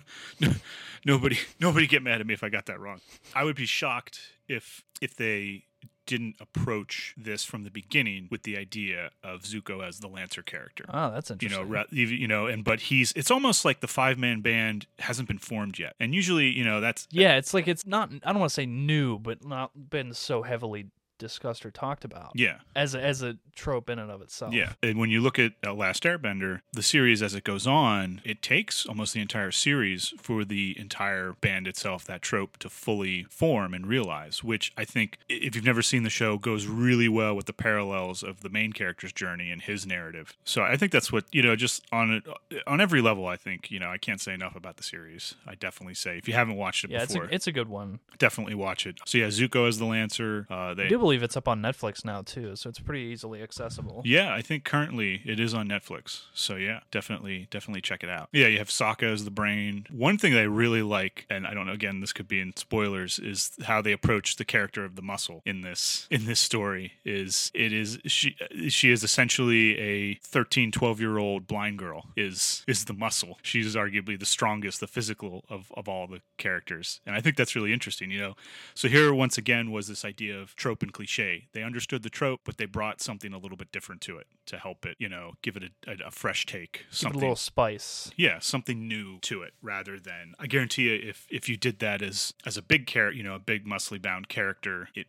nobody 1.04 1.38
nobody 1.60 1.86
get 1.86 2.02
mad 2.02 2.20
at 2.20 2.26
me 2.26 2.34
if 2.34 2.42
I 2.42 2.48
got 2.48 2.66
that 2.66 2.80
wrong. 2.80 3.00
I 3.34 3.44
would 3.44 3.56
be 3.56 3.66
shocked 3.66 4.20
if 4.48 4.82
if 5.00 5.14
they 5.16 5.64
didn't 6.08 6.34
approach 6.40 7.14
this 7.16 7.44
from 7.44 7.62
the 7.62 7.70
beginning 7.70 8.26
with 8.30 8.42
the 8.42 8.56
idea 8.58 9.10
of 9.22 9.42
Zuko 9.42 9.86
as 9.86 10.00
the 10.00 10.08
Lancer 10.08 10.42
character 10.42 10.84
Oh, 10.88 11.10
that's 11.12 11.30
you 11.30 11.36
interesting. 11.40 11.70
know, 11.70 11.84
you 11.90 12.06
you 12.06 12.26
know, 12.26 12.46
and 12.46 12.64
but 12.64 12.80
he's 12.80 13.12
it's 13.12 13.30
almost 13.30 13.64
like 13.64 13.78
the 13.80 13.86
five 13.86 14.18
man 14.18 14.40
band 14.40 14.86
hasn't 14.98 15.28
been 15.28 15.38
formed 15.38 15.78
yet, 15.78 15.94
and 16.00 16.14
usually, 16.14 16.48
you 16.48 16.64
know, 16.64 16.80
that's 16.80 17.06
yeah, 17.10 17.36
it's 17.36 17.52
like 17.54 17.68
it's 17.68 17.86
not. 17.86 18.10
I 18.24 18.32
don't 18.32 18.40
want 18.40 18.50
to 18.50 18.54
say 18.54 18.66
new, 18.66 19.18
but 19.18 19.44
not 19.44 19.90
been 19.90 20.12
so 20.14 20.42
heavily 20.42 20.86
discussed 21.18 21.66
or 21.66 21.70
talked 21.70 22.04
about 22.04 22.32
yeah, 22.34 22.58
as 22.76 22.94
a, 22.94 23.00
as 23.02 23.22
a 23.22 23.36
trope 23.54 23.90
in 23.90 23.98
and 23.98 24.10
of 24.10 24.22
itself. 24.22 24.54
Yeah, 24.54 24.72
and 24.82 24.98
when 24.98 25.10
you 25.10 25.20
look 25.20 25.38
at 25.38 25.52
uh, 25.66 25.74
Last 25.74 26.04
Airbender, 26.04 26.60
the 26.72 26.82
series 26.82 27.22
as 27.22 27.34
it 27.34 27.44
goes 27.44 27.66
on, 27.66 28.20
it 28.24 28.40
takes 28.42 28.86
almost 28.86 29.14
the 29.14 29.20
entire 29.20 29.50
series 29.50 30.14
for 30.20 30.44
the 30.44 30.76
entire 30.78 31.32
band 31.40 31.66
itself, 31.66 32.04
that 32.04 32.22
trope, 32.22 32.56
to 32.58 32.68
fully 32.68 33.24
form 33.30 33.74
and 33.74 33.86
realize. 33.86 34.44
Which 34.44 34.72
I 34.76 34.84
think, 34.84 35.18
if 35.28 35.54
you've 35.54 35.64
never 35.64 35.82
seen 35.82 36.02
the 36.04 36.10
show, 36.10 36.38
goes 36.38 36.66
really 36.66 37.08
well 37.08 37.34
with 37.34 37.46
the 37.46 37.52
parallels 37.52 38.22
of 38.22 38.40
the 38.42 38.48
main 38.48 38.72
character's 38.72 39.12
journey 39.12 39.50
and 39.50 39.60
his 39.60 39.86
narrative. 39.86 40.36
So 40.44 40.62
I 40.62 40.76
think 40.76 40.92
that's 40.92 41.10
what 41.12 41.24
you 41.32 41.42
know, 41.42 41.56
just 41.56 41.84
on 41.92 42.22
on 42.66 42.80
every 42.80 43.00
level. 43.00 43.26
I 43.26 43.36
think 43.36 43.70
you 43.70 43.80
know, 43.80 43.90
I 43.90 43.98
can't 43.98 44.20
say 44.20 44.34
enough 44.34 44.54
about 44.54 44.76
the 44.76 44.82
series. 44.82 45.34
I 45.46 45.54
definitely 45.54 45.94
say 45.94 46.18
if 46.18 46.28
you 46.28 46.34
haven't 46.34 46.56
watched 46.56 46.84
it 46.84 46.90
Yeah, 46.90 47.02
it's 47.02 47.12
before, 47.12 47.26
a, 47.28 47.34
it's 47.34 47.46
a 47.46 47.52
good 47.52 47.68
one. 47.68 48.00
definitely 48.18 48.54
watch 48.54 48.86
it. 48.86 48.98
So 49.06 49.18
yeah, 49.18 49.26
Zuko 49.26 49.66
as 49.68 49.78
the 49.78 49.84
Lancer. 49.84 50.46
Uh, 50.50 50.74
they 50.74 50.88
believe 51.08 51.22
it's 51.22 51.38
up 51.38 51.48
on 51.48 51.62
Netflix 51.62 52.04
now 52.04 52.20
too, 52.20 52.54
so 52.54 52.68
it's 52.68 52.80
pretty 52.80 53.00
easily 53.00 53.42
accessible. 53.42 54.02
Yeah, 54.04 54.34
I 54.34 54.42
think 54.42 54.64
currently 54.64 55.22
it 55.24 55.40
is 55.40 55.54
on 55.54 55.66
Netflix. 55.66 56.24
So 56.34 56.56
yeah, 56.56 56.80
definitely, 56.90 57.48
definitely 57.50 57.80
check 57.80 58.04
it 58.04 58.10
out. 58.10 58.28
Yeah, 58.30 58.48
you 58.48 58.58
have 58.58 58.68
Sokka 58.68 59.10
as 59.10 59.24
the 59.24 59.30
brain. 59.30 59.86
One 59.90 60.18
thing 60.18 60.34
that 60.34 60.40
I 60.40 60.44
really 60.44 60.82
like, 60.82 61.24
and 61.30 61.46
I 61.46 61.54
don't 61.54 61.64
know, 61.64 61.72
again, 61.72 62.00
this 62.00 62.12
could 62.12 62.28
be 62.28 62.40
in 62.40 62.54
spoilers, 62.56 63.18
is 63.18 63.52
how 63.64 63.80
they 63.80 63.92
approach 63.92 64.36
the 64.36 64.44
character 64.44 64.84
of 64.84 64.96
the 64.96 65.02
muscle 65.02 65.40
in 65.46 65.62
this 65.62 66.06
in 66.10 66.26
this 66.26 66.40
story. 66.40 66.92
Is 67.06 67.50
it 67.54 67.72
is 67.72 67.98
she 68.04 68.36
she 68.68 68.90
is 68.90 69.02
essentially 69.02 69.78
a 69.78 70.14
13, 70.16 70.70
12 70.72 71.00
year 71.00 71.16
old 71.16 71.46
blind 71.46 71.78
girl 71.78 72.08
is 72.18 72.64
is 72.68 72.84
the 72.84 72.92
muscle. 72.92 73.38
She's 73.40 73.74
arguably 73.74 74.20
the 74.20 74.26
strongest, 74.26 74.80
the 74.80 74.86
physical 74.86 75.46
of 75.48 75.72
of 75.74 75.88
all 75.88 76.06
the 76.06 76.20
characters, 76.36 77.00
and 77.06 77.16
I 77.16 77.22
think 77.22 77.36
that's 77.38 77.56
really 77.56 77.72
interesting. 77.72 78.10
You 78.10 78.20
know, 78.20 78.34
so 78.74 78.88
here 78.88 79.14
once 79.14 79.38
again 79.38 79.70
was 79.70 79.88
this 79.88 80.04
idea 80.04 80.38
of 80.38 80.54
trope 80.54 80.82
and 80.82 80.92
cliche. 80.98 81.46
They 81.52 81.62
understood 81.62 82.02
the 82.02 82.10
trope, 82.10 82.40
but 82.44 82.56
they 82.56 82.66
brought 82.66 83.00
something 83.00 83.32
a 83.32 83.38
little 83.38 83.56
bit 83.56 83.70
different 83.70 84.00
to 84.02 84.18
it 84.18 84.26
to 84.46 84.58
help 84.58 84.84
it, 84.84 84.96
you 84.98 85.08
know, 85.08 85.34
give 85.42 85.56
it 85.56 85.62
a, 85.86 85.90
a, 85.92 86.08
a 86.08 86.10
fresh 86.10 86.44
take. 86.44 86.86
It 86.88 86.92
a 86.92 86.96
Something 86.96 87.20
little 87.20 87.36
spice. 87.36 88.10
yeah, 88.16 88.40
something 88.40 88.88
new 88.88 89.18
to 89.20 89.42
it 89.42 89.54
rather 89.62 90.00
than 90.00 90.34
I 90.40 90.48
guarantee 90.48 90.82
you 90.90 91.08
if 91.08 91.26
if 91.30 91.48
you 91.48 91.56
did 91.56 91.78
that 91.78 92.02
as 92.02 92.34
as 92.44 92.56
a 92.56 92.62
big 92.62 92.86
character, 92.88 93.16
you 93.16 93.22
know, 93.22 93.34
a 93.36 93.38
big 93.38 93.64
muscly 93.64 94.02
bound 94.02 94.28
character, 94.28 94.88
it 94.94 95.06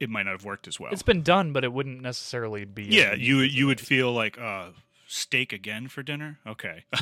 it 0.00 0.08
might 0.08 0.22
not 0.22 0.32
have 0.32 0.44
worked 0.44 0.66
as 0.66 0.80
well. 0.80 0.92
It's 0.92 1.02
been 1.02 1.22
done, 1.22 1.52
but 1.52 1.62
it 1.62 1.72
wouldn't 1.74 2.00
necessarily 2.00 2.64
be. 2.64 2.84
yeah, 2.84 3.12
you 3.14 3.40
you 3.40 3.66
would 3.66 3.80
feel 3.80 4.10
like 4.12 4.38
uh 4.38 4.68
steak 5.06 5.52
again 5.52 5.88
for 5.88 6.02
dinner? 6.02 6.38
Okay. 6.46 6.84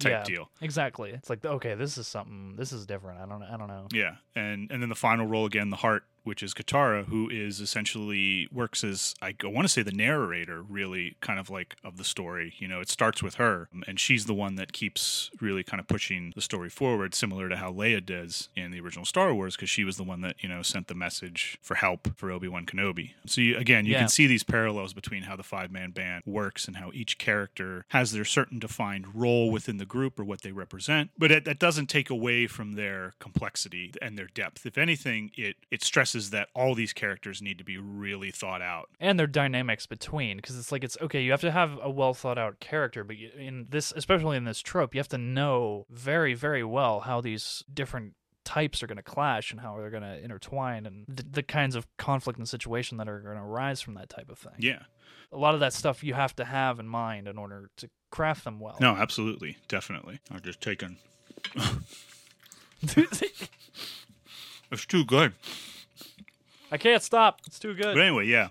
Type 0.00 0.10
yeah, 0.10 0.24
deal. 0.24 0.50
Exactly. 0.60 1.10
It's 1.12 1.30
like 1.30 1.44
okay, 1.44 1.74
this 1.74 1.96
is 1.96 2.06
something. 2.06 2.56
This 2.56 2.72
is 2.72 2.84
different. 2.84 3.20
I 3.20 3.26
don't. 3.26 3.42
I 3.42 3.56
don't 3.56 3.68
know. 3.68 3.86
Yeah, 3.92 4.16
and 4.34 4.70
and 4.70 4.82
then 4.82 4.88
the 4.90 4.96
final 4.96 5.24
role 5.24 5.46
again, 5.46 5.70
the 5.70 5.76
heart 5.76 6.02
which 6.24 6.42
is 6.42 6.54
Katara, 6.54 7.04
who 7.06 7.28
is 7.30 7.60
essentially 7.60 8.48
works 8.50 8.82
as 8.82 9.14
I 9.22 9.34
want 9.44 9.66
to 9.66 9.72
say 9.72 9.82
the 9.82 9.92
narrator, 9.92 10.62
really 10.62 11.16
kind 11.20 11.38
of 11.38 11.50
like 11.50 11.76
of 11.84 11.96
the 11.96 12.04
story. 12.04 12.54
You 12.58 12.66
know, 12.68 12.80
it 12.80 12.88
starts 12.88 13.22
with 13.22 13.34
her, 13.36 13.68
um, 13.72 13.84
and 13.86 14.00
she's 14.00 14.24
the 14.26 14.34
one 14.34 14.56
that 14.56 14.72
keeps 14.72 15.30
really 15.40 15.62
kind 15.62 15.80
of 15.80 15.86
pushing 15.86 16.32
the 16.34 16.40
story 16.40 16.68
forward, 16.70 17.14
similar 17.14 17.48
to 17.48 17.56
how 17.56 17.72
Leia 17.72 18.04
does 18.04 18.48
in 18.56 18.70
the 18.70 18.80
original 18.80 19.04
Star 19.04 19.34
Wars, 19.34 19.54
because 19.56 19.70
she 19.70 19.84
was 19.84 19.96
the 19.96 20.02
one 20.02 20.20
that 20.22 20.36
you 20.40 20.48
know 20.48 20.62
sent 20.62 20.88
the 20.88 20.94
message 20.94 21.58
for 21.62 21.74
help 21.76 22.16
for 22.16 22.30
Obi 22.30 22.48
Wan 22.48 22.64
Kenobi. 22.66 23.12
So 23.26 23.40
you, 23.40 23.56
again, 23.56 23.84
you 23.84 23.92
Yeah. 23.92 24.00
can 24.00 24.08
see 24.08 24.26
these 24.26 24.42
parallels 24.42 24.92
between 24.94 25.22
how 25.24 25.36
the 25.36 25.42
five 25.42 25.70
man 25.70 25.90
band 25.90 26.22
works 26.26 26.66
and 26.66 26.76
how 26.78 26.90
each 26.94 27.18
character 27.18 27.84
has 27.88 28.12
their 28.12 28.24
certain 28.24 28.58
defined 28.58 29.14
role 29.14 29.50
within 29.50 29.76
the 29.76 29.84
group 29.86 30.18
or 30.18 30.24
what 30.24 30.42
they 30.42 30.52
represent. 30.52 31.10
But 31.18 31.30
it, 31.30 31.44
that 31.44 31.58
doesn't 31.58 31.86
take 31.88 32.08
away 32.10 32.46
from 32.46 32.72
their 32.72 33.14
complexity 33.18 33.92
and 34.00 34.16
their 34.18 34.26
depth. 34.28 34.64
If 34.64 34.78
anything, 34.78 35.30
it 35.36 35.56
it 35.70 35.82
stresses 35.84 36.13
that 36.30 36.48
all 36.54 36.74
these 36.74 36.92
characters 36.92 37.42
need 37.42 37.58
to 37.58 37.64
be 37.64 37.76
really 37.78 38.30
thought 38.30 38.62
out. 38.62 38.88
and 39.00 39.18
their 39.18 39.26
dynamics 39.26 39.86
between 39.86 40.36
because 40.38 40.58
it's 40.58 40.70
like 40.72 40.82
it's 40.84 40.96
okay 41.00 41.22
you 41.22 41.30
have 41.30 41.40
to 41.40 41.50
have 41.50 41.78
a 41.82 41.90
well 41.90 42.14
thought 42.14 42.38
out 42.38 42.60
character 42.60 43.02
but 43.04 43.16
in 43.38 43.66
this 43.70 43.92
especially 43.96 44.36
in 44.36 44.44
this 44.44 44.60
trope 44.60 44.94
you 44.94 44.98
have 45.00 45.08
to 45.08 45.18
know 45.18 45.84
very 45.90 46.34
very 46.34 46.62
well 46.64 47.00
how 47.00 47.20
these 47.20 47.62
different 47.72 48.14
types 48.44 48.82
are 48.82 48.86
going 48.86 48.96
to 48.96 49.02
clash 49.02 49.50
and 49.50 49.60
how 49.60 49.76
they're 49.78 49.90
going 49.90 50.02
to 50.02 50.22
intertwine 50.22 50.84
and 50.86 51.04
the, 51.08 51.22
the 51.22 51.42
kinds 51.42 51.74
of 51.74 51.86
conflict 51.96 52.38
and 52.38 52.48
situation 52.48 52.98
that 52.98 53.08
are 53.08 53.20
going 53.20 53.36
to 53.36 53.42
arise 53.42 53.80
from 53.80 53.94
that 53.94 54.08
type 54.08 54.28
of 54.30 54.38
thing 54.38 54.52
Yeah. 54.58 54.82
a 55.32 55.36
lot 55.38 55.54
of 55.54 55.60
that 55.60 55.72
stuff 55.72 56.04
you 56.04 56.14
have 56.14 56.36
to 56.36 56.44
have 56.44 56.78
in 56.78 56.86
mind 56.86 57.26
in 57.26 57.38
order 57.38 57.70
to 57.78 57.88
craft 58.10 58.44
them 58.44 58.60
well 58.60 58.76
No, 58.80 58.94
absolutely, 58.94 59.56
definitely. 59.68 60.20
I'm 60.30 60.40
just 60.40 60.60
taking. 60.60 60.98
It's 64.70 64.86
too 64.86 65.04
good. 65.04 65.34
I 66.70 66.76
can't 66.76 67.02
stop 67.02 67.40
it's 67.46 67.58
too 67.58 67.74
good. 67.74 67.94
But 67.94 68.00
anyway, 68.00 68.26
yeah. 68.26 68.48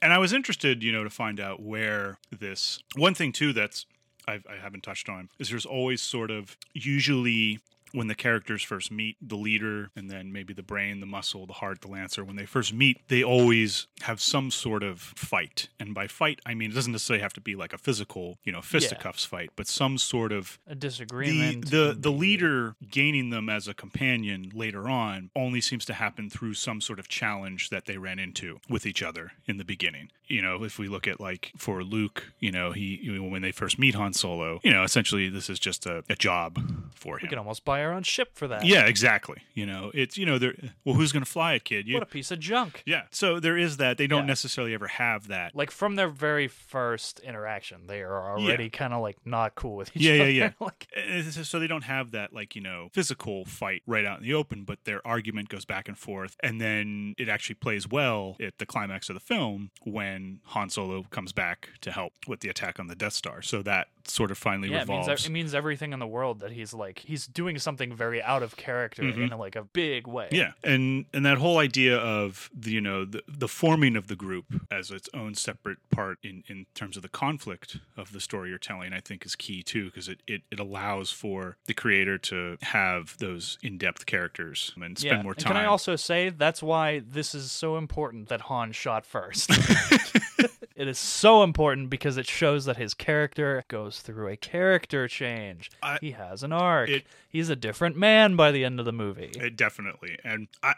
And 0.00 0.12
I 0.12 0.18
was 0.18 0.32
interested, 0.32 0.82
you 0.82 0.92
know, 0.92 1.02
to 1.02 1.10
find 1.10 1.40
out 1.40 1.60
where 1.60 2.18
this 2.30 2.82
one 2.94 3.14
thing 3.14 3.32
too 3.32 3.52
that's 3.52 3.84
I've, 4.28 4.46
I 4.48 4.62
haven't 4.62 4.82
touched 4.82 5.08
on 5.08 5.28
is 5.38 5.48
there's 5.50 5.66
always 5.66 6.02
sort 6.02 6.30
of 6.30 6.56
usually 6.72 7.60
when 7.92 8.06
the 8.06 8.14
characters 8.14 8.62
first 8.62 8.90
meet 8.90 9.16
the 9.20 9.36
leader 9.36 9.90
and 9.96 10.10
then 10.10 10.32
maybe 10.32 10.52
the 10.52 10.62
brain 10.62 11.00
the 11.00 11.06
muscle 11.06 11.46
the 11.46 11.52
heart 11.54 11.80
the 11.80 11.88
lancer 11.88 12.24
when 12.24 12.36
they 12.36 12.46
first 12.46 12.72
meet 12.72 13.00
they 13.08 13.22
always 13.22 13.86
have 14.02 14.20
some 14.20 14.50
sort 14.50 14.82
of 14.82 15.00
fight 15.00 15.68
and 15.80 15.94
by 15.94 16.06
fight 16.06 16.40
i 16.46 16.54
mean 16.54 16.70
it 16.70 16.74
doesn't 16.74 16.92
necessarily 16.92 17.22
have 17.22 17.32
to 17.32 17.40
be 17.40 17.54
like 17.54 17.72
a 17.72 17.78
physical 17.78 18.38
you 18.44 18.52
know 18.52 18.60
fisticuffs 18.62 19.24
fight 19.24 19.50
but 19.56 19.66
some 19.66 19.98
sort 19.98 20.32
of 20.32 20.58
a 20.66 20.74
disagreement 20.74 21.70
the 21.70 21.92
can 21.92 22.00
the 22.02 22.12
leader 22.12 22.74
gaining 22.90 23.30
them 23.30 23.48
as 23.48 23.68
a 23.68 23.74
companion 23.74 24.50
later 24.54 24.88
on 24.88 25.30
only 25.36 25.60
seems 25.60 25.84
to 25.84 25.94
happen 25.94 26.28
through 26.30 26.54
some 26.54 26.80
sort 26.80 26.98
of 26.98 27.08
challenge 27.08 27.70
that 27.70 27.86
they 27.86 27.98
ran 27.98 28.18
into 28.18 28.60
with 28.68 28.86
each 28.86 29.02
other 29.02 29.32
in 29.46 29.56
the 29.56 29.64
beginning. 29.64 30.10
You 30.26 30.42
know, 30.42 30.62
if 30.64 30.78
we 30.78 30.88
look 30.88 31.06
at 31.08 31.20
like 31.20 31.52
for 31.56 31.82
Luke, 31.82 32.32
you 32.38 32.52
know, 32.52 32.72
he 32.72 33.18
when 33.20 33.42
they 33.42 33.52
first 33.52 33.78
meet 33.78 33.94
Han 33.94 34.12
Solo, 34.12 34.60
you 34.62 34.72
know, 34.72 34.82
essentially 34.82 35.28
this 35.28 35.48
is 35.48 35.58
just 35.58 35.86
a, 35.86 36.04
a 36.08 36.14
job 36.16 36.58
for 36.94 37.16
we 37.16 37.22
him. 37.22 37.28
can 37.30 37.38
almost 37.38 37.64
buy 37.64 37.77
our 37.82 37.92
own 37.92 38.02
ship 38.02 38.30
for 38.34 38.48
that 38.48 38.64
Yeah, 38.64 38.86
exactly. 38.86 39.42
You 39.54 39.66
know, 39.66 39.90
it's 39.94 40.16
you 40.16 40.26
know, 40.26 40.38
they're 40.38 40.54
well, 40.84 40.94
who's 40.94 41.12
going 41.12 41.24
to 41.24 41.30
fly 41.30 41.54
it, 41.54 41.64
kid? 41.64 41.86
You, 41.88 41.94
what 41.94 42.02
a 42.02 42.06
piece 42.06 42.30
of 42.30 42.40
junk 42.40 42.82
yeah. 42.86 43.02
So 43.10 43.40
there 43.40 43.56
is 43.56 43.76
that. 43.78 43.98
They 43.98 44.06
don't 44.06 44.22
Yeah. 44.22 44.26
necessarily 44.26 44.74
ever 44.74 44.86
have 44.88 45.28
that. 45.28 45.54
like 45.54 45.70
from 45.70 45.96
their 45.96 46.08
very 46.08 46.48
first 46.48 47.20
interaction, 47.20 47.86
they 47.86 48.00
are 48.02 48.30
already 48.30 48.70
kind 48.70 48.92
of 48.92 49.00
like 49.02 49.16
not 49.24 49.54
cool 49.54 49.76
with 49.76 49.94
each 49.96 50.02
Yeah, 50.02 50.14
yeah, 50.14 50.22
other. 50.22 50.30
yeah. 50.30 50.50
like, 50.60 50.88
Uh, 50.96 51.22
so 51.22 51.58
they 51.58 51.66
don't 51.66 51.84
have 51.84 52.10
that 52.12 52.32
like 52.32 52.54
you 52.56 52.62
know 52.62 52.88
physical 52.92 53.44
fight 53.44 53.82
right 53.86 54.04
out 54.04 54.18
in 54.18 54.24
the 54.24 54.34
open 54.34 54.64
but 54.64 54.84
their 54.84 55.06
argument 55.06 55.48
goes 55.48 55.64
back 55.64 55.88
and 55.88 55.96
forth 55.98 56.36
and 56.42 56.60
then 56.60 57.14
it 57.18 57.28
actually 57.28 57.54
plays 57.54 57.88
well 57.88 58.36
at 58.40 58.58
the 58.58 58.66
climax 58.66 59.08
of 59.08 59.14
the 59.14 59.20
film 59.20 59.70
when 59.84 60.40
han 60.46 60.68
solo 60.70 61.04
comes 61.10 61.32
back 61.32 61.70
to 61.80 61.90
help 61.92 62.12
with 62.26 62.40
the 62.40 62.48
attack 62.48 62.78
on 62.80 62.86
the 62.86 62.94
death 62.94 63.12
star 63.12 63.42
so 63.42 63.62
that 63.62 63.88
sort 64.04 64.30
of 64.30 64.38
finally 64.38 64.70
yeah, 64.70 64.82
it 64.82 64.88
means, 64.88 65.06
it 65.26 65.30
means 65.30 65.54
everything 65.54 65.92
in 65.92 65.98
the 65.98 66.06
world 66.06 66.40
that 66.40 66.50
he's 66.52 66.72
like 66.74 67.00
he's 67.00 67.26
doing 67.26 67.58
something 67.58 67.67
very 67.76 68.22
out 68.22 68.42
of 68.42 68.56
character 68.56 69.02
Mhm. 69.02 69.32
in 69.32 69.38
like 69.38 69.56
a 69.56 69.64
big 69.64 70.06
way. 70.06 70.28
yeah 70.30 70.52
and 70.64 71.04
and 71.12 71.24
that 71.26 71.38
whole 71.38 71.58
idea 71.58 71.96
of 71.98 72.50
the 72.54 72.70
you 72.72 72.80
know 72.80 73.04
the, 73.04 73.22
the 73.28 73.48
forming 73.48 73.96
of 73.96 74.06
the 74.08 74.16
group 74.16 74.44
as 74.70 74.90
its 74.90 75.08
own 75.14 75.34
separate 75.34 75.78
part 75.90 76.18
in 76.22 76.44
in 76.48 76.66
terms 76.74 76.96
of 76.96 77.02
the 77.02 77.08
conflict 77.08 77.76
of 77.96 78.12
the 78.12 78.20
story 78.20 78.48
you're 78.50 78.58
telling 78.58 78.92
i 78.92 79.00
think 79.00 79.24
is 79.26 79.34
key 79.36 79.62
too 79.62 79.86
because 79.86 80.08
it, 80.08 80.22
it 80.26 80.42
it 80.50 80.58
allows 80.60 81.10
for 81.10 81.56
the 81.66 81.74
creator 81.74 82.18
to 82.18 82.56
have 82.62 83.16
those 83.18 83.58
in-depth 83.62 84.06
characters 84.06 84.72
and 84.76 84.98
spend 84.98 85.18
Yeah. 85.18 85.22
more 85.22 85.32
And 85.32 85.40
time 85.40 85.52
can 85.52 85.62
I 85.62 85.66
also 85.66 85.96
say 85.96 86.28
that's 86.30 86.62
why 86.62 87.00
this 87.00 87.34
is 87.34 87.50
so 87.50 87.76
important 87.76 88.28
that 88.28 88.42
Han 88.42 88.72
shot 88.72 89.04
first. 89.06 89.50
it 90.78 90.88
is 90.88 90.98
so 90.98 91.42
important 91.42 91.90
because 91.90 92.16
it 92.16 92.26
shows 92.26 92.64
that 92.64 92.76
his 92.78 92.94
character 92.94 93.64
goes 93.68 94.00
through 94.00 94.28
a 94.28 94.36
character 94.36 95.06
change. 95.08 95.70
I- 95.82 95.98
he 96.00 96.12
has 96.12 96.42
an 96.42 96.52
arc. 96.52 96.88
it- 96.88 97.06
He's 97.28 97.50
a 97.50 97.56
different 97.56 97.96
man 97.96 98.36
by 98.36 98.50
the 98.52 98.64
end 98.64 98.78
of 98.80 98.86
the 98.86 98.92
movie. 98.92 99.32
It 99.36 99.54
definitely, 99.56 100.18
and 100.24 100.48
I, 100.62 100.74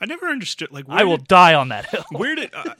I 0.00 0.06
never 0.06 0.26
understood 0.26 0.72
like 0.72 0.88
where 0.88 0.98
I 0.98 1.04
will 1.04 1.18
did, 1.18 1.28
die 1.28 1.54
on 1.54 1.68
that 1.68 1.86
hill. 1.86 2.04
where 2.10 2.34
did 2.34 2.50
uh, 2.54 2.74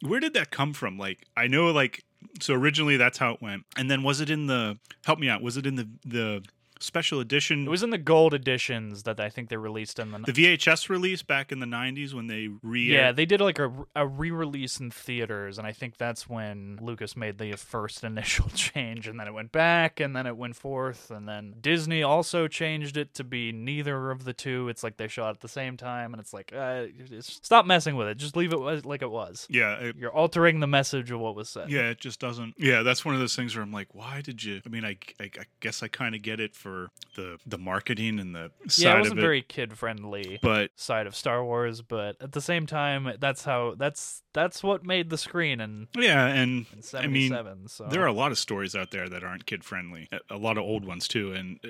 where 0.00 0.18
did 0.18 0.34
that 0.34 0.50
come 0.50 0.72
from? 0.72 0.98
Like 0.98 1.26
I 1.36 1.46
know 1.46 1.70
like 1.70 2.02
so 2.40 2.54
originally 2.54 2.96
that's 2.96 3.18
how 3.18 3.32
it 3.34 3.40
went, 3.42 3.64
and 3.76 3.88
then 3.90 4.02
was 4.02 4.20
it 4.20 4.30
in 4.30 4.46
the 4.48 4.78
help 5.04 5.20
me 5.20 5.28
out? 5.28 5.42
Was 5.42 5.56
it 5.56 5.64
in 5.66 5.76
the 5.76 5.88
the 6.04 6.42
special 6.84 7.20
edition? 7.20 7.66
It 7.66 7.70
was 7.70 7.82
in 7.82 7.90
the 7.90 7.98
gold 7.98 8.34
editions 8.34 9.02
that 9.04 9.20
I 9.20 9.28
think 9.28 9.48
they 9.48 9.56
released 9.56 9.98
in 9.98 10.10
the. 10.12 10.18
the 10.18 10.32
VHS 10.32 10.88
release 10.88 11.22
back 11.22 11.50
in 11.52 11.60
the 11.60 11.66
'90s 11.66 12.14
when 12.14 12.26
they 12.26 12.48
re 12.62 12.84
yeah, 12.84 13.12
they 13.12 13.26
did 13.26 13.40
like 13.40 13.58
a, 13.58 13.72
a 13.96 14.06
re-release 14.06 14.80
in 14.80 14.90
theaters, 14.90 15.58
and 15.58 15.66
I 15.66 15.72
think 15.72 15.96
that's 15.96 16.28
when 16.28 16.78
Lucas 16.80 17.16
made 17.16 17.38
the 17.38 17.52
first 17.56 18.04
initial 18.12 18.48
change, 18.50 19.06
and 19.08 19.18
then 19.18 19.26
it 19.26 19.34
went 19.34 19.52
back, 19.52 20.00
and 20.00 20.14
then 20.14 20.26
it 20.26 20.36
went 20.36 20.56
forth, 20.56 21.10
and 21.10 21.28
then 21.28 21.54
Disney 21.60 22.02
also 22.02 22.48
changed 22.48 22.96
it 22.96 23.14
to 23.14 23.24
be 23.24 23.52
neither 23.52 24.10
of 24.10 24.24
the 24.24 24.32
two. 24.32 24.68
It's 24.68 24.82
like 24.82 24.96
they 24.96 25.08
shot 25.08 25.30
at 25.34 25.40
the 25.40 25.48
same 25.48 25.76
time, 25.76 26.12
and 26.12 26.20
it's 26.20 26.32
like, 26.32 26.52
uh, 26.54 26.86
it's, 27.10 27.40
stop 27.42 27.66
messing 27.66 27.96
with 27.96 28.08
it. 28.08 28.16
Just 28.18 28.36
leave 28.36 28.52
it 28.52 28.84
like 28.84 29.02
it 29.02 29.10
was. 29.10 29.46
yeah 29.50 29.74
it, 29.76 29.96
You're 29.96 30.12
altering 30.12 30.60
the 30.60 30.66
message 30.66 31.10
of 31.10 31.20
what 31.20 31.34
was 31.34 31.48
said. 31.48 31.70
yeah 31.70 31.90
it 31.90 31.98
just 32.00 32.20
doesn't 32.20 32.54
yeah 32.58 32.82
that's 32.82 33.04
one 33.04 33.14
of 33.14 33.20
those 33.20 33.34
things 33.36 33.54
where 33.54 33.62
I'm 33.62 33.72
like 33.72 33.94
why 33.94 34.20
did 34.20 34.42
you 34.42 34.60
I 34.64 34.68
mean 34.68 34.84
I 34.84 34.96
I, 35.20 35.24
I 35.24 35.44
guess 35.60 35.82
I 35.82 35.88
kind 35.88 36.14
of 36.14 36.22
get 36.22 36.40
it 36.40 36.54
for 36.54 36.73
the 37.16 37.38
the 37.46 37.58
marketing 37.58 38.18
and 38.18 38.34
the 38.34 38.50
side 38.68 38.82
yeah, 38.82 38.94
it 38.94 38.98
wasn't 39.00 39.18
it 39.18 39.22
very 39.22 39.42
kid 39.42 39.76
friendly. 39.76 40.38
but 40.42 40.70
side 40.76 41.06
of 41.06 41.14
Star 41.14 41.44
Wars, 41.44 41.82
but 41.82 42.16
at 42.20 42.32
the 42.32 42.40
same 42.40 42.66
time, 42.66 43.10
that's 43.18 43.44
how 43.44 43.74
that's 43.76 44.22
that's 44.32 44.62
what 44.62 44.84
made 44.84 45.10
the 45.10 45.18
screen 45.18 45.60
and 45.60 45.88
yeah 45.96 46.26
and 46.26 46.66
I 46.94 47.06
mean, 47.06 47.32
so 47.68 47.86
There 47.90 48.02
are 48.02 48.06
a 48.06 48.12
lot 48.12 48.32
of 48.32 48.38
stories 48.38 48.74
out 48.74 48.90
there 48.90 49.08
that 49.08 49.22
aren't 49.22 49.46
kid 49.46 49.64
friendly. 49.64 50.08
A 50.30 50.36
lot 50.36 50.58
of 50.58 50.64
old 50.64 50.84
ones 50.84 51.08
too. 51.08 51.32
And 51.32 51.58
uh, 51.64 51.68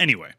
anyway, 0.00 0.32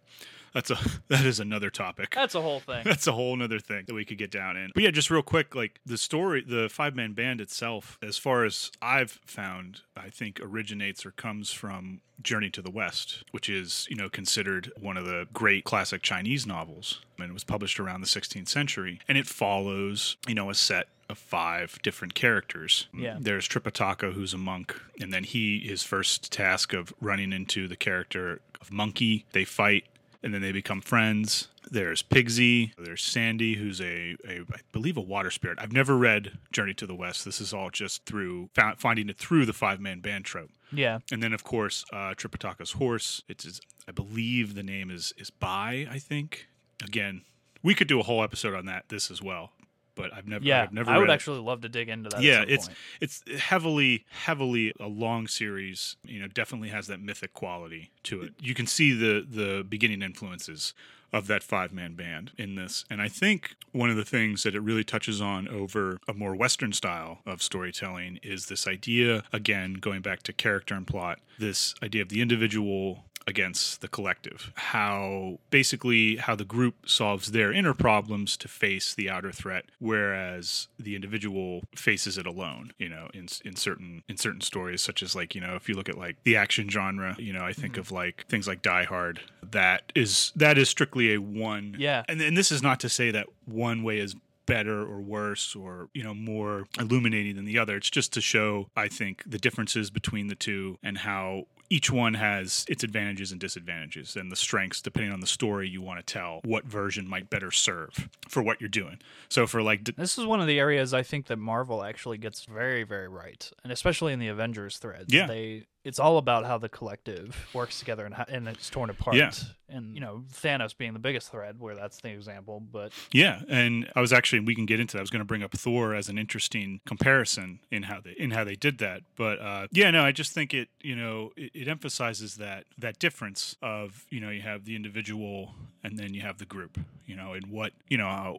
that's 0.54 0.72
a 0.72 0.78
that 1.10 1.26
is 1.26 1.40
another 1.40 1.70
topic. 1.70 2.14
that's 2.14 2.36
a 2.36 2.42
whole 2.42 2.60
thing. 2.60 2.84
That's 2.94 3.08
a 3.08 3.12
whole 3.12 3.36
nother 3.36 3.60
thing 3.60 3.86
that 3.88 3.94
we 3.94 4.06
could 4.06 4.18
get 4.18 4.32
down 4.32 4.56
in. 4.58 4.72
But 4.74 4.84
yeah, 4.84 4.92
just 4.92 5.10
real 5.10 5.22
quick, 5.24 5.56
like 5.56 5.80
the 5.86 5.98
story, 5.98 6.44
the 6.48 6.70
five 6.70 6.96
man 6.96 7.14
band 7.14 7.42
itself, 7.42 7.98
as 8.02 8.18
far 8.18 8.46
as 8.46 8.72
I've 8.82 9.20
found, 9.26 9.82
I 9.98 10.10
think 10.10 10.40
originates 10.42 11.06
or 11.06 11.12
comes 11.12 11.52
from 11.52 12.02
Journey 12.22 12.50
to 12.52 12.62
the 12.62 12.72
West, 12.72 13.24
which 13.32 13.50
is, 13.50 13.88
you 13.90 13.96
know, 13.96 14.10
considered 14.10 14.72
one 14.80 14.98
of 14.98 15.06
the 15.06 15.28
great 15.34 15.64
classic 15.64 16.02
Chinese 16.02 16.46
novels. 16.46 17.02
And 17.20 17.30
it 17.30 17.34
was 17.34 17.44
published 17.44 17.80
around 17.80 18.02
the 18.02 18.08
16th 18.08 18.48
century. 18.48 19.00
And 19.08 19.18
it 19.18 19.28
follows, 19.28 20.18
you 20.28 20.36
know, 20.36 20.50
a 20.50 20.56
set 20.56 20.88
of 21.10 21.18
five 21.18 21.80
different 21.84 22.14
characters. 22.14 22.88
Yeah. 22.94 23.18
There's 23.20 23.48
Tripitaka, 23.48 24.14
who's 24.14 24.34
a 24.34 24.38
monk, 24.38 24.80
and 25.00 25.14
then 25.14 25.24
he 25.24 25.60
his 25.60 25.84
first 25.84 26.32
task 26.32 26.74
of 26.74 26.94
running 27.02 27.34
into 27.34 27.68
the 27.68 27.76
character 27.76 28.42
of 28.62 28.72
Monkey. 28.72 29.26
They 29.34 29.46
fight, 29.46 29.86
and 30.24 30.34
then 30.34 30.42
they 30.42 30.52
become 30.52 30.82
friends. 30.82 31.50
There's 31.70 32.02
Pigsy. 32.04 32.72
There's 32.78 33.04
Sandy, 33.04 33.56
who's 33.56 33.80
a, 33.82 34.16
a 34.28 34.42
I 34.52 34.60
believe 34.72 34.98
a 34.98 35.02
water 35.02 35.32
spirit. 35.32 35.58
I've 35.62 35.72
never 35.72 35.98
read 35.98 36.38
Journey 36.52 36.74
to 36.76 36.88
the 36.88 36.96
West. 36.96 37.26
This 37.26 37.42
is 37.42 37.54
all 37.54 37.70
just 37.70 38.06
through 38.06 38.50
finding 38.78 39.10
it 39.10 39.18
through 39.18 39.46
the 39.46 39.54
five 39.54 39.80
man 39.80 40.00
band 40.00 40.26
trope. 40.26 40.50
Yeah, 40.72 41.00
And 41.12 41.22
then 41.22 41.34
of 41.34 41.44
course 41.44 41.86
uh, 41.94 42.14
Tripitaka's 42.16 42.74
horse. 42.74 43.22
It's 43.30 43.46
is, 43.46 43.62
I 43.88 43.92
believe 43.92 44.56
the 44.56 44.64
name 44.64 44.90
is 44.90 45.14
is 45.18 45.30
Bai. 45.30 45.88
I 45.90 46.00
think. 46.00 46.48
Again, 46.84 47.22
we 47.62 47.76
could 47.76 47.88
do 47.88 48.00
a 48.00 48.04
whole 48.04 48.24
episode 48.24 48.54
on 48.56 48.66
that. 48.66 48.90
This 48.90 49.10
as 49.10 49.22
well, 49.22 49.52
but 49.96 50.14
I've 50.14 50.28
never. 50.28 50.44
yeah. 50.44 50.64
I've 50.64 50.74
never. 50.74 50.92
I 50.92 50.98
would 50.98 51.04
read 51.04 51.12
it. 51.12 51.14
actually 51.14 51.40
love 51.40 51.62
to 51.62 51.70
dig 51.70 51.90
into 51.90 52.10
that. 52.10 52.18
at 52.18 52.24
Yeah, 52.24 52.40
some 52.42 52.50
it's 52.50 52.68
point. 52.68 52.78
it's 53.02 53.24
heavily 53.40 54.06
heavily 54.10 54.74
a 54.80 54.88
long 54.88 55.28
series. 55.28 55.96
You 56.06 56.20
know, 56.22 56.28
definitely 56.28 56.70
has 56.70 56.88
that 56.88 57.00
mythic 57.02 57.34
quality 57.34 57.92
to 58.04 58.22
it. 58.22 58.34
You 58.40 58.54
can 58.54 58.68
see 58.68 58.94
the 58.94 59.26
the 59.28 59.64
beginning 59.68 60.02
influences 60.02 60.74
of 61.12 61.28
that 61.28 61.44
five 61.44 61.72
man 61.72 61.94
band 61.94 62.32
in 62.40 62.56
this, 62.56 62.86
and 62.90 63.00
I 63.00 63.08
think 63.08 63.56
one 63.72 63.92
of 63.92 63.96
the 63.96 64.04
things 64.06 64.42
that 64.44 64.56
it 64.56 64.62
really 64.62 64.84
touches 64.84 65.22
on 65.22 65.48
over 65.48 66.00
a 66.08 66.14
more 66.14 66.36
Western 66.36 66.74
style 66.74 67.20
of 67.28 67.44
storytelling 67.44 68.20
is 68.24 68.48
this 68.48 68.66
idea 68.68 69.24
again 69.32 69.76
going 69.76 70.02
back 70.02 70.24
to 70.24 70.34
character 70.34 70.74
and 70.74 70.88
plot. 70.88 71.20
This 71.38 71.76
idea 71.84 72.02
of 72.02 72.10
the 72.10 72.20
individual 72.22 73.06
against 73.28 73.82
the 73.82 73.88
collective. 73.88 74.52
How 74.56 75.40
basically 75.50 76.18
how 76.18 76.36
the 76.36 76.46
group 76.46 76.90
solves 76.90 77.32
their 77.32 77.52
inner 77.52 77.74
problems 77.74 78.38
to 78.38 78.48
face 78.48 78.94
the 78.94 79.10
outer 79.10 79.32
threat, 79.32 79.66
whereas 79.80 80.68
the 80.80 80.96
individual 80.96 81.62
faces 81.76 82.18
it 82.18 82.26
alone. 82.26 82.72
You 82.78 82.90
know, 82.90 83.10
in 83.14 83.28
in 83.46 83.56
certain 83.56 84.04
in 84.08 84.18
certain 84.18 84.42
stories, 84.42 84.82
such 84.82 85.04
as 85.04 85.16
like 85.16 85.36
you 85.36 85.42
know, 85.42 85.56
if 85.56 85.70
you 85.70 85.76
look 85.76 85.90
at 85.90 85.98
like 85.98 86.18
the 86.24 86.36
action 86.36 86.70
genre, 86.70 87.16
you 87.18 87.34
know, 87.34 87.44
I 87.44 87.54
think 87.54 87.74
mm-hmm. 87.74 87.82
of 87.82 87.92
like 87.92 88.26
things 88.28 88.48
like 88.48 88.62
Die 88.62 88.84
Hard. 88.84 89.22
That 89.52 89.92
is 89.96 90.32
that 90.36 90.58
is 90.58 90.70
strictly 90.70 91.14
a 91.14 91.22
one. 91.22 91.76
Yeah, 91.78 92.04
and 92.08 92.22
and 92.22 92.36
this 92.36 92.52
is 92.52 92.64
not 92.64 92.80
to 92.82 92.90
say 92.90 93.12
that 93.12 93.28
one 93.46 93.84
way 93.84 94.00
is 94.00 94.16
better 94.46 94.82
or 94.82 95.00
worse 95.02 95.56
or 95.56 95.90
you 95.94 96.04
know 96.04 96.14
more 96.14 96.66
illuminating 96.80 97.36
than 97.36 97.46
the 97.46 97.58
other 97.58 97.78
it's 97.78 97.90
just 97.90 98.12
to 98.14 98.22
show 98.22 98.68
i 98.76 98.88
think 98.88 99.24
the 99.26 99.38
differences 99.38 99.90
between 99.90 100.28
the 100.28 100.36
two 100.36 100.78
and 100.84 100.98
how 101.00 101.46
each 101.74 101.90
one 101.90 102.14
has 102.14 102.66
its 102.70 102.84
advantages 102.84 103.32
and 103.32 103.42
disadvantages 103.42 104.16
and 104.16 104.32
the 104.32 104.36
strengths 104.36 104.80
depending 104.80 105.12
on 105.12 105.22
the 105.22 105.28
story 105.28 105.68
you 105.68 105.82
want 105.82 105.98
to 105.98 106.14
tell 106.14 106.40
what 106.46 106.66
version 106.66 107.10
might 107.10 107.32
better 107.32 107.50
serve 107.50 108.10
for 108.30 108.44
what 108.44 108.62
you're 108.62 108.70
doing. 108.70 109.00
So 109.28 109.48
for 109.48 109.64
like 109.64 109.84
d- 109.84 109.96
this 109.98 110.20
is 110.20 110.28
one 110.28 110.40
of 110.40 110.46
the 110.46 110.60
areas 110.60 110.94
i 110.94 111.02
think 111.02 111.26
that 111.26 111.38
marvel 111.38 111.84
actually 111.84 112.20
gets 112.20 112.46
very 112.46 112.84
very 112.84 113.08
right 113.08 113.52
and 113.64 113.72
especially 113.72 114.14
in 114.14 114.20
the 114.20 114.28
avengers 114.28 114.78
threads. 114.78 115.12
Yeah. 115.12 115.26
They 115.26 115.64
it's 115.84 116.00
all 116.00 116.18
about 116.18 116.46
how 116.46 116.58
the 116.58 116.70
collective 116.70 117.48
works 117.54 117.80
together 117.80 118.06
and, 118.06 118.16
how, 118.16 118.26
and 118.28 118.48
it's 118.48 118.70
torn 118.70 118.90
apart. 118.90 119.16
Yeah. 119.16 119.32
And, 119.68 119.94
you 119.94 120.02
know, 120.02 120.24
Thanos 120.32 120.78
being 120.78 120.94
the 120.94 121.00
biggest 121.00 121.32
thread, 121.32 121.60
where 121.60 121.76
that's 121.76 122.00
the 122.00 122.10
example. 122.10 122.60
But 122.60 122.94
yeah. 123.12 123.42
And 123.50 123.92
I 123.96 124.02
was 124.02 124.14
actually, 124.14 124.42
we 124.42 124.56
can 124.56 124.66
get 124.66 124.80
into 124.80 124.94
that. 124.94 125.00
I 125.00 125.02
was 125.02 125.10
going 125.10 125.22
to 125.22 125.26
bring 125.26 125.44
up 125.44 125.52
Thor 125.52 125.94
as 125.96 126.10
an 126.10 126.18
interesting 126.18 126.80
comparison 126.86 127.60
in 127.72 127.84
how 127.84 128.00
they, 128.00 128.12
in 128.18 128.32
how 128.32 128.44
they 128.44 128.56
did 128.56 128.78
that. 128.78 129.02
But 129.16 129.40
uh, 129.42 129.68
yeah, 129.72 129.92
no, 129.92 130.04
I 130.04 130.12
just 130.12 130.32
think 130.32 130.54
it, 130.54 130.70
you 130.82 130.96
know, 130.96 131.32
it, 131.36 131.52
it 131.54 131.68
emphasizes 131.68 132.36
that, 132.36 132.66
that 132.78 133.00
difference 133.00 133.56
of, 133.62 134.06
you 134.10 134.20
know, 134.20 134.30
you 134.30 134.42
have 134.42 134.66
the 134.66 134.76
individual 134.76 135.56
and 135.84 135.98
then 135.98 136.14
you 136.14 136.22
have 136.22 136.38
the 136.38 136.46
group, 136.46 136.80
you 137.06 137.16
know, 137.16 137.34
and 137.34 137.48
what, 137.48 137.74
you 137.90 137.98
know, 137.98 138.08
uh, 138.08 138.34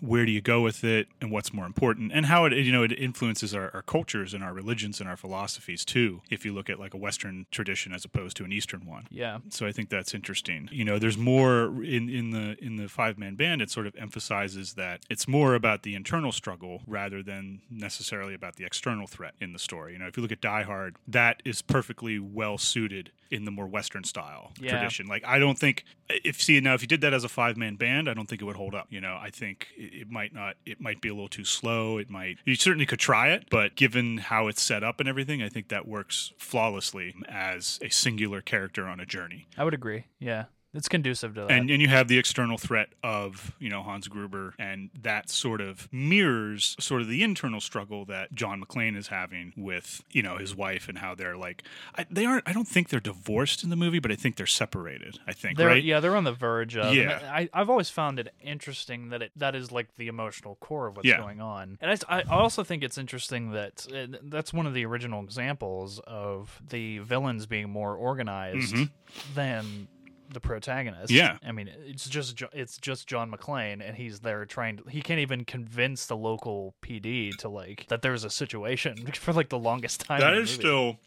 where 0.00 0.24
do 0.24 0.30
you 0.30 0.40
go 0.40 0.62
with 0.62 0.84
it 0.84 1.08
and 1.20 1.30
what's 1.30 1.52
more 1.52 1.66
important 1.66 2.12
and 2.14 2.26
how 2.26 2.44
it, 2.44 2.52
you 2.52 2.70
know, 2.70 2.82
it 2.82 2.92
influences 2.92 3.54
our, 3.54 3.70
our 3.74 3.82
cultures 3.82 4.32
and 4.32 4.44
our 4.44 4.52
religions 4.52 5.00
and 5.00 5.08
our 5.08 5.16
philosophies 5.16 5.84
too. 5.84 6.22
If 6.30 6.44
you 6.44 6.52
look 6.52 6.70
at 6.70 6.78
like 6.78 6.94
a 6.94 6.96
Western 6.96 7.46
tradition 7.50 7.92
as 7.92 8.04
opposed 8.04 8.36
to 8.36 8.44
an 8.44 8.52
Eastern 8.52 8.86
one. 8.86 9.08
Yeah. 9.10 9.38
So 9.48 9.66
I 9.66 9.72
think 9.72 9.88
that's 9.88 10.14
interesting. 10.14 10.68
You 10.70 10.84
know, 10.84 10.98
there's 10.98 11.18
more 11.18 11.82
in, 11.82 12.08
in 12.08 12.30
the 12.30 12.56
in 12.64 12.76
the 12.76 12.88
five 12.88 13.18
man 13.18 13.34
band. 13.34 13.60
It 13.62 13.70
sort 13.70 13.86
of 13.86 13.94
emphasizes 13.96 14.74
that 14.74 15.00
it's 15.10 15.26
more 15.26 15.54
about 15.54 15.82
the 15.82 15.94
internal 15.94 16.32
struggle 16.32 16.82
rather 16.86 17.22
than 17.22 17.62
necessarily 17.70 18.34
about 18.34 18.56
the 18.56 18.64
external 18.64 19.06
threat 19.06 19.34
in 19.40 19.52
the 19.52 19.58
story. 19.58 19.94
You 19.94 19.98
know, 19.98 20.06
if 20.06 20.16
you 20.16 20.22
look 20.22 20.32
at 20.32 20.40
Die 20.40 20.62
Hard, 20.62 20.96
that 21.08 21.42
is 21.44 21.62
perfectly 21.62 22.18
well 22.18 22.58
suited 22.58 23.10
in 23.30 23.44
the 23.44 23.50
more 23.50 23.66
Western 23.66 24.04
style 24.04 24.52
yeah. 24.60 24.70
tradition. 24.70 25.06
Like 25.06 25.24
I 25.26 25.38
don't 25.38 25.58
think 25.58 25.84
if 26.08 26.40
see 26.40 26.60
now 26.60 26.74
if 26.74 26.82
you 26.82 26.88
did 26.88 27.00
that 27.00 27.12
as 27.12 27.24
a 27.24 27.28
five 27.28 27.56
man 27.56 27.76
band, 27.76 28.08
I 28.08 28.14
don't 28.14 28.28
think 28.28 28.42
it 28.42 28.44
would 28.44 28.56
hold 28.56 28.74
up. 28.74 28.86
You 28.90 29.00
know, 29.00 29.18
I 29.20 29.30
think 29.30 29.68
it, 29.76 30.10
might 30.10 30.34
not. 30.34 30.56
It 30.64 30.80
might 30.80 31.00
be 31.00 31.08
a 31.08 31.14
little 31.14 31.28
too 31.28 31.44
slow. 31.44 31.98
It 31.98 32.10
might. 32.10 32.38
You 32.44 32.54
certainly 32.54 32.86
could 32.86 32.98
try 32.98 33.30
it, 33.30 33.46
but 33.50 33.74
given 33.76 34.18
how 34.18 34.48
it's 34.48 34.62
set 34.62 34.82
up 34.82 35.00
and 35.00 35.08
everything, 35.08 35.42
I 35.42 35.48
think 35.48 35.68
that 35.68 35.86
works 35.86 36.32
flawlessly 36.38 37.14
as 37.28 37.78
a 37.82 37.88
singular 37.88 38.40
character 38.40 38.86
on 38.86 39.00
a 39.00 39.06
journey. 39.06 39.46
I 39.56 39.64
would 39.64 39.74
agree. 39.74 40.04
Yeah 40.18 40.44
it's 40.74 40.88
conducive 40.88 41.34
to 41.34 41.42
that. 41.42 41.50
And 41.50 41.70
and 41.70 41.80
you 41.80 41.88
have 41.88 42.08
the 42.08 42.18
external 42.18 42.58
threat 42.58 42.88
of 43.02 43.54
you 43.58 43.68
know 43.68 43.82
Hans 43.82 44.08
Gruber, 44.08 44.54
and 44.58 44.90
that 45.00 45.30
sort 45.30 45.60
of 45.60 45.88
mirrors 45.92 46.76
sort 46.78 47.02
of 47.02 47.08
the 47.08 47.22
internal 47.22 47.60
struggle 47.60 48.04
that 48.06 48.34
John 48.34 48.62
McClane 48.62 48.96
is 48.96 49.08
having 49.08 49.52
with 49.56 50.02
you 50.10 50.22
know 50.22 50.36
his 50.36 50.54
wife 50.54 50.88
and 50.88 50.98
how 50.98 51.14
they're 51.14 51.36
like 51.36 51.62
I, 51.96 52.06
they 52.10 52.24
aren't. 52.24 52.48
I 52.48 52.52
don't 52.52 52.68
think 52.68 52.90
they're 52.90 53.00
divorced 53.00 53.64
in 53.64 53.70
the 53.70 53.76
movie, 53.76 53.98
but 53.98 54.10
I 54.10 54.16
think 54.16 54.36
they're 54.36 54.46
separated. 54.46 55.18
I 55.26 55.32
think 55.32 55.56
they're, 55.56 55.68
right. 55.68 55.82
Yeah, 55.82 56.00
they're 56.00 56.16
on 56.16 56.24
the 56.24 56.32
verge 56.32 56.76
of. 56.76 56.94
Yeah. 56.94 57.20
I, 57.32 57.48
I've 57.52 57.70
always 57.70 57.90
found 57.90 58.18
it 58.18 58.32
interesting 58.40 59.10
that 59.10 59.22
it 59.22 59.32
that 59.36 59.54
is 59.54 59.72
like 59.72 59.96
the 59.96 60.08
emotional 60.08 60.56
core 60.56 60.88
of 60.88 60.96
what's 60.96 61.08
yeah. 61.08 61.18
going 61.18 61.40
on, 61.40 61.78
and 61.80 61.90
I, 62.08 62.18
I 62.18 62.22
also 62.36 62.64
think 62.64 62.82
it's 62.82 62.98
interesting 62.98 63.52
that 63.52 63.86
uh, 63.94 64.18
that's 64.24 64.52
one 64.52 64.66
of 64.66 64.74
the 64.74 64.84
original 64.84 65.22
examples 65.22 66.00
of 66.06 66.60
the 66.68 66.98
villains 66.98 67.46
being 67.46 67.70
more 67.70 67.94
organized 67.94 68.74
mm-hmm. 68.74 69.34
than 69.34 69.88
the 70.32 70.40
protagonist. 70.40 71.10
Yeah, 71.10 71.38
I 71.46 71.52
mean, 71.52 71.70
it's 71.86 72.08
just 72.08 72.42
it's 72.52 72.78
just 72.78 73.06
John 73.06 73.30
McClane, 73.30 73.86
and 73.86 73.96
he's 73.96 74.20
there 74.20 74.44
trying 74.44 74.78
to. 74.78 74.84
He 74.88 75.02
can't 75.02 75.20
even 75.20 75.44
convince 75.44 76.06
the 76.06 76.16
local 76.16 76.74
PD 76.82 77.36
to 77.38 77.48
like 77.48 77.86
that 77.88 78.02
there's 78.02 78.24
a 78.24 78.30
situation 78.30 79.06
for 79.14 79.32
like 79.32 79.48
the 79.48 79.58
longest 79.58 80.00
time. 80.00 80.20
That 80.20 80.34
is 80.34 80.50
still 80.50 80.98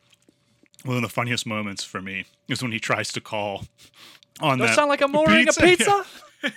one 0.85 0.95
of 0.95 1.01
the 1.01 1.09
funniest 1.09 1.45
moments 1.45 1.83
for 1.83 2.01
me 2.01 2.25
is 2.47 2.61
when 2.61 2.71
he 2.71 2.79
tries 2.79 3.11
to 3.13 3.21
call 3.21 3.65
on 4.41 4.57
Don't 4.57 4.67
that. 4.67 4.75
Sound 4.75 4.89
like 4.89 5.01
I'm 5.01 5.15
ordering 5.15 5.45
pizza? 5.45 5.61
a 5.61 5.67
pizza. 5.67 6.05
Yeah. 6.41 6.49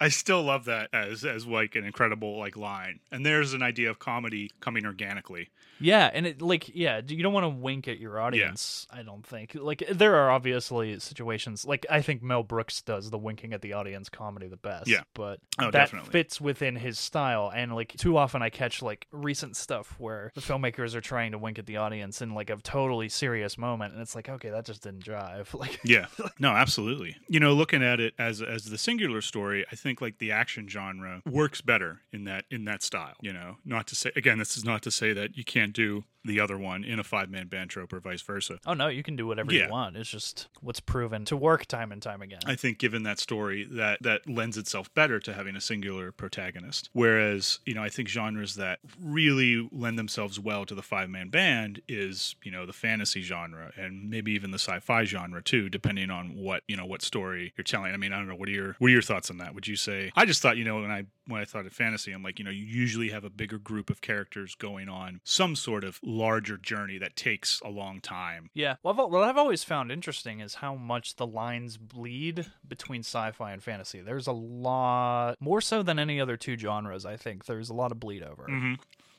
I 0.00 0.08
still 0.08 0.42
love 0.42 0.64
that 0.66 0.90
as 0.92 1.24
as 1.24 1.46
like 1.46 1.76
an 1.76 1.84
incredible 1.84 2.38
like 2.38 2.56
line. 2.56 3.00
And 3.12 3.24
there's 3.24 3.54
an 3.54 3.62
idea 3.62 3.90
of 3.90 3.98
comedy 3.98 4.50
coming 4.60 4.86
organically. 4.86 5.50
Yeah, 5.80 6.10
and 6.12 6.26
it 6.26 6.42
like 6.42 6.74
yeah, 6.74 7.00
you 7.06 7.22
don't 7.22 7.32
want 7.32 7.44
to 7.44 7.48
wink 7.48 7.88
at 7.88 7.98
your 7.98 8.18
audience. 8.20 8.86
Yeah. 8.92 9.00
I 9.00 9.02
don't 9.02 9.26
think 9.26 9.54
like 9.54 9.84
there 9.90 10.16
are 10.16 10.30
obviously 10.30 10.98
situations 10.98 11.64
like 11.64 11.86
I 11.90 12.00
think 12.00 12.22
Mel 12.22 12.42
Brooks 12.42 12.82
does 12.82 13.10
the 13.10 13.18
winking 13.18 13.52
at 13.52 13.62
the 13.62 13.72
audience 13.72 14.08
comedy 14.08 14.48
the 14.48 14.56
best. 14.56 14.88
Yeah, 14.88 15.02
but 15.14 15.40
oh, 15.58 15.66
that 15.66 15.72
definitely. 15.72 16.10
fits 16.10 16.40
within 16.40 16.76
his 16.76 16.98
style. 16.98 17.52
And 17.54 17.74
like 17.74 17.94
too 17.96 18.16
often 18.16 18.42
I 18.42 18.50
catch 18.50 18.82
like 18.82 19.06
recent 19.12 19.56
stuff 19.56 19.94
where 19.98 20.32
the 20.34 20.40
filmmakers 20.40 20.94
are 20.94 21.00
trying 21.00 21.32
to 21.32 21.38
wink 21.38 21.58
at 21.58 21.66
the 21.66 21.76
audience 21.76 22.22
in 22.22 22.34
like 22.34 22.50
a 22.50 22.56
totally 22.56 23.08
serious 23.08 23.58
moment, 23.58 23.92
and 23.92 24.02
it's 24.02 24.14
like 24.14 24.28
okay, 24.28 24.50
that 24.50 24.64
just 24.64 24.82
didn't 24.82 25.04
drive. 25.04 25.54
Like 25.64 25.80
yeah, 25.84 26.06
no, 26.38 26.50
absolutely. 26.50 27.16
You 27.28 27.38
know, 27.38 27.54
looking 27.54 27.82
at 27.82 28.00
it 28.00 28.12
as 28.18 28.42
as 28.42 28.64
the 28.64 28.76
singular 28.76 29.20
story, 29.22 29.64
I 29.70 29.76
think 29.84 30.00
like 30.00 30.18
the 30.18 30.32
action 30.32 30.66
genre 30.66 31.22
works 31.24 31.60
better 31.60 32.00
in 32.12 32.24
that 32.24 32.46
in 32.50 32.64
that 32.64 32.82
style. 32.82 33.14
You 33.20 33.32
know, 33.32 33.58
not 33.64 33.86
to 33.88 33.94
say 33.94 34.10
again, 34.16 34.38
this 34.38 34.56
is 34.56 34.64
not 34.64 34.82
to 34.82 34.90
say 34.90 35.12
that 35.12 35.36
you 35.36 35.44
can't 35.44 35.72
do 35.72 36.04
the 36.24 36.40
other 36.40 36.58
one 36.58 36.84
in 36.84 36.98
a 36.98 37.04
five 37.04 37.30
man 37.30 37.48
band 37.48 37.70
trope 37.70 37.92
or 37.92 38.00
vice 38.00 38.22
versa. 38.22 38.58
Oh 38.66 38.74
no, 38.74 38.88
you 38.88 39.02
can 39.02 39.16
do 39.16 39.26
whatever 39.26 39.52
yeah. 39.52 39.66
you 39.66 39.70
want. 39.70 39.96
It's 39.96 40.10
just 40.10 40.48
what's 40.60 40.80
proven 40.80 41.24
to 41.26 41.36
work 41.36 41.66
time 41.66 41.92
and 41.92 42.00
time 42.02 42.22
again. 42.22 42.40
I 42.46 42.54
think 42.54 42.78
given 42.78 43.02
that 43.04 43.18
story 43.18 43.66
that 43.72 44.02
that 44.02 44.28
lends 44.28 44.56
itself 44.56 44.92
better 44.94 45.20
to 45.20 45.34
having 45.34 45.56
a 45.56 45.60
singular 45.60 46.12
protagonist. 46.12 46.90
Whereas, 46.92 47.58
you 47.66 47.74
know, 47.74 47.82
I 47.82 47.88
think 47.88 48.08
genres 48.08 48.54
that 48.56 48.78
really 49.00 49.68
lend 49.70 49.98
themselves 49.98 50.40
well 50.40 50.64
to 50.66 50.74
the 50.74 50.82
five 50.82 51.10
man 51.10 51.28
band 51.28 51.82
is, 51.88 52.36
you 52.42 52.50
know, 52.50 52.66
the 52.66 52.72
fantasy 52.72 53.22
genre 53.22 53.72
and 53.76 54.08
maybe 54.08 54.32
even 54.32 54.50
the 54.50 54.58
sci-fi 54.58 55.04
genre 55.04 55.42
too, 55.42 55.68
depending 55.68 56.10
on 56.10 56.34
what, 56.36 56.62
you 56.68 56.76
know, 56.76 56.86
what 56.86 57.02
story 57.02 57.52
you're 57.56 57.64
telling. 57.64 57.92
I 57.92 57.96
mean, 57.96 58.12
I 58.12 58.16
don't 58.18 58.28
know, 58.28 58.36
what 58.36 58.48
are 58.48 58.52
your 58.52 58.76
what 58.78 58.88
are 58.88 58.92
your 58.92 59.02
thoughts 59.02 59.30
on 59.30 59.38
that? 59.38 59.54
Would 59.54 59.68
you 59.68 59.76
say 59.76 60.10
I 60.16 60.24
just 60.24 60.40
thought, 60.40 60.56
you 60.56 60.64
know, 60.64 60.80
when 60.80 60.90
I 60.90 61.04
when 61.26 61.40
I 61.40 61.44
thought 61.44 61.66
of 61.66 61.72
fantasy, 61.72 62.12
I'm 62.12 62.22
like, 62.22 62.38
you 62.38 62.44
know, 62.44 62.50
you 62.50 62.64
usually 62.64 63.10
have 63.10 63.24
a 63.24 63.30
bigger 63.30 63.58
group 63.58 63.90
of 63.90 64.00
characters 64.00 64.54
going 64.54 64.88
on 64.88 65.20
some 65.24 65.56
sort 65.56 65.84
of 65.84 65.98
larger 66.14 66.56
journey 66.56 66.98
that 66.98 67.16
takes 67.16 67.60
a 67.64 67.68
long 67.68 68.00
time. 68.00 68.50
Yeah. 68.54 68.76
Well, 68.82 68.92
I've, 68.98 69.10
what 69.10 69.22
I've 69.22 69.36
always 69.36 69.64
found 69.64 69.90
interesting 69.90 70.40
is 70.40 70.54
how 70.54 70.74
much 70.74 71.16
the 71.16 71.26
lines 71.26 71.76
bleed 71.76 72.46
between 72.66 73.00
sci-fi 73.00 73.52
and 73.52 73.62
fantasy. 73.62 74.00
There's 74.00 74.26
a 74.26 74.32
lot 74.32 75.36
more 75.40 75.60
so 75.60 75.82
than 75.82 75.98
any 75.98 76.20
other 76.20 76.36
two 76.36 76.56
genres. 76.56 77.04
I 77.04 77.16
think 77.16 77.46
there's 77.46 77.70
a 77.70 77.74
lot 77.74 77.92
of 77.92 78.00
bleed 78.00 78.22
over. 78.22 78.44
Mm-hmm 78.44 78.74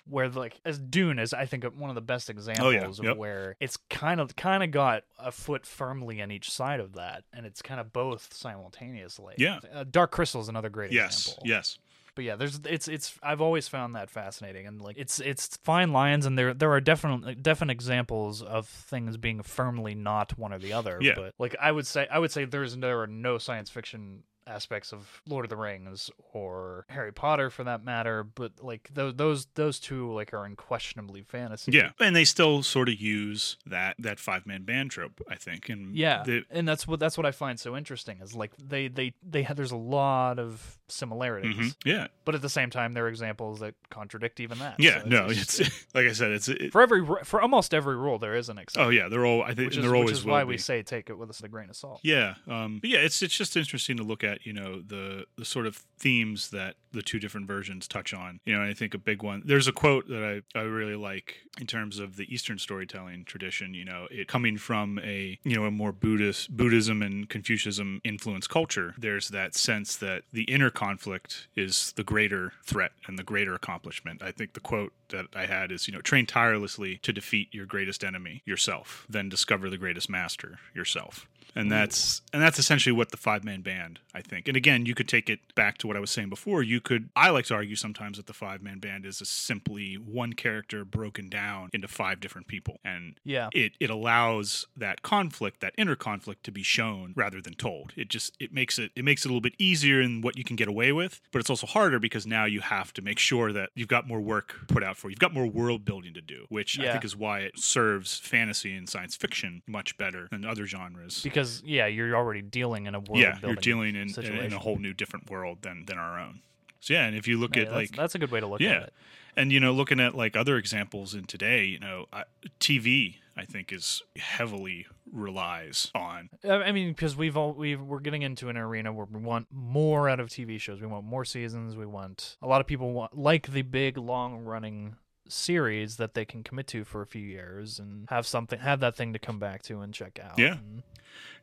where 0.07 0.29
like 0.29 0.59
as 0.63 0.77
Dune 0.77 1.19
is 1.19 1.33
I 1.33 1.45
think 1.45 1.63
one 1.63 1.89
of 1.89 1.95
the 1.95 2.01
best 2.01 2.29
examples 2.29 2.67
oh, 2.67 2.69
yeah. 2.69 2.85
of 2.85 3.03
yep. 3.03 3.17
where 3.17 3.55
it's 3.59 3.77
kind 3.89 4.21
of 4.21 4.35
kind 4.35 4.63
of 4.63 4.71
got 4.71 5.03
a 5.17 5.31
foot 5.31 5.65
firmly 5.65 6.21
on 6.21 6.31
each 6.31 6.51
side 6.51 6.79
of 6.79 6.93
that 6.93 7.23
and 7.33 7.45
it's 7.45 7.61
kind 7.61 7.79
of 7.79 7.91
both 7.91 8.33
simultaneously. 8.33 9.33
Yeah. 9.37 9.59
Uh, 9.73 9.83
Dark 9.83 10.11
Crystal 10.11 10.41
is 10.41 10.47
another 10.47 10.69
great 10.69 10.91
yes, 10.91 11.21
example. 11.21 11.43
Yes 11.47 11.79
but 12.15 12.23
yeah, 12.23 12.35
there's 12.35 12.59
it's 12.65 12.87
it's 12.87 13.17
I've 13.21 13.41
always 13.41 13.67
found 13.67 13.95
that 13.95 14.09
fascinating 14.09 14.65
and 14.65 14.81
like 14.81 14.97
it's 14.97 15.19
it's 15.19 15.57
fine 15.63 15.91
lines 15.91 16.25
and 16.25 16.37
there 16.37 16.53
there 16.53 16.71
are 16.71 16.81
definite 16.81 17.43
definite 17.43 17.73
examples 17.73 18.41
of 18.41 18.67
things 18.67 19.17
being 19.17 19.41
firmly 19.43 19.95
not 19.95 20.37
one 20.37 20.53
or 20.53 20.59
the 20.59 20.73
other. 20.73 20.97
Yeah. 21.01 21.13
But 21.15 21.33
like 21.37 21.55
I 21.61 21.71
would 21.71 21.85
say 21.85 22.07
I 22.09 22.19
would 22.19 22.31
say 22.31 22.45
there's 22.45 22.75
there 22.77 23.01
are 23.01 23.07
no 23.07 23.37
science 23.37 23.69
fiction 23.69 24.23
aspects 24.47 24.93
of 24.93 25.21
Lord 25.27 25.45
of 25.45 25.49
the 25.49 25.55
Rings 25.55 26.09
or 26.33 26.85
Harry 26.89 27.11
Potter 27.11 27.49
for 27.49 27.63
that 27.63 27.83
matter, 27.83 28.23
but 28.23 28.53
like 28.61 28.89
those 28.93 29.15
those 29.15 29.47
those 29.55 29.79
two 29.79 30.13
like 30.13 30.33
are 30.33 30.45
unquestionably 30.45 31.21
fantasy. 31.23 31.71
Yeah, 31.71 31.91
and 31.99 32.15
they 32.15 32.25
still 32.25 32.63
sort 32.63 32.89
of 32.89 32.95
use 32.95 33.57
that 33.65 33.95
that 33.99 34.19
five 34.19 34.45
man 34.45 34.63
band 34.63 34.91
trope, 34.91 35.21
I 35.29 35.35
think. 35.35 35.69
And 35.69 35.95
yeah, 35.95 36.23
the, 36.23 36.43
and 36.49 36.67
that's 36.67 36.87
what 36.87 36.99
that's 36.99 37.17
what 37.17 37.25
I 37.25 37.31
find 37.31 37.59
so 37.59 37.75
interesting 37.75 38.19
is 38.21 38.35
like 38.35 38.51
they 38.57 38.87
they 38.87 39.13
they 39.27 39.43
have 39.43 39.57
there's 39.57 39.71
a 39.71 39.77
lot 39.77 40.39
of 40.39 40.77
similarities. 40.87 41.55
Mm-hmm. 41.55 41.89
Yeah, 41.89 42.07
but 42.23 42.35
at 42.35 42.41
the 42.41 42.49
same 42.49 42.69
time, 42.69 42.93
there 42.93 43.05
are 43.05 43.09
examples 43.09 43.59
that 43.59 43.75
contradict 43.89 44.39
even 44.39 44.59
that. 44.59 44.75
Yeah, 44.79 45.01
so 45.01 45.07
no, 45.07 45.25
it's, 45.27 45.59
it's, 45.59 45.85
like 45.93 46.05
I 46.05 46.13
said, 46.13 46.31
it's 46.31 46.47
it, 46.47 46.71
for 46.71 46.81
every 46.81 47.05
for 47.23 47.41
almost 47.41 47.73
every 47.73 47.95
rule 47.95 48.19
there 48.19 48.35
is 48.35 48.49
an 48.49 48.57
exception. 48.57 48.87
Oh 48.87 48.89
yeah, 48.89 49.09
they're 49.09 49.25
all 49.25 49.43
I 49.43 49.53
think 49.53 49.69
which 49.69 49.75
they're 49.75 49.85
is, 49.85 49.91
always 49.91 50.05
which 50.11 50.19
is 50.19 50.25
why 50.25 50.43
be. 50.43 50.49
we 50.49 50.57
say 50.57 50.83
take 50.83 51.09
it 51.09 51.17
with 51.17 51.43
a 51.43 51.47
grain 51.47 51.69
of 51.69 51.75
salt. 51.75 51.99
Yeah, 52.03 52.35
um, 52.47 52.79
but 52.79 52.89
yeah, 52.89 52.99
it's 52.99 53.21
it's 53.21 53.35
just 53.35 53.57
interesting 53.57 53.97
to 53.97 54.03
look 54.03 54.23
at 54.23 54.34
at 54.35 54.45
you 54.45 54.53
know 54.53 54.81
the 54.81 55.25
the 55.37 55.45
sort 55.45 55.65
of 55.65 55.77
themes 55.97 56.49
that 56.51 56.75
the 56.91 57.01
two 57.01 57.19
different 57.19 57.47
versions 57.47 57.87
touch 57.87 58.13
on. 58.13 58.39
You 58.45 58.55
know, 58.55 58.63
I 58.63 58.73
think 58.73 58.93
a 58.93 58.97
big 58.97 59.23
one. 59.23 59.43
There's 59.45 59.67
a 59.67 59.71
quote 59.71 60.07
that 60.09 60.23
I 60.55 60.59
I 60.59 60.63
really 60.63 60.95
like 60.95 61.37
in 61.59 61.67
terms 61.67 61.99
of 61.99 62.15
the 62.15 62.31
Eastern 62.33 62.59
storytelling 62.59 63.25
tradition. 63.25 63.73
You 63.73 63.85
know, 63.85 64.07
it 64.11 64.27
coming 64.27 64.57
from 64.57 64.99
a 64.99 65.39
you 65.43 65.55
know 65.55 65.65
a 65.65 65.71
more 65.71 65.91
Buddhist 65.91 66.55
Buddhism 66.55 67.01
and 67.01 67.29
Confucianism 67.29 68.01
influenced 68.03 68.49
culture. 68.49 68.93
There's 68.97 69.29
that 69.29 69.55
sense 69.55 69.95
that 69.97 70.23
the 70.31 70.43
inner 70.43 70.69
conflict 70.69 71.47
is 71.55 71.93
the 71.95 72.03
greater 72.03 72.53
threat 72.63 72.91
and 73.07 73.17
the 73.17 73.23
greater 73.23 73.55
accomplishment. 73.55 74.21
I 74.21 74.31
think 74.31 74.53
the 74.53 74.59
quote 74.59 74.93
that 75.09 75.27
I 75.35 75.45
had 75.45 75.71
is, 75.71 75.87
you 75.87 75.93
know, 75.93 76.01
train 76.01 76.25
tirelessly 76.25 76.97
to 77.03 77.13
defeat 77.13 77.53
your 77.53 77.65
greatest 77.65 78.03
enemy, 78.03 78.41
yourself, 78.45 79.05
then 79.09 79.29
discover 79.29 79.69
the 79.69 79.77
greatest 79.77 80.09
master, 80.09 80.59
yourself 80.73 81.27
and 81.55 81.71
that's 81.71 82.21
and 82.33 82.41
that's 82.41 82.59
essentially 82.59 82.93
what 82.93 83.11
the 83.11 83.17
five 83.17 83.43
man 83.43 83.61
band 83.61 83.99
I 84.13 84.21
think. 84.25 84.47
And 84.47 84.57
again, 84.57 84.85
you 84.85 84.93
could 84.95 85.07
take 85.07 85.29
it 85.29 85.39
back 85.55 85.77
to 85.79 85.87
what 85.87 85.95
I 85.95 85.99
was 85.99 86.11
saying 86.11 86.29
before. 86.29 86.63
You 86.63 86.81
could 86.81 87.09
I 87.15 87.29
like 87.29 87.45
to 87.45 87.55
argue 87.55 87.75
sometimes 87.75 88.17
that 88.17 88.27
the 88.27 88.33
five 88.33 88.61
man 88.61 88.79
band 88.79 89.05
is 89.05 89.17
simply 89.17 89.95
one 89.95 90.33
character 90.33 90.83
broken 90.85 91.29
down 91.29 91.69
into 91.73 91.87
five 91.87 92.19
different 92.19 92.47
people, 92.47 92.79
and 92.83 93.15
yeah, 93.23 93.49
it 93.53 93.73
it 93.79 93.89
allows 93.89 94.67
that 94.75 95.01
conflict, 95.01 95.61
that 95.61 95.73
inner 95.77 95.95
conflict, 95.95 96.43
to 96.45 96.51
be 96.51 96.63
shown 96.63 97.13
rather 97.15 97.41
than 97.41 97.53
told. 97.53 97.93
It 97.95 98.09
just 98.09 98.35
it 98.39 98.53
makes 98.53 98.79
it 98.79 98.91
it 98.95 99.03
makes 99.05 99.23
it 99.25 99.27
a 99.27 99.29
little 99.29 99.41
bit 99.41 99.55
easier 99.57 100.01
in 100.01 100.21
what 100.21 100.37
you 100.37 100.43
can 100.43 100.55
get 100.55 100.67
away 100.67 100.91
with, 100.91 101.21
but 101.31 101.39
it's 101.39 101.49
also 101.49 101.67
harder 101.67 101.99
because 101.99 102.25
now 102.25 102.45
you 102.45 102.61
have 102.61 102.93
to 102.93 103.01
make 103.01 103.19
sure 103.19 103.51
that 103.53 103.69
you've 103.75 103.87
got 103.87 104.07
more 104.07 104.19
work 104.21 104.55
put 104.67 104.83
out 104.83 104.97
for 104.97 105.07
you. 105.07 105.11
You've 105.11 105.19
got 105.19 105.33
more 105.33 105.47
world 105.47 105.85
building 105.85 106.13
to 106.13 106.21
do, 106.21 106.45
which 106.49 106.77
Yeah. 106.77 106.89
I 106.89 106.91
think 106.93 107.05
is 107.05 107.15
why 107.15 107.39
it 107.39 107.57
serves 107.59 108.17
fantasy 108.19 108.75
and 108.75 108.89
science 108.89 109.15
fiction 109.15 109.61
much 109.67 109.97
better 109.97 110.27
than 110.31 110.45
other 110.45 110.65
genres 110.65 111.21
because 111.23 111.61
yeah, 111.65 111.85
you're 111.87 112.15
already 112.15 112.41
dealing 112.41 112.85
in 112.85 112.95
a 112.95 112.99
world. 112.99 113.19
yeah, 113.19 113.37
you're 113.41 113.55
dealing 113.55 113.95
in, 113.95 114.09
in, 114.17 114.35
in 114.37 114.53
a 114.53 114.59
whole 114.59 114.77
new 114.77 114.93
different 114.93 115.29
world 115.29 115.59
than 115.61 115.85
than 115.85 115.97
our 115.97 116.19
own. 116.19 116.41
So 116.79 116.93
yeah, 116.93 117.05
and 117.05 117.15
if 117.15 117.27
you 117.27 117.39
look 117.39 117.55
Yeah, 117.55 117.63
at 117.63 117.69
that's, 117.69 117.75
like 117.75 117.95
that's 117.95 118.15
a 118.15 118.19
good 118.19 118.31
way 118.31 118.39
to 118.39 118.47
look 118.47 118.61
yeah, 118.61 118.71
at 118.71 118.83
it. 118.83 118.93
and 119.35 119.51
you 119.51 119.59
know 119.59 119.71
looking 119.71 119.99
at 119.99 120.13
like 120.15 120.35
other 120.35 120.57
examples 120.57 121.13
in 121.15 121.25
today, 121.25 121.65
you 121.65 121.79
know, 121.79 122.05
I, 122.13 122.23
TV 122.59 123.15
I 123.35 123.43
think 123.45 123.73
is 123.73 124.01
heavily 124.17 124.85
relies 125.11 125.91
on 125.95 126.29
I 126.43 126.49
I 126.63 126.71
mean, 126.71 126.89
because 126.89 127.15
we've 127.15 127.35
all 127.37 127.53
we've 127.53 127.81
we're 127.81 127.99
getting 127.99 128.21
into 128.21 128.49
an 128.49 128.57
arena 128.57 128.93
where 128.93 129.05
we 129.11 129.19
want 129.19 129.47
more 129.51 130.07
out 130.09 130.19
of 130.19 130.29
TV 130.29 130.59
shows. 130.59 130.79
We 130.81 130.87
want 130.87 131.05
more 131.05 131.25
seasons. 131.25 131.75
We 131.75 131.85
want 131.85 132.37
a 132.41 132.47
lot 132.47 132.61
of 132.61 132.67
people 132.67 132.91
want 132.93 133.17
like 133.17 133.51
the 133.51 133.61
big 133.63 133.97
long 133.97 134.37
running 134.43 134.95
series 135.27 135.97
that 135.97 136.13
they 136.13 136.25
can 136.25 136.43
commit 136.43 136.67
to 136.67 136.83
for 136.83 137.01
a 137.01 137.05
few 137.07 137.21
years 137.21 137.79
and 137.79 138.07
have 138.09 138.27
something 138.27 138.59
have 138.59 138.79
that 138.79 138.95
thing 138.95 139.13
to 139.13 139.19
come 139.19 139.39
back 139.39 139.63
to 139.63 139.81
and 139.81 139.93
check 139.93 140.19
out. 140.23 140.37
Yeah. 140.37 140.53
And- 140.57 140.83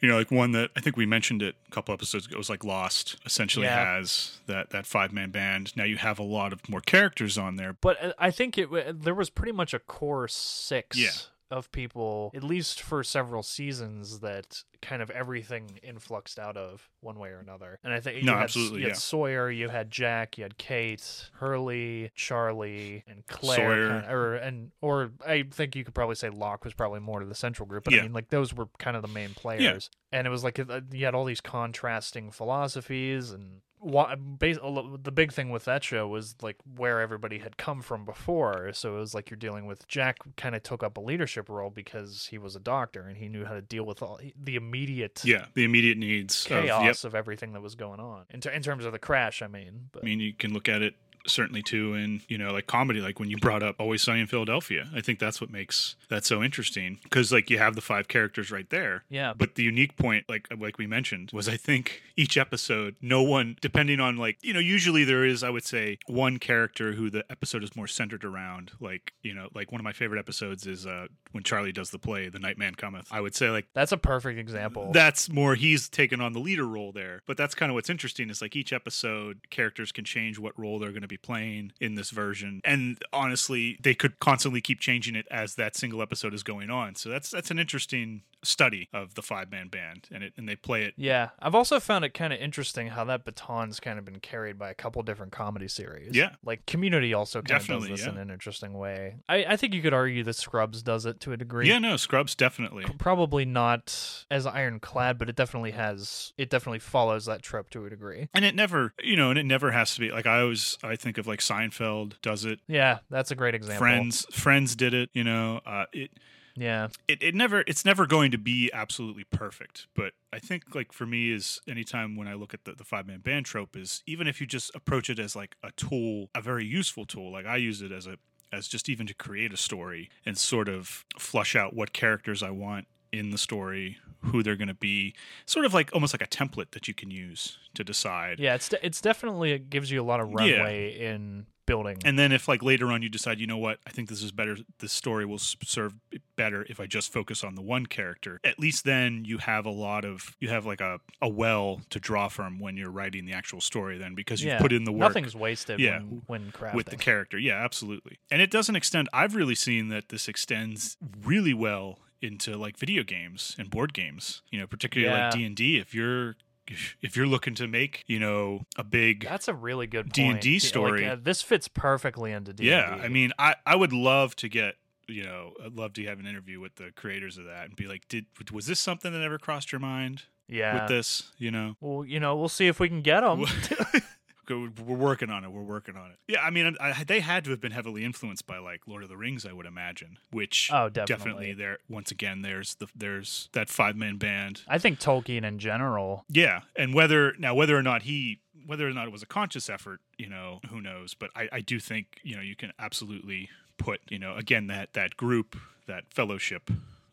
you 0.01 0.09
know 0.09 0.19
like 0.19 0.31
one 0.31 0.53
that 0.53 0.71
I 0.77 0.81
think 0.81 0.97
we 0.97 1.07
mentioned 1.07 1.43
it 1.43 1.55
a 1.67 1.71
couple 1.71 1.95
episodes 1.95 2.27
ago 2.27 2.37
was 2.37 2.51
like 2.51 2.63
Lost 2.65 3.17
essentially 3.25 3.67
Yeah. 3.67 3.95
has 3.97 4.41
that 4.47 4.71
that 4.71 4.85
five 4.87 5.13
man 5.13 5.31
band. 5.31 5.75
Now 5.77 5.85
you 5.85 5.97
have 5.97 6.19
a 6.19 6.23
lot 6.25 6.53
of 6.53 6.69
more 6.69 6.81
characters 6.81 7.39
on 7.39 7.57
there. 7.57 7.73
but 7.81 8.03
uh, 8.05 8.13
I 8.19 8.31
think 8.31 8.59
it 8.59 8.69
there 9.03 9.15
was 9.15 9.31
pretty 9.31 9.53
much 9.53 9.73
a 9.73 9.79
core 9.79 10.29
six 10.29 10.99
Yeah. 10.99 11.11
Of 11.53 11.71
people, 11.71 12.33
at 12.35 12.43
least 12.43 12.81
for 12.81 13.05
several 13.05 13.43
seasons, 13.43 14.21
that 14.21 14.63
kind 14.81 15.01
of 15.03 15.11
everything 15.11 15.79
influxed 15.83 16.39
out 16.39 16.57
of 16.57 16.89
one 17.01 17.19
way 17.19 17.29
or 17.29 17.39
another. 17.39 17.79
And 17.85 17.93
I 17.93 18.01
think 18.01 18.17
you 18.19 18.25
No, 18.25 18.33
had, 18.35 18.45
absolutely, 18.45 18.81
you 18.81 18.87
had 18.87 18.95
yeah. 18.95 18.99
Sawyer, 18.99 19.51
you 19.51 19.69
had 19.69 19.91
Jack, 19.91 20.39
you 20.39 20.43
had 20.45 20.57
Kate, 20.59 21.31
Hurley, 21.35 22.11
Charlie, 22.17 23.05
and 23.07 23.25
Claire. 23.27 23.57
Sawyer. 23.59 23.89
kinda- 24.01 24.13
or 24.15 24.35
and 24.35 24.73
or 24.81 25.13
I 25.27 25.45
think 25.49 25.77
you 25.77 25.85
could 25.85 25.95
probably 25.95 26.17
say 26.17 26.31
Locke 26.31 26.65
was 26.65 26.75
probably 26.75 27.01
more 27.01 27.21
to 27.21 27.27
the 27.27 27.35
central 27.35 27.67
group. 27.69 27.85
But 27.85 27.93
Yeah. 27.93 28.01
I 28.01 28.03
mean, 28.05 28.13
like 28.13 28.31
those 28.31 28.53
were 28.55 28.67
kind 28.79 28.97
of 28.97 29.03
the 29.03 29.09
main 29.09 29.35
players. 29.35 29.91
And 30.11 30.27
it 30.27 30.31
was 30.31 30.43
like 30.43 30.59
uh, 30.59 30.81
you 30.91 31.05
had 31.05 31.15
all 31.15 31.25
these 31.25 31.41
contrasting 31.41 32.31
philosophies 32.31 33.31
and. 33.31 33.61
Why, 33.85 34.15
bas- 34.17 34.59
a 34.63 34.69
lo- 34.69 34.97
the 35.03 35.11
big 35.11 35.33
thing 35.33 35.51
with 35.51 35.65
that 35.65 35.83
show 35.83 36.07
was 36.07 36.37
like 36.41 36.57
where 36.77 37.01
everybody 37.01 37.39
had 37.39 37.57
come 37.57 37.83
from 37.83 38.05
before. 38.05 38.71
So 38.75 38.97
it 38.97 39.01
was 39.01 39.13
like 39.13 39.29
you're 39.29 39.37
dealing 39.39 39.67
with 39.67 39.89
Jack 39.89 40.19
kind 40.37 40.55
of 40.55 40.63
took 40.63 40.85
up 40.85 40.97
a 40.97 41.01
leadership 41.01 41.49
role 41.49 41.69
because 41.69 42.27
he 42.31 42.39
was 42.39 42.55
a 42.55 42.61
doctor 42.61 43.03
and 43.03 43.17
he 43.17 43.29
knew 43.29 43.45
how 43.45 43.55
to 43.55 43.61
deal 43.61 43.85
with 43.85 44.01
all 44.01 44.21
the 44.41 44.55
immediate 44.55 45.21
Yeah, 45.25 45.47
the 45.55 45.65
immediate 45.65 45.99
needs 45.99 46.47
of 46.47 46.53
yep. 46.65 46.79
chaos 46.79 47.03
of 47.03 47.17
everything 47.17 47.55
that 47.55 47.61
was 47.61 47.75
going 47.75 47.99
on 47.99 48.23
in, 48.31 48.41
ter- 48.41 48.51
in 48.51 48.63
terms 48.63 48.85
of 48.85 48.93
the 48.93 49.01
crash. 49.01 49.43
I 49.43 49.49
mean, 49.49 49.89
but 49.91 50.05
I 50.05 50.07
mean, 50.07 50.21
you 50.21 50.33
can 50.33 50.53
look 50.55 50.69
at 50.69 50.81
it 50.83 50.95
certainly 51.27 51.63
too 51.63 51.95
in 51.95 52.21
you 52.29 52.39
know 52.39 52.53
like 52.53 52.67
comedy 52.67 53.01
like 53.01 53.19
when 53.21 53.31
you 53.31 53.37
brought 53.37 53.63
up 53.63 53.77
always 53.79 54.03
sunny 54.03 54.21
in 54.21 54.27
philadelphia. 54.27 54.89
I 54.95 55.01
think 55.01 55.19
that's 55.19 55.41
what 55.41 55.51
makes 55.51 55.97
that 56.09 56.25
so 56.25 56.43
interesting 56.43 56.99
because 57.03 57.33
like 57.33 57.51
you 57.51 57.59
have 57.59 57.75
the 57.75 57.81
five 57.81 58.09
characters 58.09 58.51
right 58.51 58.69
there. 58.71 59.05
Yeah, 59.09 59.33
but 59.37 59.55
the 59.55 59.63
unique 59.63 59.97
point 59.97 60.27
like 60.29 60.49
like 60.59 60.79
we 60.79 60.87
mentioned 60.87 61.31
was 61.33 61.49
i 61.49 61.57
think 61.57 62.03
each 62.17 62.37
episode 62.37 62.97
no 63.01 63.23
one 63.23 63.57
depending 63.61 64.01
on 64.01 64.17
like 64.17 64.37
you 64.43 64.53
know 64.53 64.61
usually 64.61 65.05
there 65.05 65.25
is 65.25 65.43
i 65.43 65.51
would 65.51 65.65
say 65.65 65.99
one 66.07 66.39
character 66.39 66.93
who 66.93 67.09
the 67.11 67.25
episode 67.31 67.63
is 67.63 67.75
more 67.77 67.87
centered 67.87 68.25
around. 68.25 68.73
Like 68.81 69.13
you 69.23 69.35
know 69.35 69.49
like 69.55 69.73
one 69.73 69.81
of 69.81 69.85
my 69.85 69.93
favorite 69.93 70.19
episodes 70.19 70.67
is 70.67 70.87
uh 70.87 71.07
when 71.33 71.43
charlie 71.43 71.73
does 71.73 71.91
the 71.91 71.99
play 71.99 72.29
the 72.29 72.39
night 72.39 72.59
man 72.59 72.75
cometh. 72.75 73.07
I 73.11 73.21
would 73.21 73.35
say 73.35 73.51
like 73.51 73.67
that's 73.75 73.93
a 73.93 73.97
perfect 73.97 74.39
example. 74.39 74.91
that's 74.93 75.29
more 75.31 75.55
he's 75.55 75.89
taken 75.89 76.21
on 76.21 76.33
the 76.33 76.39
leader 76.41 76.67
role 76.67 76.93
there. 76.93 77.23
But 77.27 77.37
that's 77.37 77.55
kind 77.55 77.71
of 77.71 77.75
what's 77.75 77.91
interesting 77.91 78.29
is 78.31 78.43
like 78.43 78.55
each 78.57 78.73
episode 78.73 79.41
characters 79.51 79.93
can 79.93 80.05
change 80.05 80.39
what 80.39 80.59
role 80.59 80.79
they're 80.79 80.91
going 80.91 81.03
to 81.03 81.09
be 81.13 81.17
playing 81.17 81.73
in 81.81 81.95
this 81.95 82.11
version. 82.11 82.61
And 82.65 82.99
honestly 83.13 83.79
they 83.83 83.95
could 83.95 84.19
constantly 84.19 84.61
keep 84.61 84.81
changing 84.81 85.15
it 85.15 85.27
as 85.31 85.55
that 85.57 85.77
single 85.77 86.03
episode 86.03 86.35
is 86.35 86.43
going 86.43 86.71
on. 86.71 86.95
So 86.95 87.09
that's 87.09 87.31
that's 87.31 87.51
an 87.51 87.59
interesting 87.59 88.23
study 88.45 88.89
of 88.93 89.15
the 89.15 89.23
five 89.23 89.51
man 89.51 89.69
band 89.69 90.09
and 90.13 90.23
it 90.25 90.33
and 90.37 90.49
they 90.49 90.57
play 90.57 90.85
it 90.85 90.95
yeah, 90.97 91.31
I've 91.41 91.55
also 91.55 91.79
found 91.81 92.05
it 92.05 92.13
kind 92.15 92.33
of 92.33 92.41
interesting 92.41 92.89
how 92.89 93.05
that 93.05 93.25
baton's 93.25 93.81
kind 93.81 93.99
of 93.99 94.05
been 94.05 94.21
carried 94.21 94.59
by 94.59 94.71
a 94.71 94.75
couple 94.75 95.03
different 95.03 95.33
comedy 95.33 95.69
series. 95.69 96.15
Yeah. 96.15 96.31
like 96.45 96.67
Community 96.67 97.15
also 97.15 97.43
kind 97.43 97.61
of 97.61 97.67
does 97.67 97.89
this 97.89 98.01
yeah. 98.05 98.11
in 98.13 98.19
an 98.19 98.31
interesting 98.31 98.75
way. 98.75 99.17
I, 99.29 99.45
I 99.45 99.57
think 99.57 99.75
you 99.75 99.83
could 99.83 99.95
argue 99.95 100.25
that 100.25 100.35
Scrubs 100.35 100.83
does 100.83 101.07
it 101.07 101.21
to 101.21 101.33
a 101.33 101.37
degree. 101.37 101.69
yeah 101.69 101.79
no 101.79 101.97
scrubs 101.97 102.35
definitely 102.35 102.85
probably 102.99 103.45
not 103.45 104.25
as 104.31 104.47
ironclad, 104.47 105.19
but 105.19 105.29
it 105.29 105.37
definitely 105.37 105.73
has. 105.73 106.33
It 106.37 106.51
definitely 106.51 106.79
follows 106.81 107.27
that 107.27 107.43
trope 107.43 107.71
to 107.71 107.85
a 107.87 107.91
degree. 107.91 108.29
and 108.35 108.45
it 108.45 108.55
never 108.55 108.93
you 109.03 109.17
know 109.17 109.31
and 109.31 109.39
it 109.39 109.45
never 109.47 109.71
has 109.73 109.95
to 109.95 110.01
be 110.01 110.11
like 110.11 110.27
i 110.27 110.41
always 110.41 110.79
i 110.83 110.97
think 110.97 111.19
of 111.19 111.27
like 111.27 111.41
seinfeld 111.41 112.15
does 112.23 112.45
it 112.45 112.61
Yeah, 112.67 112.99
that's 113.11 113.31
a 113.31 113.35
great 113.35 113.55
example. 113.55 113.79
friends 113.79 114.27
friends 114.33 114.75
did 114.77 114.95
it 114.95 115.11
you 115.13 115.25
know 115.25 115.61
uh 115.67 115.85
it 115.93 116.11
Yeah, 116.57 116.89
it, 117.09 117.23
it 117.23 117.35
never 117.35 117.65
it's 117.67 117.85
never 117.85 118.07
going 118.07 118.31
to 118.33 118.39
be 118.39 118.71
absolutely 118.73 119.25
perfect 119.25 119.87
but 119.95 120.13
i 120.33 120.39
think 120.39 120.75
like 120.75 120.93
for 120.93 121.07
me 121.07 121.33
is 121.33 121.61
anytime 121.69 122.17
when 122.17 122.29
i 122.29 122.35
look 122.35 122.53
at 122.53 122.65
the, 122.65 122.73
the 122.73 122.85
five 122.85 123.07
man 123.07 123.21
band 123.21 123.47
trope 123.47 123.77
is 123.77 124.03
even 124.07 124.27
if 124.27 124.41
you 124.41 124.47
just 124.47 124.75
approach 124.75 125.09
it 125.09 125.19
as 125.19 125.35
like 125.35 125.57
a 125.63 125.71
tool 125.73 126.29
a 126.35 126.41
very 126.43 126.65
useful 126.65 127.05
tool 127.07 127.31
like 127.33 127.47
i 127.47 127.57
use 127.57 127.81
it 127.83 127.91
as 127.93 128.07
a 128.07 128.17
as 128.53 128.69
just 128.69 128.89
even 128.89 129.07
to 129.07 129.15
create 129.15 129.53
a 129.53 129.57
story 129.57 130.11
and 130.27 130.37
sort 130.37 130.69
of 130.69 131.05
flush 131.19 131.57
out 131.57 131.75
what 131.75 131.93
characters 131.93 132.43
i 132.43 132.51
want 132.51 132.87
in 133.13 133.31
the 133.31 133.39
story 133.39 133.97
who 134.25 134.43
they're 134.43 134.57
going 134.57 134.69
to 134.69 134.75
be 134.75 135.15
sort 135.47 135.65
of 135.67 135.75
like 135.75 135.91
almost 135.93 136.15
like 136.15 136.23
a 136.23 136.27
template 136.27 136.71
that 136.73 136.87
you 136.89 136.95
can 136.95 137.11
use 137.11 137.59
to 137.75 137.83
decide 137.85 138.39
yeah. 138.39 138.55
It's 138.55 138.69
de- 138.69 138.85
it's 138.87 139.01
definitely 139.01 139.53
it 139.53 139.69
gives 139.71 139.91
you 139.91 140.01
a 140.01 140.05
lot 140.05 140.21
of 140.21 140.29
Yeah. 140.31 140.37
runway 140.57 140.99
in 140.99 141.47
building. 141.67 141.99
and 142.05 142.19
then 142.19 142.33
if 142.33 142.49
like 142.49 142.63
later 142.63 142.89
on 142.89 143.03
you 143.03 143.09
decide 143.09 143.39
you 143.39 143.47
know 143.47 143.57
what 143.59 143.79
i 143.87 143.91
think 143.91 144.09
this 144.09 144.23
is 144.23 144.33
better 144.33 144.57
this 144.81 144.93
story 144.93 145.25
will 145.25 145.39
serve 145.39 145.95
better 146.37 146.67
if 146.69 146.81
i 146.81 146.87
just 146.87 147.13
focus 147.13 147.45
on 147.45 147.55
the 147.55 147.63
one 147.63 147.87
character 147.87 148.41
at 148.45 148.59
least 148.59 148.85
then 148.85 149.25
you 149.25 149.39
have 149.39 149.65
a 149.65 149.71
lot 149.71 150.05
of 150.05 150.37
you 150.41 150.49
have 150.49 150.67
like 150.67 150.81
a, 150.81 150.99
a 151.21 151.29
well 151.29 151.81
to 151.91 152.01
draw 152.01 152.29
from 152.29 152.59
when 152.59 152.77
you're 152.77 152.91
writing 152.91 153.25
the 153.27 153.33
actual 153.33 153.61
story 153.61 153.97
then 153.97 154.15
because 154.15 154.43
you've 154.43 154.53
yeah, 154.55 154.59
put 154.61 154.73
in 154.73 154.85
the 154.85 154.93
work 154.93 155.11
Nothing's 155.11 155.37
wasted. 155.37 155.79
Yeah, 155.79 155.99
when, 156.01 156.23
when 156.27 156.53
crafting. 156.53 156.75
with 156.75 156.87
the 156.87 156.97
character 156.97 157.39
yeah 157.39 157.63
absolutely 157.63 158.19
and 158.31 158.43
it 158.43 158.51
doesn't 158.51 158.75
extend 158.77 159.09
i've 159.13 159.35
really 159.35 159.55
seen 159.55 159.89
that 159.89 160.09
this 160.09 160.29
extends 160.29 160.97
really 161.25 161.55
well 161.55 161.99
into 162.21 162.57
like 162.57 162.77
video 162.77 163.03
games 163.03 163.55
and 163.59 163.71
board 163.71 163.93
games 163.93 164.43
you 164.51 164.59
know 164.61 164.67
particularly 164.67 165.13
Yeah. 165.13 165.25
like 165.27 165.35
d&d 165.35 165.79
if 165.79 165.95
you're 165.95 166.37
if- 166.67 167.17
you're 167.17 167.27
looking 167.27 167.55
to 167.57 167.67
make 167.67 168.05
you 168.07 168.19
know 168.19 168.63
a 168.77 168.85
big 168.85 169.25
That's 169.25 169.49
a 169.49 169.55
really 169.55 169.87
good 169.87 170.13
D&D 170.13 170.29
point. 170.29 170.45
Yeah, 170.45 170.53
like, 170.53 170.63
story. 170.63 171.09
uh, 171.09 171.17
this 171.21 171.43
fits 171.43 171.69
perfectly 171.69 172.33
into 172.33 172.53
D. 172.53 172.69
Yeah, 172.69 172.99
I 173.03 173.09
mean, 173.09 173.33
I 173.39 173.57
I 173.67 173.77
would 173.77 173.93
love 173.93 174.37
to 174.37 174.49
get 174.49 174.77
you 175.09 175.25
know, 175.25 175.53
I'd 175.65 175.75
love 175.75 175.93
to 175.95 176.05
have 176.07 176.19
an 176.21 176.27
interview 176.27 176.61
with 176.61 176.77
the 176.77 176.91
creators 176.95 177.39
of 177.39 177.45
that 177.45 177.67
and 177.67 177.77
be 177.77 177.87
like, 177.87 178.09
did 178.09 178.27
was 178.53 178.67
this 178.67 178.81
something 178.81 179.13
that 179.13 179.23
ever 179.23 179.39
crossed 179.39 179.73
your 179.73 179.81
mind 179.81 180.25
yeah. 180.49 180.81
with 180.81 180.89
this? 180.89 181.33
You 181.39 181.51
know, 181.51 181.77
Well, 181.81 182.05
you 182.05 182.21
know, 182.21 182.37
we'll 182.37 182.49
see 182.49 182.69
if 182.69 182.81
we 182.81 182.89
can 182.89 183.03
get 183.03 183.21
them. 183.21 183.45
Go- 184.53 184.83
we're 184.85 184.97
working 184.97 185.31
on 185.31 185.45
it. 185.45 185.51
We're 185.53 185.63
working 185.63 185.97
on 185.97 186.11
it. 186.11 186.19
Yeah, 186.29 186.43
I 186.43 186.51
mean, 186.51 186.77
I, 186.81 187.05
they 187.05 187.21
had 187.21 187.45
to 187.45 187.51
have 187.51 187.61
been 187.61 187.73
heavily 187.73 188.05
influenced 188.05 188.47
by 188.47 188.59
like 188.59 188.83
Lord 188.87 189.03
of 189.03 189.09
the 189.09 189.17
Rings, 189.17 189.47
I 189.47 189.53
would 189.53 189.67
imagine. 189.67 190.19
Which 190.31 190.71
Oh, 190.73 190.89
definitely. 190.89 191.53
there. 191.53 191.79
Once 191.89 192.11
again, 192.11 192.43
there's 192.43 192.75
the 192.77 192.89
there's 192.95 193.49
that 193.53 193.69
five 193.69 193.97
man 193.97 194.17
band. 194.17 194.63
I 194.69 194.79
think 194.79 194.99
Tolkien 195.01 195.45
in 195.45 195.59
general. 195.59 196.25
Yeah, 196.29 196.61
and 196.77 196.95
whether 196.95 197.35
now 197.39 197.55
whether 197.55 197.77
or 197.77 197.83
not 197.83 198.03
he 198.03 198.41
whether 198.67 198.87
or 198.87 198.93
not 198.93 199.07
it 199.07 199.13
was 199.13 199.23
a 199.23 199.27
conscious 199.27 199.69
effort, 199.69 200.01
you 200.19 200.29
know, 200.29 200.61
who 200.71 200.81
knows? 200.81 201.15
But 201.15 201.31
I, 201.35 201.49
I 201.53 201.61
do 201.61 201.81
think 201.81 202.19
you 202.23 202.37
know 202.37 202.43
you 202.43 202.55
can 202.57 202.73
absolutely 202.79 203.51
put 203.79 204.01
you 204.09 204.19
know 204.19 204.37
again 204.37 204.67
that 204.69 204.93
that 204.93 205.17
group 205.17 205.57
that 205.87 206.05
fellowship 206.11 206.71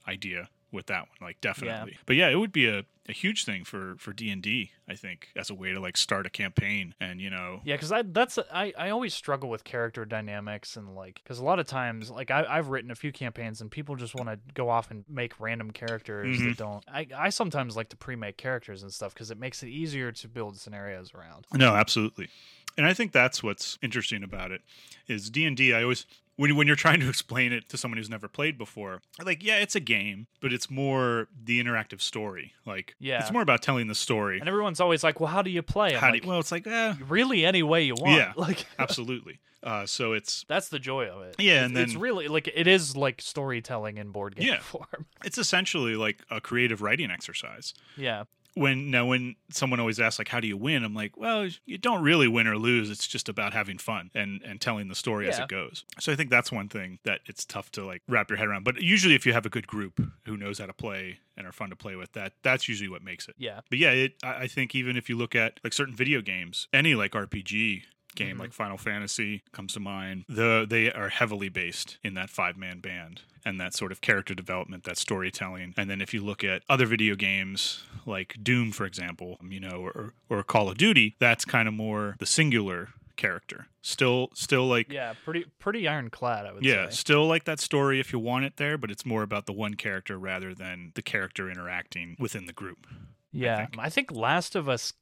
idea 0.07 0.49
with 0.71 0.85
that 0.87 1.01
one, 1.01 1.17
like 1.21 1.41
definitely. 1.41 1.97
But 2.05 2.15
yeah, 2.15 2.29
it 2.29 2.35
would 2.35 2.51
be 2.51 2.67
a, 2.67 2.83
a 3.07 3.11
huge 3.11 3.43
thing 3.45 3.63
for 3.63 3.95
for 3.97 4.13
D 4.13 4.29
and 4.29 4.41
D. 4.41 4.71
I 4.87 4.95
think 4.95 5.29
as 5.35 5.49
a 5.49 5.53
way 5.55 5.71
to 5.71 5.79
like 5.79 5.97
start 5.97 6.25
a 6.25 6.29
campaign 6.29 6.93
and 6.99 7.19
you 7.19 7.29
know 7.29 7.61
Yeah, 7.63 7.75
because 7.75 7.91
I 7.91 8.03
that's 8.03 8.37
I 8.53 8.73
I 8.77 8.89
always 8.91 9.13
struggle 9.13 9.49
with 9.49 9.63
character 9.63 10.05
dynamics 10.05 10.75
and 10.75 10.95
like 10.95 11.21
because 11.23 11.39
a 11.39 11.43
lot 11.43 11.57
of 11.59 11.65
times 11.67 12.09
like 12.11 12.29
I 12.31 12.45
I've 12.47 12.67
written 12.69 12.91
a 12.91 12.95
few 12.95 13.11
campaigns 13.11 13.61
and 13.61 13.71
people 13.71 13.95
just 13.95 14.13
want 14.15 14.29
to 14.29 14.37
go 14.53 14.69
off 14.69 14.91
and 14.91 15.05
make 15.09 15.39
random 15.39 15.71
characters 15.71 16.37
Mhm. 16.39 16.45
that 16.49 16.57
don't. 16.57 16.83
I 16.87 17.07
I 17.15 17.29
sometimes 17.29 17.75
like 17.75 17.89
to 17.89 17.97
pre-make 17.97 18.37
characters 18.37 18.83
and 18.83 18.93
stuff 18.93 19.13
because 19.13 19.31
it 19.31 19.39
makes 19.39 19.63
it 19.63 19.69
easier 19.69 20.11
to 20.11 20.27
build 20.27 20.57
scenarios 20.59 21.13
around. 21.15 21.47
No, 21.53 21.75
absolutely. 21.75 22.29
And 22.77 22.85
I 22.85 22.93
think 22.93 23.11
that's 23.11 23.41
what's 23.43 23.77
interesting 23.81 24.23
about 24.23 24.51
it 24.51 24.61
is 25.07 25.29
D&D 25.29 25.73
I 25.73 25.81
always 25.83 26.05
when 26.39 26.55
when 26.55 26.67
you're 26.67 26.75
trying 26.77 26.99
to 27.01 27.09
explain 27.09 27.51
it 27.51 27.67
to 27.69 27.77
someone 27.77 27.97
who's 27.97 28.09
never 28.09 28.27
played 28.29 28.57
before, 28.57 29.01
like 29.23 29.43
yeah, 29.43 29.57
it's 29.57 29.75
a 29.75 29.79
game, 29.81 30.27
but 30.41 30.53
it's 30.53 30.69
more 30.69 31.27
the 31.43 31.61
interactive 31.61 31.99
story. 32.01 32.53
Like 32.65 32.95
Yeah. 32.99 33.19
it's 33.19 33.31
more 33.31 33.41
about 33.41 33.61
telling 33.61 33.87
the 33.87 33.95
story. 33.95 34.39
And 34.39 34.47
everyone's 34.47 34.79
always 34.79 35.03
like, 35.03 35.19
"Well, 35.19 35.29
how 35.29 35.41
do 35.41 35.49
you 35.49 35.61
play?" 35.61 35.93
I'm 35.95 35.99
How 35.99 36.07
do 36.07 36.13
like, 36.13 36.23
you, 36.23 36.29
well, 36.29 36.39
it's 36.39 36.51
like 36.51 36.65
eh, 36.65 36.93
really 37.07 37.45
any 37.45 37.61
way 37.61 37.83
you 37.83 37.95
want. 37.95 38.15
Yeah. 38.15 38.31
like 38.37 38.65
absolutely. 38.79 39.39
Uh, 39.61 39.85
so 39.85 40.13
it's 40.13 40.45
that's 40.47 40.69
the 40.69 40.79
joy 40.79 41.07
of 41.07 41.21
it. 41.23 41.35
Yeah, 41.39 41.51
It's- 41.51 41.65
and 41.69 41.77
it's 41.77 41.91
then- 41.93 42.01
really 42.01 42.27
like 42.29 42.47
it 42.47 42.67
is 42.67 42.95
like 42.95 43.21
storytelling 43.21 43.97
in 43.97 44.11
board 44.11 44.37
game 44.37 44.47
Yeah. 44.47 44.59
form. 44.59 45.07
it's 45.25 45.37
essentially 45.37 45.95
like 45.97 46.23
a 46.31 46.39
creative 46.39 46.81
writing 46.81 47.11
exercise. 47.11 47.73
yeah, 47.97 48.23
when 48.55 48.91
now 48.91 49.05
when 49.05 49.35
someone 49.51 49.79
always 49.79 49.99
asks 49.99 50.19
like 50.19 50.27
how 50.27 50.39
do 50.39 50.47
you 50.47 50.57
win? 50.57 50.83
I'm 50.83 50.93
like 50.93 51.17
well 51.17 51.47
you 51.65 51.77
don't 51.77 52.01
really 52.01 52.27
win 52.27 52.47
or 52.47 52.57
lose. 52.57 52.89
It's 52.89 53.07
just 53.07 53.29
about 53.29 53.53
having 53.53 53.77
fun 53.77 54.11
and 54.13 54.41
and 54.43 54.59
telling 54.59 54.87
the 54.87 54.95
story 54.95 55.27
as 55.29 55.39
it 55.39 55.47
goes. 55.47 55.85
So 55.99 56.11
i 56.11 56.15
think 56.15 56.29
that's 56.29 56.51
one 56.51 56.69
thing 56.69 56.99
that 57.03 57.21
it's 57.25 57.45
tough 57.45 57.71
to 57.73 57.85
like 57.85 58.01
wrap 58.07 58.29
your 58.29 58.37
head 58.37 58.47
around. 58.47 58.63
But 58.63 58.81
usually 58.81 59.15
if 59.15 59.25
you 59.25 59.33
have 59.33 59.45
a 59.45 59.49
good 59.49 59.67
group 59.67 60.01
who 60.25 60.37
knows 60.37 60.59
how 60.59 60.65
to 60.65 60.73
play 60.73 61.19
and 61.37 61.47
are 61.47 61.51
fun 61.51 61.69
to 61.69 61.75
play 61.75 61.95
with 61.95 62.11
that 62.13 62.33
that's 62.43 62.67
usually 62.67 62.89
what 62.89 63.03
makes 63.03 63.27
it. 63.27 63.35
Yeah, 63.37 63.61
but 63.69 63.79
yeah 63.79 63.91
it 63.91 64.13
i 64.23 64.39
I 64.39 64.47
think 64.47 64.73
even 64.73 64.97
if 64.97 65.09
you 65.09 65.17
look 65.17 65.35
at 65.35 65.59
like 65.63 65.73
certain 65.73 65.95
video 65.95 66.21
games 66.21 66.67
any 66.73 66.95
like 66.95 67.11
rpg 67.11 67.83
game 68.19 68.35
Mhm. 68.37 68.39
like 68.41 68.53
final 68.53 68.77
fantasy 68.77 69.41
comes 69.51 69.73
to 69.73 69.79
mind 69.79 70.25
the 70.27 70.65
they 70.69 70.91
are 70.91 71.09
heavily 71.09 71.49
based 71.49 71.97
in 72.03 72.13
that 72.13 72.29
five 72.29 72.55
man 72.57 72.79
band 72.79 73.21
and 73.45 73.59
that 73.59 73.73
sort 73.73 73.91
of 73.91 74.01
character 74.01 74.35
development 74.35 74.83
that 74.83 74.97
storytelling 74.97 75.73
and 75.77 75.89
then 75.89 76.01
if 76.01 76.13
you 76.13 76.21
look 76.23 76.43
at 76.43 76.61
other 76.69 76.85
video 76.85 77.15
games 77.15 77.83
like 78.05 78.35
doom 78.43 78.71
for 78.71 78.85
example 78.85 79.37
you 79.43 79.59
know 79.59 79.77
or, 79.81 80.13
or 80.29 80.43
call 80.43 80.69
of 80.69 80.77
duty 80.77 81.15
that's 81.19 81.45
kind 81.45 81.67
of 81.67 81.73
more 81.73 82.15
the 82.19 82.25
singular 82.25 82.89
character 83.15 83.67
still 83.81 84.29
still 84.33 84.67
like 84.67 84.91
yeah. 84.91 85.13
Pretty 85.25 85.45
pretty 85.59 85.87
ironclad, 85.87 86.45
I 86.45 86.51
would 86.53 86.63
say. 86.63 86.69
yeah, 86.69 86.89
say. 86.89 86.95
still 86.95 87.25
like 87.27 87.43
that 87.45 87.59
story 87.59 87.99
if 87.99 88.11
you 88.13 88.19
want 88.19 88.45
it 88.45 88.55
there, 88.57 88.77
but 88.77 88.89
it's 88.91 89.05
more 89.05 89.23
about 89.23 89.45
the 89.45 89.51
one 89.53 89.73
character 89.75 90.17
rather 90.17 90.53
than 90.53 90.91
the 90.95 91.01
character 91.01 91.49
interacting 91.49 92.15
within 92.19 92.45
the 92.45 92.53
group. 92.53 92.87
Yeah, 93.31 93.57
think. 93.67 93.75
I 93.79 93.89
think 93.89 94.11
Last 94.11 94.55
of 94.55 94.67
Us 94.67 94.93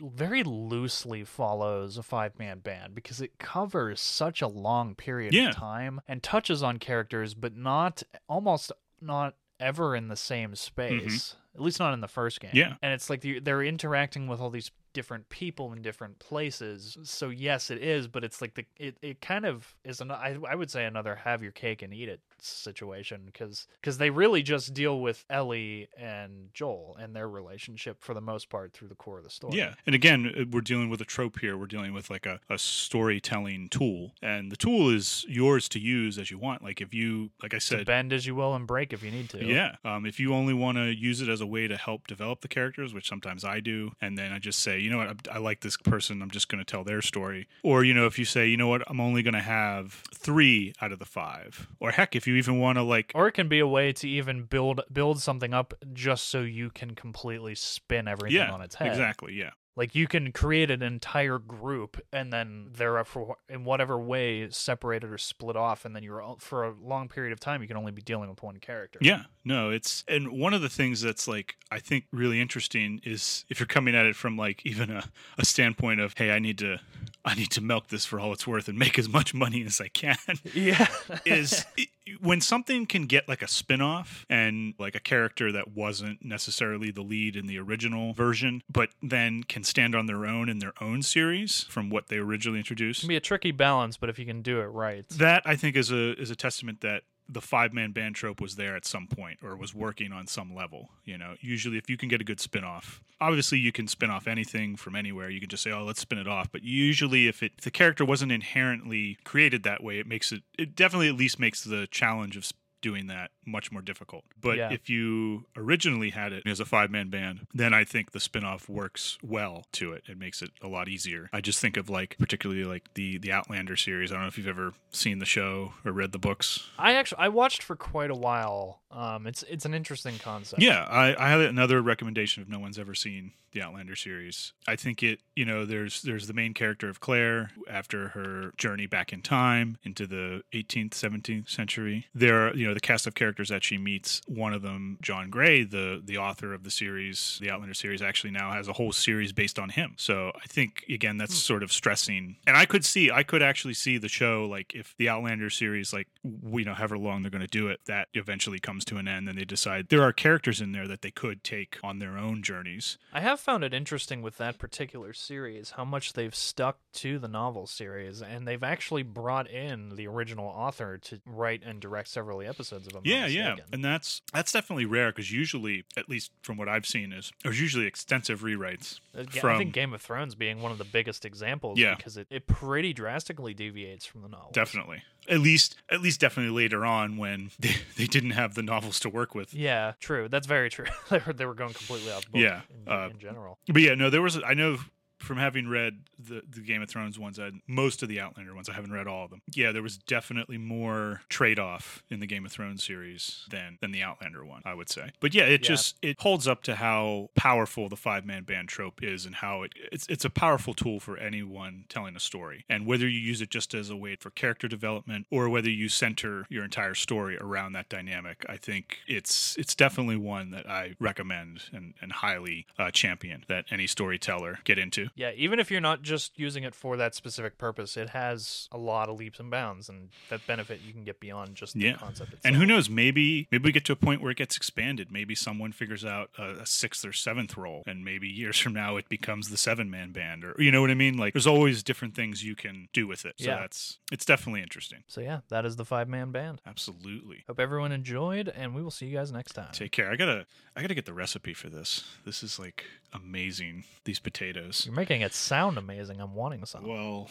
very 0.00 0.42
loosely 0.42 1.24
follows 1.24 1.98
a 1.98 2.02
five 2.02 2.38
man 2.38 2.58
band 2.60 2.94
because 2.94 3.20
it 3.20 3.38
covers 3.38 4.00
such 4.00 4.42
a 4.42 4.48
long 4.48 4.94
period 4.94 5.34
Yeah. 5.34 5.50
of 5.50 5.56
time 5.56 6.00
and 6.08 6.22
touches 6.22 6.62
on 6.62 6.78
characters, 6.78 7.34
but 7.34 7.56
not 7.56 8.02
almost 8.28 8.72
not 9.00 9.34
ever 9.60 9.94
in 9.94 10.08
the 10.08 10.16
same 10.16 10.54
space. 10.56 11.36
At 11.54 11.60
least 11.60 11.78
not 11.78 11.94
in 11.94 12.00
the 12.00 12.08
first 12.08 12.40
game. 12.40 12.48
Mm-hmm. 12.50 12.58
Yeah. 12.58 12.74
and 12.82 12.92
it's 12.92 13.08
like 13.08 13.24
they're 13.44 13.62
interacting 13.62 14.26
with 14.26 14.40
all 14.40 14.50
these 14.50 14.72
different 14.92 15.28
people 15.28 15.72
in 15.72 15.82
different 15.82 16.18
places. 16.18 16.96
So 17.04 17.28
yes, 17.30 17.70
it 17.70 17.82
is, 17.82 18.08
but 18.08 18.24
it's 18.24 18.40
like 18.40 18.54
the 18.54 18.64
it, 18.76 18.96
it 19.02 19.20
kind 19.20 19.44
of 19.44 19.76
is 19.84 20.00
an 20.00 20.10
I, 20.10 20.36
I 20.48 20.54
would 20.56 20.70
say 20.70 20.84
another 20.84 21.14
have 21.14 21.42
your 21.42 21.52
cake 21.52 21.82
and 21.82 21.94
eat 21.94 22.08
it 22.08 22.20
situation 22.40 23.22
because 23.24 23.66
because 23.80 23.98
they 23.98 24.10
really 24.10 24.42
just 24.42 24.74
deal 24.74 25.00
with 25.00 25.24
Ellie 25.30 25.88
and 25.98 26.50
Joel 26.52 26.96
and 27.00 27.14
their 27.14 27.28
relationship 27.28 28.02
for 28.02 28.14
the 28.14 28.20
most 28.20 28.48
part 28.48 28.72
through 28.72 28.88
the 28.88 28.94
core 28.94 29.18
of 29.18 29.24
the 29.24 29.30
story. 29.30 29.56
Yeah. 29.56 29.74
And 29.86 29.94
again, 29.94 30.32
uh, 30.36 30.44
we're 30.50 30.60
dealing 30.60 30.90
with 30.90 31.00
a 31.00 31.04
trope 31.04 31.40
here. 31.40 31.56
We're 31.56 31.66
dealing 31.66 31.92
with 31.92 32.10
like 32.10 32.26
a, 32.26 32.40
a 32.50 32.58
storytelling 32.58 33.68
tool. 33.68 34.12
And 34.22 34.50
the 34.50 34.56
tool 34.56 34.90
is 34.90 35.24
yours 35.28 35.68
to 35.70 35.78
use 35.78 36.18
as 36.18 36.30
you 36.30 36.38
want. 36.38 36.62
Like 36.62 36.80
if 36.80 36.92
you, 36.94 37.30
like 37.42 37.54
I 37.54 37.58
To 37.58 37.64
said, 37.64 37.86
bend 37.86 38.12
as 38.12 38.26
you 38.26 38.34
will 38.34 38.54
and 38.54 38.66
break 38.66 38.92
if 38.92 39.02
you 39.02 39.10
need 39.10 39.30
to. 39.30 39.44
Yeah. 39.44 39.76
Um, 39.84 40.06
if 40.06 40.20
you 40.20 40.34
only 40.34 40.54
want 40.54 40.78
to 40.78 40.94
use 40.94 41.20
it 41.20 41.28
as 41.28 41.40
a 41.40 41.46
way 41.46 41.68
to 41.68 41.76
help 41.76 42.06
develop 42.06 42.40
the 42.40 42.48
characters, 42.48 42.92
which 42.94 43.08
sometimes 43.08 43.44
I 43.44 43.60
do, 43.60 43.92
and 44.00 44.16
then 44.18 44.32
I 44.32 44.38
just 44.38 44.58
say, 44.60 44.78
you 44.78 44.90
know 44.90 44.98
what, 44.98 45.28
I, 45.30 45.36
I 45.36 45.38
like 45.38 45.60
this 45.60 45.76
person, 45.76 46.22
I'm 46.22 46.30
just 46.30 46.48
going 46.48 46.62
to 46.62 46.70
tell 46.70 46.84
their 46.84 47.02
story. 47.02 47.48
Or, 47.62 47.84
you 47.84 47.94
know, 47.94 48.06
if 48.06 48.18
you 48.18 48.24
say, 48.24 48.48
you 48.48 48.56
know 48.56 48.68
what, 48.68 48.82
I'm 48.86 49.00
only 49.00 49.22
going 49.22 49.34
to 49.34 49.40
have 49.40 50.02
three 50.14 50.74
out 50.80 50.92
of 50.92 50.98
the 50.98 51.04
five. 51.04 51.68
Or 51.80 51.90
heck, 51.90 52.16
if 52.16 52.26
you 52.26 52.33
even 52.36 52.58
want 52.58 52.76
to 52.78 52.82
like, 52.82 53.12
Or 53.14 53.26
it 53.28 53.32
can 53.32 53.48
be 53.48 53.58
a 53.60 53.66
way 53.66 53.92
to 53.92 54.08
even 54.08 54.44
build 54.44 54.80
build 54.92 55.20
something 55.20 55.52
up 55.54 55.74
just 55.92 56.28
so 56.28 56.40
you 56.40 56.70
can 56.70 56.94
completely 56.94 57.54
spin 57.54 58.08
everything 58.08 58.36
yeah, 58.36 58.52
on 58.52 58.60
its 58.62 58.74
head. 58.76 58.88
exactly. 58.88 59.34
Yeah. 59.34 59.50
Like 59.76 59.94
you 59.94 60.06
can 60.06 60.30
create 60.30 60.70
an 60.70 60.82
entire 60.82 61.38
group 61.38 62.00
and 62.12 62.32
then 62.32 62.68
they're 62.72 63.04
for 63.04 63.36
in 63.48 63.64
whatever 63.64 63.98
way 63.98 64.48
separated 64.50 65.10
or 65.10 65.18
split 65.18 65.56
off, 65.56 65.84
and 65.84 65.94
then 65.96 66.02
you're 66.02 66.22
all- 66.22 66.38
for 66.38 66.64
a 66.64 66.72
long 66.80 67.08
period 67.08 67.32
of 67.32 67.40
time 67.40 67.60
you 67.60 67.66
can 67.68 67.76
only 67.76 67.90
be 67.92 68.00
dealing 68.02 68.30
with 68.30 68.42
one 68.42 68.58
character. 68.58 68.98
Yeah, 69.02 69.24
no, 69.44 69.70
it's 69.70 70.04
and 70.06 70.30
one 70.30 70.54
of 70.54 70.62
the 70.62 70.68
things 70.68 71.00
that's 71.00 71.26
like 71.26 71.56
I 71.72 71.80
think 71.80 72.04
really 72.12 72.40
interesting 72.40 73.00
is 73.04 73.44
if 73.48 73.58
you're 73.58 73.66
coming 73.66 73.94
at 73.96 74.06
it 74.06 74.14
from 74.16 74.36
like 74.36 74.64
even 74.64 74.90
a, 74.90 75.04
a 75.38 75.44
standpoint 75.44 76.00
of 76.00 76.14
hey, 76.16 76.30
I 76.30 76.38
need 76.38 76.58
to 76.58 76.78
I 77.24 77.34
need 77.34 77.50
to 77.52 77.60
milk 77.60 77.88
this 77.88 78.04
for 78.04 78.20
all 78.20 78.32
it's 78.32 78.46
worth 78.46 78.68
and 78.68 78.78
make 78.78 78.98
as 78.98 79.08
much 79.08 79.34
money 79.34 79.64
as 79.64 79.80
I 79.80 79.88
can. 79.88 80.16
Yeah. 80.54 80.86
is 81.26 81.64
it, 81.76 81.88
when 82.20 82.40
something 82.40 82.84
can 82.86 83.06
get 83.06 83.28
like 83.28 83.40
a 83.42 83.48
spin-off 83.48 84.26
and 84.28 84.74
like 84.78 84.94
a 84.94 85.00
character 85.00 85.50
that 85.52 85.68
wasn't 85.74 86.22
necessarily 86.24 86.90
the 86.90 87.00
lead 87.02 87.34
in 87.34 87.46
the 87.46 87.58
original 87.58 88.12
version 88.12 88.62
but 88.70 88.90
then 89.02 89.42
can 89.42 89.63
stand 89.66 89.94
on 89.94 90.06
their 90.06 90.26
own 90.26 90.48
in 90.48 90.58
their 90.58 90.74
own 90.80 91.02
series 91.02 91.64
from 91.64 91.90
what 91.90 92.08
they 92.08 92.16
originally 92.16 92.58
introduced 92.58 93.00
It 93.00 93.02
can 93.02 93.08
be 93.08 93.16
a 93.16 93.20
tricky 93.20 93.52
balance, 93.52 93.96
but 93.96 94.08
if 94.08 94.18
you 94.18 94.26
can 94.26 94.42
do 94.42 94.60
it 94.60 94.66
right. 94.66 95.08
that 95.10 95.42
I 95.44 95.56
think 95.56 95.76
is 95.76 95.90
a 95.90 96.20
is 96.20 96.30
a 96.30 96.36
testament 96.36 96.80
that 96.80 97.02
the 97.28 97.40
five 97.40 97.72
man 97.72 97.92
band 97.92 98.14
trope 98.14 98.40
was 98.40 98.56
there 98.56 98.76
at 98.76 98.84
some 98.84 99.06
point 99.06 99.38
or 99.42 99.56
was 99.56 99.74
working 99.74 100.12
on 100.12 100.26
some 100.26 100.54
level. 100.54 100.90
You 101.04 101.18
know, 101.18 101.34
usually 101.40 101.78
if 101.78 101.88
you 101.88 101.96
can 101.96 102.08
get 102.08 102.20
a 102.20 102.24
good 102.24 102.40
spin 102.40 102.64
off, 102.64 103.02
obviously 103.20 103.58
you 103.58 103.72
can 103.72 103.88
spin 103.88 104.10
off 104.10 104.26
anything 104.26 104.76
from 104.76 104.94
anywhere. 104.94 105.30
You 105.30 105.40
can 105.40 105.48
just 105.48 105.62
say, 105.62 105.72
oh, 105.72 105.84
let's 105.84 106.00
spin 106.00 106.18
it 106.18 106.28
off. 106.28 106.52
But 106.52 106.62
usually 106.62 107.26
if 107.26 107.42
it 107.42 107.52
if 107.56 107.64
the 107.64 107.70
character 107.70 108.04
wasn't 108.04 108.32
inherently 108.32 109.18
created 109.24 109.62
that 109.62 109.82
way, 109.82 109.98
it 109.98 110.06
makes 110.06 110.32
it 110.32 110.42
it 110.58 110.76
definitely 110.76 111.08
at 111.08 111.14
least 111.14 111.38
makes 111.38 111.64
the 111.64 111.86
challenge 111.90 112.36
of 112.36 112.50
doing 112.82 113.06
that 113.06 113.30
much 113.46 113.70
more 113.72 113.82
difficult. 113.82 114.24
But 114.40 114.56
Yeah. 114.58 114.72
if 114.72 114.88
you 114.90 115.46
originally 115.56 116.10
had 116.10 116.32
it 116.32 116.42
as 116.46 116.60
a 116.60 116.64
five 116.64 116.90
man 116.90 117.08
band, 117.10 117.46
then 117.54 117.72
I 117.74 117.84
think 117.84 118.12
the 118.12 118.20
spin-off 118.20 118.68
works 118.68 119.18
well 119.22 119.66
to 119.72 119.92
it. 119.92 120.04
It 120.08 120.18
makes 120.18 120.42
it 120.42 120.50
a 120.62 120.68
lot 120.68 120.88
easier. 120.88 121.28
I 121.32 121.40
just 121.40 121.60
think 121.60 121.76
of 121.76 121.88
like 121.90 122.16
particularly 122.18 122.64
like 122.64 122.92
the 122.94 123.18
the 123.18 123.32
Outlander 123.32 123.76
series. 123.76 124.10
I 124.10 124.14
don't 124.14 124.22
know 124.22 124.28
if 124.28 124.38
you've 124.38 124.46
ever 124.48 124.72
seen 124.90 125.18
the 125.18 125.26
show 125.26 125.72
or 125.84 125.92
read 125.92 126.12
the 126.12 126.18
books. 126.18 126.70
I 126.78 126.94
actually 126.94 127.18
I 127.18 127.28
watched 127.28 127.62
for 127.62 127.76
quite 127.76 128.10
a 128.10 128.14
while. 128.14 128.80
Um, 128.90 129.26
it's 129.26 129.42
it's 129.44 129.64
an 129.64 129.74
interesting 129.74 130.18
concept. 130.18 130.62
Yeah, 130.62 130.84
I, 130.88 131.16
I 131.18 131.28
have 131.30 131.40
another 131.40 131.82
recommendation 131.82 132.42
if 132.42 132.48
no 132.48 132.60
one's 132.60 132.78
ever 132.78 132.94
seen 132.94 133.32
the 133.50 133.60
Outlander 133.62 133.96
series. 133.96 134.52
I 134.68 134.76
think 134.76 135.02
it, 135.02 135.20
you 135.34 135.44
know, 135.44 135.64
there's 135.64 136.02
there's 136.02 136.26
the 136.28 136.32
main 136.32 136.54
character 136.54 136.88
of 136.88 137.00
Claire 137.00 137.50
after 137.68 138.08
her 138.08 138.52
journey 138.56 138.86
back 138.86 139.12
in 139.12 139.20
time 139.20 139.78
into 139.82 140.06
the 140.06 140.42
18th, 140.52 140.90
17th 140.90 141.48
century. 141.48 142.06
There 142.14 142.46
are, 142.48 142.54
you 142.54 142.66
know, 142.68 142.74
the 142.74 142.80
cast 142.80 143.06
of 143.08 143.14
characters 143.14 143.33
that 143.48 143.64
she 143.64 143.78
meets. 143.78 144.22
One 144.26 144.52
of 144.52 144.62
them, 144.62 144.98
John 145.00 145.30
Grey, 145.30 145.64
the 145.64 146.00
the 146.04 146.18
author 146.18 146.54
of 146.54 146.64
the 146.64 146.70
series, 146.70 147.38
the 147.40 147.50
Outlander 147.50 147.74
series, 147.74 148.02
actually 148.02 148.30
now 148.30 148.52
has 148.52 148.68
a 148.68 148.72
whole 148.72 148.92
series 148.92 149.32
based 149.32 149.58
on 149.58 149.70
him. 149.70 149.94
So 149.96 150.32
I 150.34 150.46
think 150.46 150.84
again 150.88 151.18
that's 151.18 151.34
hmm. 151.34 151.38
sort 151.38 151.62
of 151.62 151.72
stressing. 151.72 152.36
And 152.46 152.56
I 152.56 152.66
could 152.66 152.84
see, 152.84 153.10
I 153.10 153.22
could 153.22 153.42
actually 153.42 153.74
see 153.74 153.98
the 153.98 154.08
show 154.08 154.46
like 154.46 154.74
if 154.74 154.94
the 154.98 155.08
Outlander 155.08 155.50
series, 155.50 155.92
like 155.92 156.08
you 156.22 156.64
know, 156.64 156.74
however 156.74 156.98
long 156.98 157.22
they're 157.22 157.30
going 157.30 157.40
to 157.40 157.46
do 157.46 157.68
it, 157.68 157.80
that 157.86 158.08
eventually 158.14 158.58
comes 158.58 158.84
to 158.86 158.96
an 158.96 159.08
end, 159.08 159.28
and 159.28 159.38
they 159.38 159.44
decide 159.44 159.88
there 159.88 160.02
are 160.02 160.12
characters 160.12 160.60
in 160.60 160.72
there 160.72 160.88
that 160.88 161.02
they 161.02 161.10
could 161.10 161.44
take 161.44 161.78
on 161.82 161.98
their 161.98 162.16
own 162.18 162.42
journeys. 162.42 162.98
I 163.12 163.20
have 163.20 163.40
found 163.40 163.64
it 163.64 163.74
interesting 163.74 164.22
with 164.22 164.38
that 164.38 164.58
particular 164.58 165.12
series 165.12 165.72
how 165.72 165.84
much 165.84 166.12
they've 166.12 166.34
stuck 166.34 166.78
to 166.94 167.18
the 167.18 167.28
novel 167.28 167.66
series, 167.66 168.22
and 168.22 168.46
they've 168.46 168.62
actually 168.62 169.02
brought 169.02 169.50
in 169.50 169.96
the 169.96 170.06
original 170.06 170.46
author 170.46 170.98
to 170.98 171.20
write 171.26 171.62
and 171.64 171.80
direct 171.80 172.08
several 172.08 172.40
episodes 172.42 172.86
of 172.86 172.92
them. 172.92 173.02
Yeah, 173.04 173.23
yeah, 173.26 173.56
and 173.72 173.84
that's 173.84 174.22
that's 174.32 174.52
definitely 174.52 174.84
rare 174.86 175.10
because 175.10 175.30
usually, 175.32 175.84
at 175.96 176.08
least 176.08 176.30
from 176.42 176.56
what 176.56 176.68
I've 176.68 176.86
seen, 176.86 177.12
is 177.12 177.32
there's 177.42 177.60
usually 177.60 177.86
extensive 177.86 178.40
rewrites. 178.42 179.00
I 179.16 179.24
from- 179.24 179.58
think 179.58 179.72
Game 179.72 179.92
of 179.94 180.02
Thrones 180.02 180.34
being 180.34 180.60
one 180.62 180.72
of 180.72 180.78
the 180.78 180.84
biggest 180.84 181.24
examples 181.24 181.78
Yeah. 181.78 181.94
because 181.94 182.16
it, 182.16 182.26
it 182.30 182.46
pretty 182.46 182.92
drastically 182.92 183.54
deviates 183.54 184.04
from 184.06 184.22
the 184.22 184.28
novel. 184.28 184.50
Definitely, 184.52 185.02
at 185.28 185.40
least 185.40 185.76
at 185.90 186.00
least 186.00 186.20
definitely 186.20 186.54
later 186.54 186.84
on 186.84 187.16
when 187.16 187.50
they, 187.58 187.74
they 187.96 188.06
didn't 188.06 188.30
have 188.32 188.54
the 188.54 188.62
novels 188.62 188.98
to 189.00 189.08
work 189.08 189.34
with. 189.34 189.54
Yeah, 189.54 189.92
true. 190.00 190.28
That's 190.28 190.46
very 190.46 190.70
true. 190.70 190.86
they, 191.10 191.20
were, 191.26 191.32
they 191.32 191.46
were 191.46 191.54
going 191.54 191.72
completely 191.74 192.10
off 192.12 192.24
book 192.30 192.40
Yeah, 192.40 192.60
in, 192.86 192.92
uh, 192.92 193.08
in 193.12 193.18
general. 193.18 193.58
But 193.68 193.82
yeah, 193.82 193.94
no, 193.94 194.10
there 194.10 194.22
was 194.22 194.38
I 194.44 194.54
know 194.54 194.78
from 195.24 195.38
having 195.38 195.68
read 195.68 196.00
the 196.18 196.42
the 196.48 196.60
Game 196.60 196.82
of 196.82 196.88
Thrones 196.88 197.18
ones 197.18 197.38
and 197.38 197.60
most 197.66 198.02
of 198.02 198.08
the 198.08 198.20
Outlander 198.20 198.54
ones, 198.54 198.68
I 198.68 198.74
haven't 198.74 198.92
read 198.92 199.06
all 199.06 199.24
of 199.24 199.30
them. 199.30 199.42
Yeah, 199.52 199.72
there 199.72 199.82
was 199.82 199.96
definitely 199.98 200.58
more 200.58 201.22
trade 201.28 201.58
off 201.58 202.02
in 202.10 202.20
the 202.20 202.26
Game 202.26 202.44
of 202.46 202.52
Thrones 202.52 202.84
series 202.84 203.46
than 203.50 203.78
than 203.80 203.90
the 203.92 204.02
Outlander 204.02 204.44
one, 204.44 204.62
I 204.64 204.74
would 204.74 204.88
say. 204.88 205.10
But 205.20 205.34
yeah, 205.34 205.44
it 205.44 205.62
Yeah. 205.62 205.68
just 205.68 205.96
it 206.02 206.20
holds 206.20 206.46
up 206.46 206.62
to 206.64 206.76
how 206.76 207.30
powerful 207.34 207.88
the 207.88 207.96
five 207.96 208.24
man 208.24 208.44
band 208.44 208.68
trope 208.68 209.02
is 209.02 209.26
and 209.26 209.36
how 209.36 209.62
it 209.62 209.72
it's 209.92 210.06
it's 210.08 210.24
a 210.24 210.30
powerful 210.30 210.74
tool 210.74 211.00
for 211.00 211.16
anyone 211.16 211.84
telling 211.88 212.14
a 212.16 212.20
story. 212.20 212.64
And 212.68 212.86
whether 212.86 213.08
you 213.08 213.18
use 213.18 213.40
it 213.40 213.50
just 213.50 213.74
as 213.74 213.90
a 213.90 213.96
way 213.96 214.16
for 214.16 214.30
character 214.30 214.68
development 214.68 215.26
or 215.30 215.48
whether 215.48 215.70
you 215.70 215.88
center 215.88 216.46
your 216.48 216.64
entire 216.64 216.94
story 216.94 217.36
around 217.38 217.72
that 217.72 217.88
dynamic, 217.88 218.44
I 218.48 218.56
think 218.56 218.98
it's 219.06 219.56
it's 219.56 219.74
definitely 219.74 220.16
one 220.16 220.50
that 220.50 220.68
I 220.68 220.94
recommend 221.00 221.64
and, 221.72 221.94
and 222.00 222.12
highly 222.12 222.66
uh, 222.78 222.90
champion 222.90 223.44
that 223.48 223.64
any 223.70 223.86
storyteller 223.86 224.58
get 224.64 224.78
into. 224.78 225.08
Yeah, 225.16 225.30
even 225.36 225.60
if 225.60 225.70
you're 225.70 225.80
not 225.80 226.02
just 226.02 226.38
using 226.38 226.64
it 226.64 226.74
for 226.74 226.96
that 226.96 227.14
specific 227.14 227.56
purpose, 227.58 227.96
it 227.96 228.10
has 228.10 228.68
a 228.72 228.78
lot 228.78 229.08
of 229.08 229.16
leaps 229.18 229.38
and 229.38 229.50
bounds, 229.50 229.88
and 229.88 230.08
that 230.28 230.46
benefit 230.46 230.80
you 230.84 230.92
can 230.92 231.04
get 231.04 231.20
beyond 231.20 231.54
just 231.54 231.76
Yeah. 231.76 231.92
the 231.92 231.98
concept 231.98 232.32
itself. 232.32 232.44
And 232.44 232.56
who 232.56 232.66
knows? 232.66 232.90
Maybe 232.90 233.46
maybe 233.52 233.64
we 233.64 233.72
get 233.72 233.84
to 233.86 233.92
a 233.92 233.96
point 233.96 234.20
where 234.20 234.30
it 234.32 234.36
gets 234.36 234.56
expanded. 234.56 235.12
Maybe 235.12 235.34
someone 235.34 235.72
figures 235.72 236.04
out 236.04 236.30
a, 236.38 236.62
a 236.62 236.66
sixth 236.66 237.04
or 237.04 237.12
seventh 237.12 237.56
role, 237.56 237.82
and 237.86 238.04
maybe 238.04 238.28
years 238.28 238.58
from 238.58 238.72
now 238.72 238.96
it 238.96 239.08
becomes 239.08 239.50
the 239.50 239.56
seven 239.56 239.90
man 239.90 240.10
band, 240.12 240.44
or 240.44 240.54
you 240.58 240.70
know 240.72 240.80
what 240.80 240.90
I 240.90 240.94
mean? 240.94 241.16
Like 241.16 241.32
there's 241.32 241.46
always 241.46 241.82
different 241.82 242.14
things 242.14 242.42
you 242.44 242.56
can 242.56 242.88
do 242.92 243.06
with 243.06 243.24
it. 243.24 243.34
So 243.38 243.46
Yeah. 243.46 243.60
that's 243.60 243.98
it's 244.10 244.24
definitely 244.24 244.62
interesting. 244.62 245.04
So 245.06 245.20
yeah, 245.20 245.40
that 245.48 245.64
is 245.64 245.76
the 245.76 245.84
five 245.84 246.08
man 246.08 246.32
band. 246.32 246.60
Absolutely. 246.66 247.44
Hope 247.46 247.60
everyone 247.60 247.92
enjoyed, 247.92 248.48
and 248.48 248.74
we 248.74 248.82
will 248.82 248.90
see 248.90 249.06
you 249.06 249.16
guys 249.16 249.30
next 249.30 249.52
time. 249.52 249.68
Take 249.72 249.92
care. 249.92 250.10
I 250.10 250.16
gotta 250.16 250.46
I 250.76 250.80
gotta 250.82 250.94
get 250.94 251.06
the 251.06 251.14
recipe 251.14 251.54
for 251.54 251.68
this. 251.70 252.04
This 252.24 252.42
is 252.42 252.58
like 252.58 252.84
amazing. 253.12 253.84
These 254.04 254.18
potatoes. 254.18 254.88
You're 254.94 255.00
making 255.00 255.22
it 255.22 255.34
sound 255.34 255.76
amazing. 255.76 256.20
I'm 256.20 256.34
wanting 256.36 256.64
some. 256.66 256.86
Well, 256.86 257.28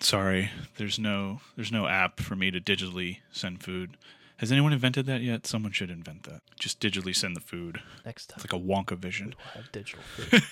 sorry. 0.00 0.50
There's 0.76 0.98
no 0.98 1.40
there's 1.54 1.70
no 1.70 1.86
app 1.86 2.18
for 2.18 2.34
me 2.34 2.50
to 2.50 2.60
digitally 2.60 3.18
send 3.30 3.62
food. 3.62 3.96
Has 4.38 4.50
anyone 4.50 4.72
invented 4.72 5.06
that 5.06 5.20
yet? 5.22 5.46
Someone 5.46 5.70
should 5.70 5.88
invent 5.88 6.24
that. 6.24 6.40
Just 6.58 6.80
digitally 6.80 7.14
send 7.14 7.36
the 7.36 7.40
food. 7.40 7.80
Next 8.04 8.26
time, 8.26 8.40
It's 8.42 8.52
like 8.52 8.60
a 8.60 8.64
Wonka 8.64 8.98
vision. 8.98 9.34
we'll 9.38 9.62
have 9.62 9.70
digital 9.70 10.02
food. 10.02 10.42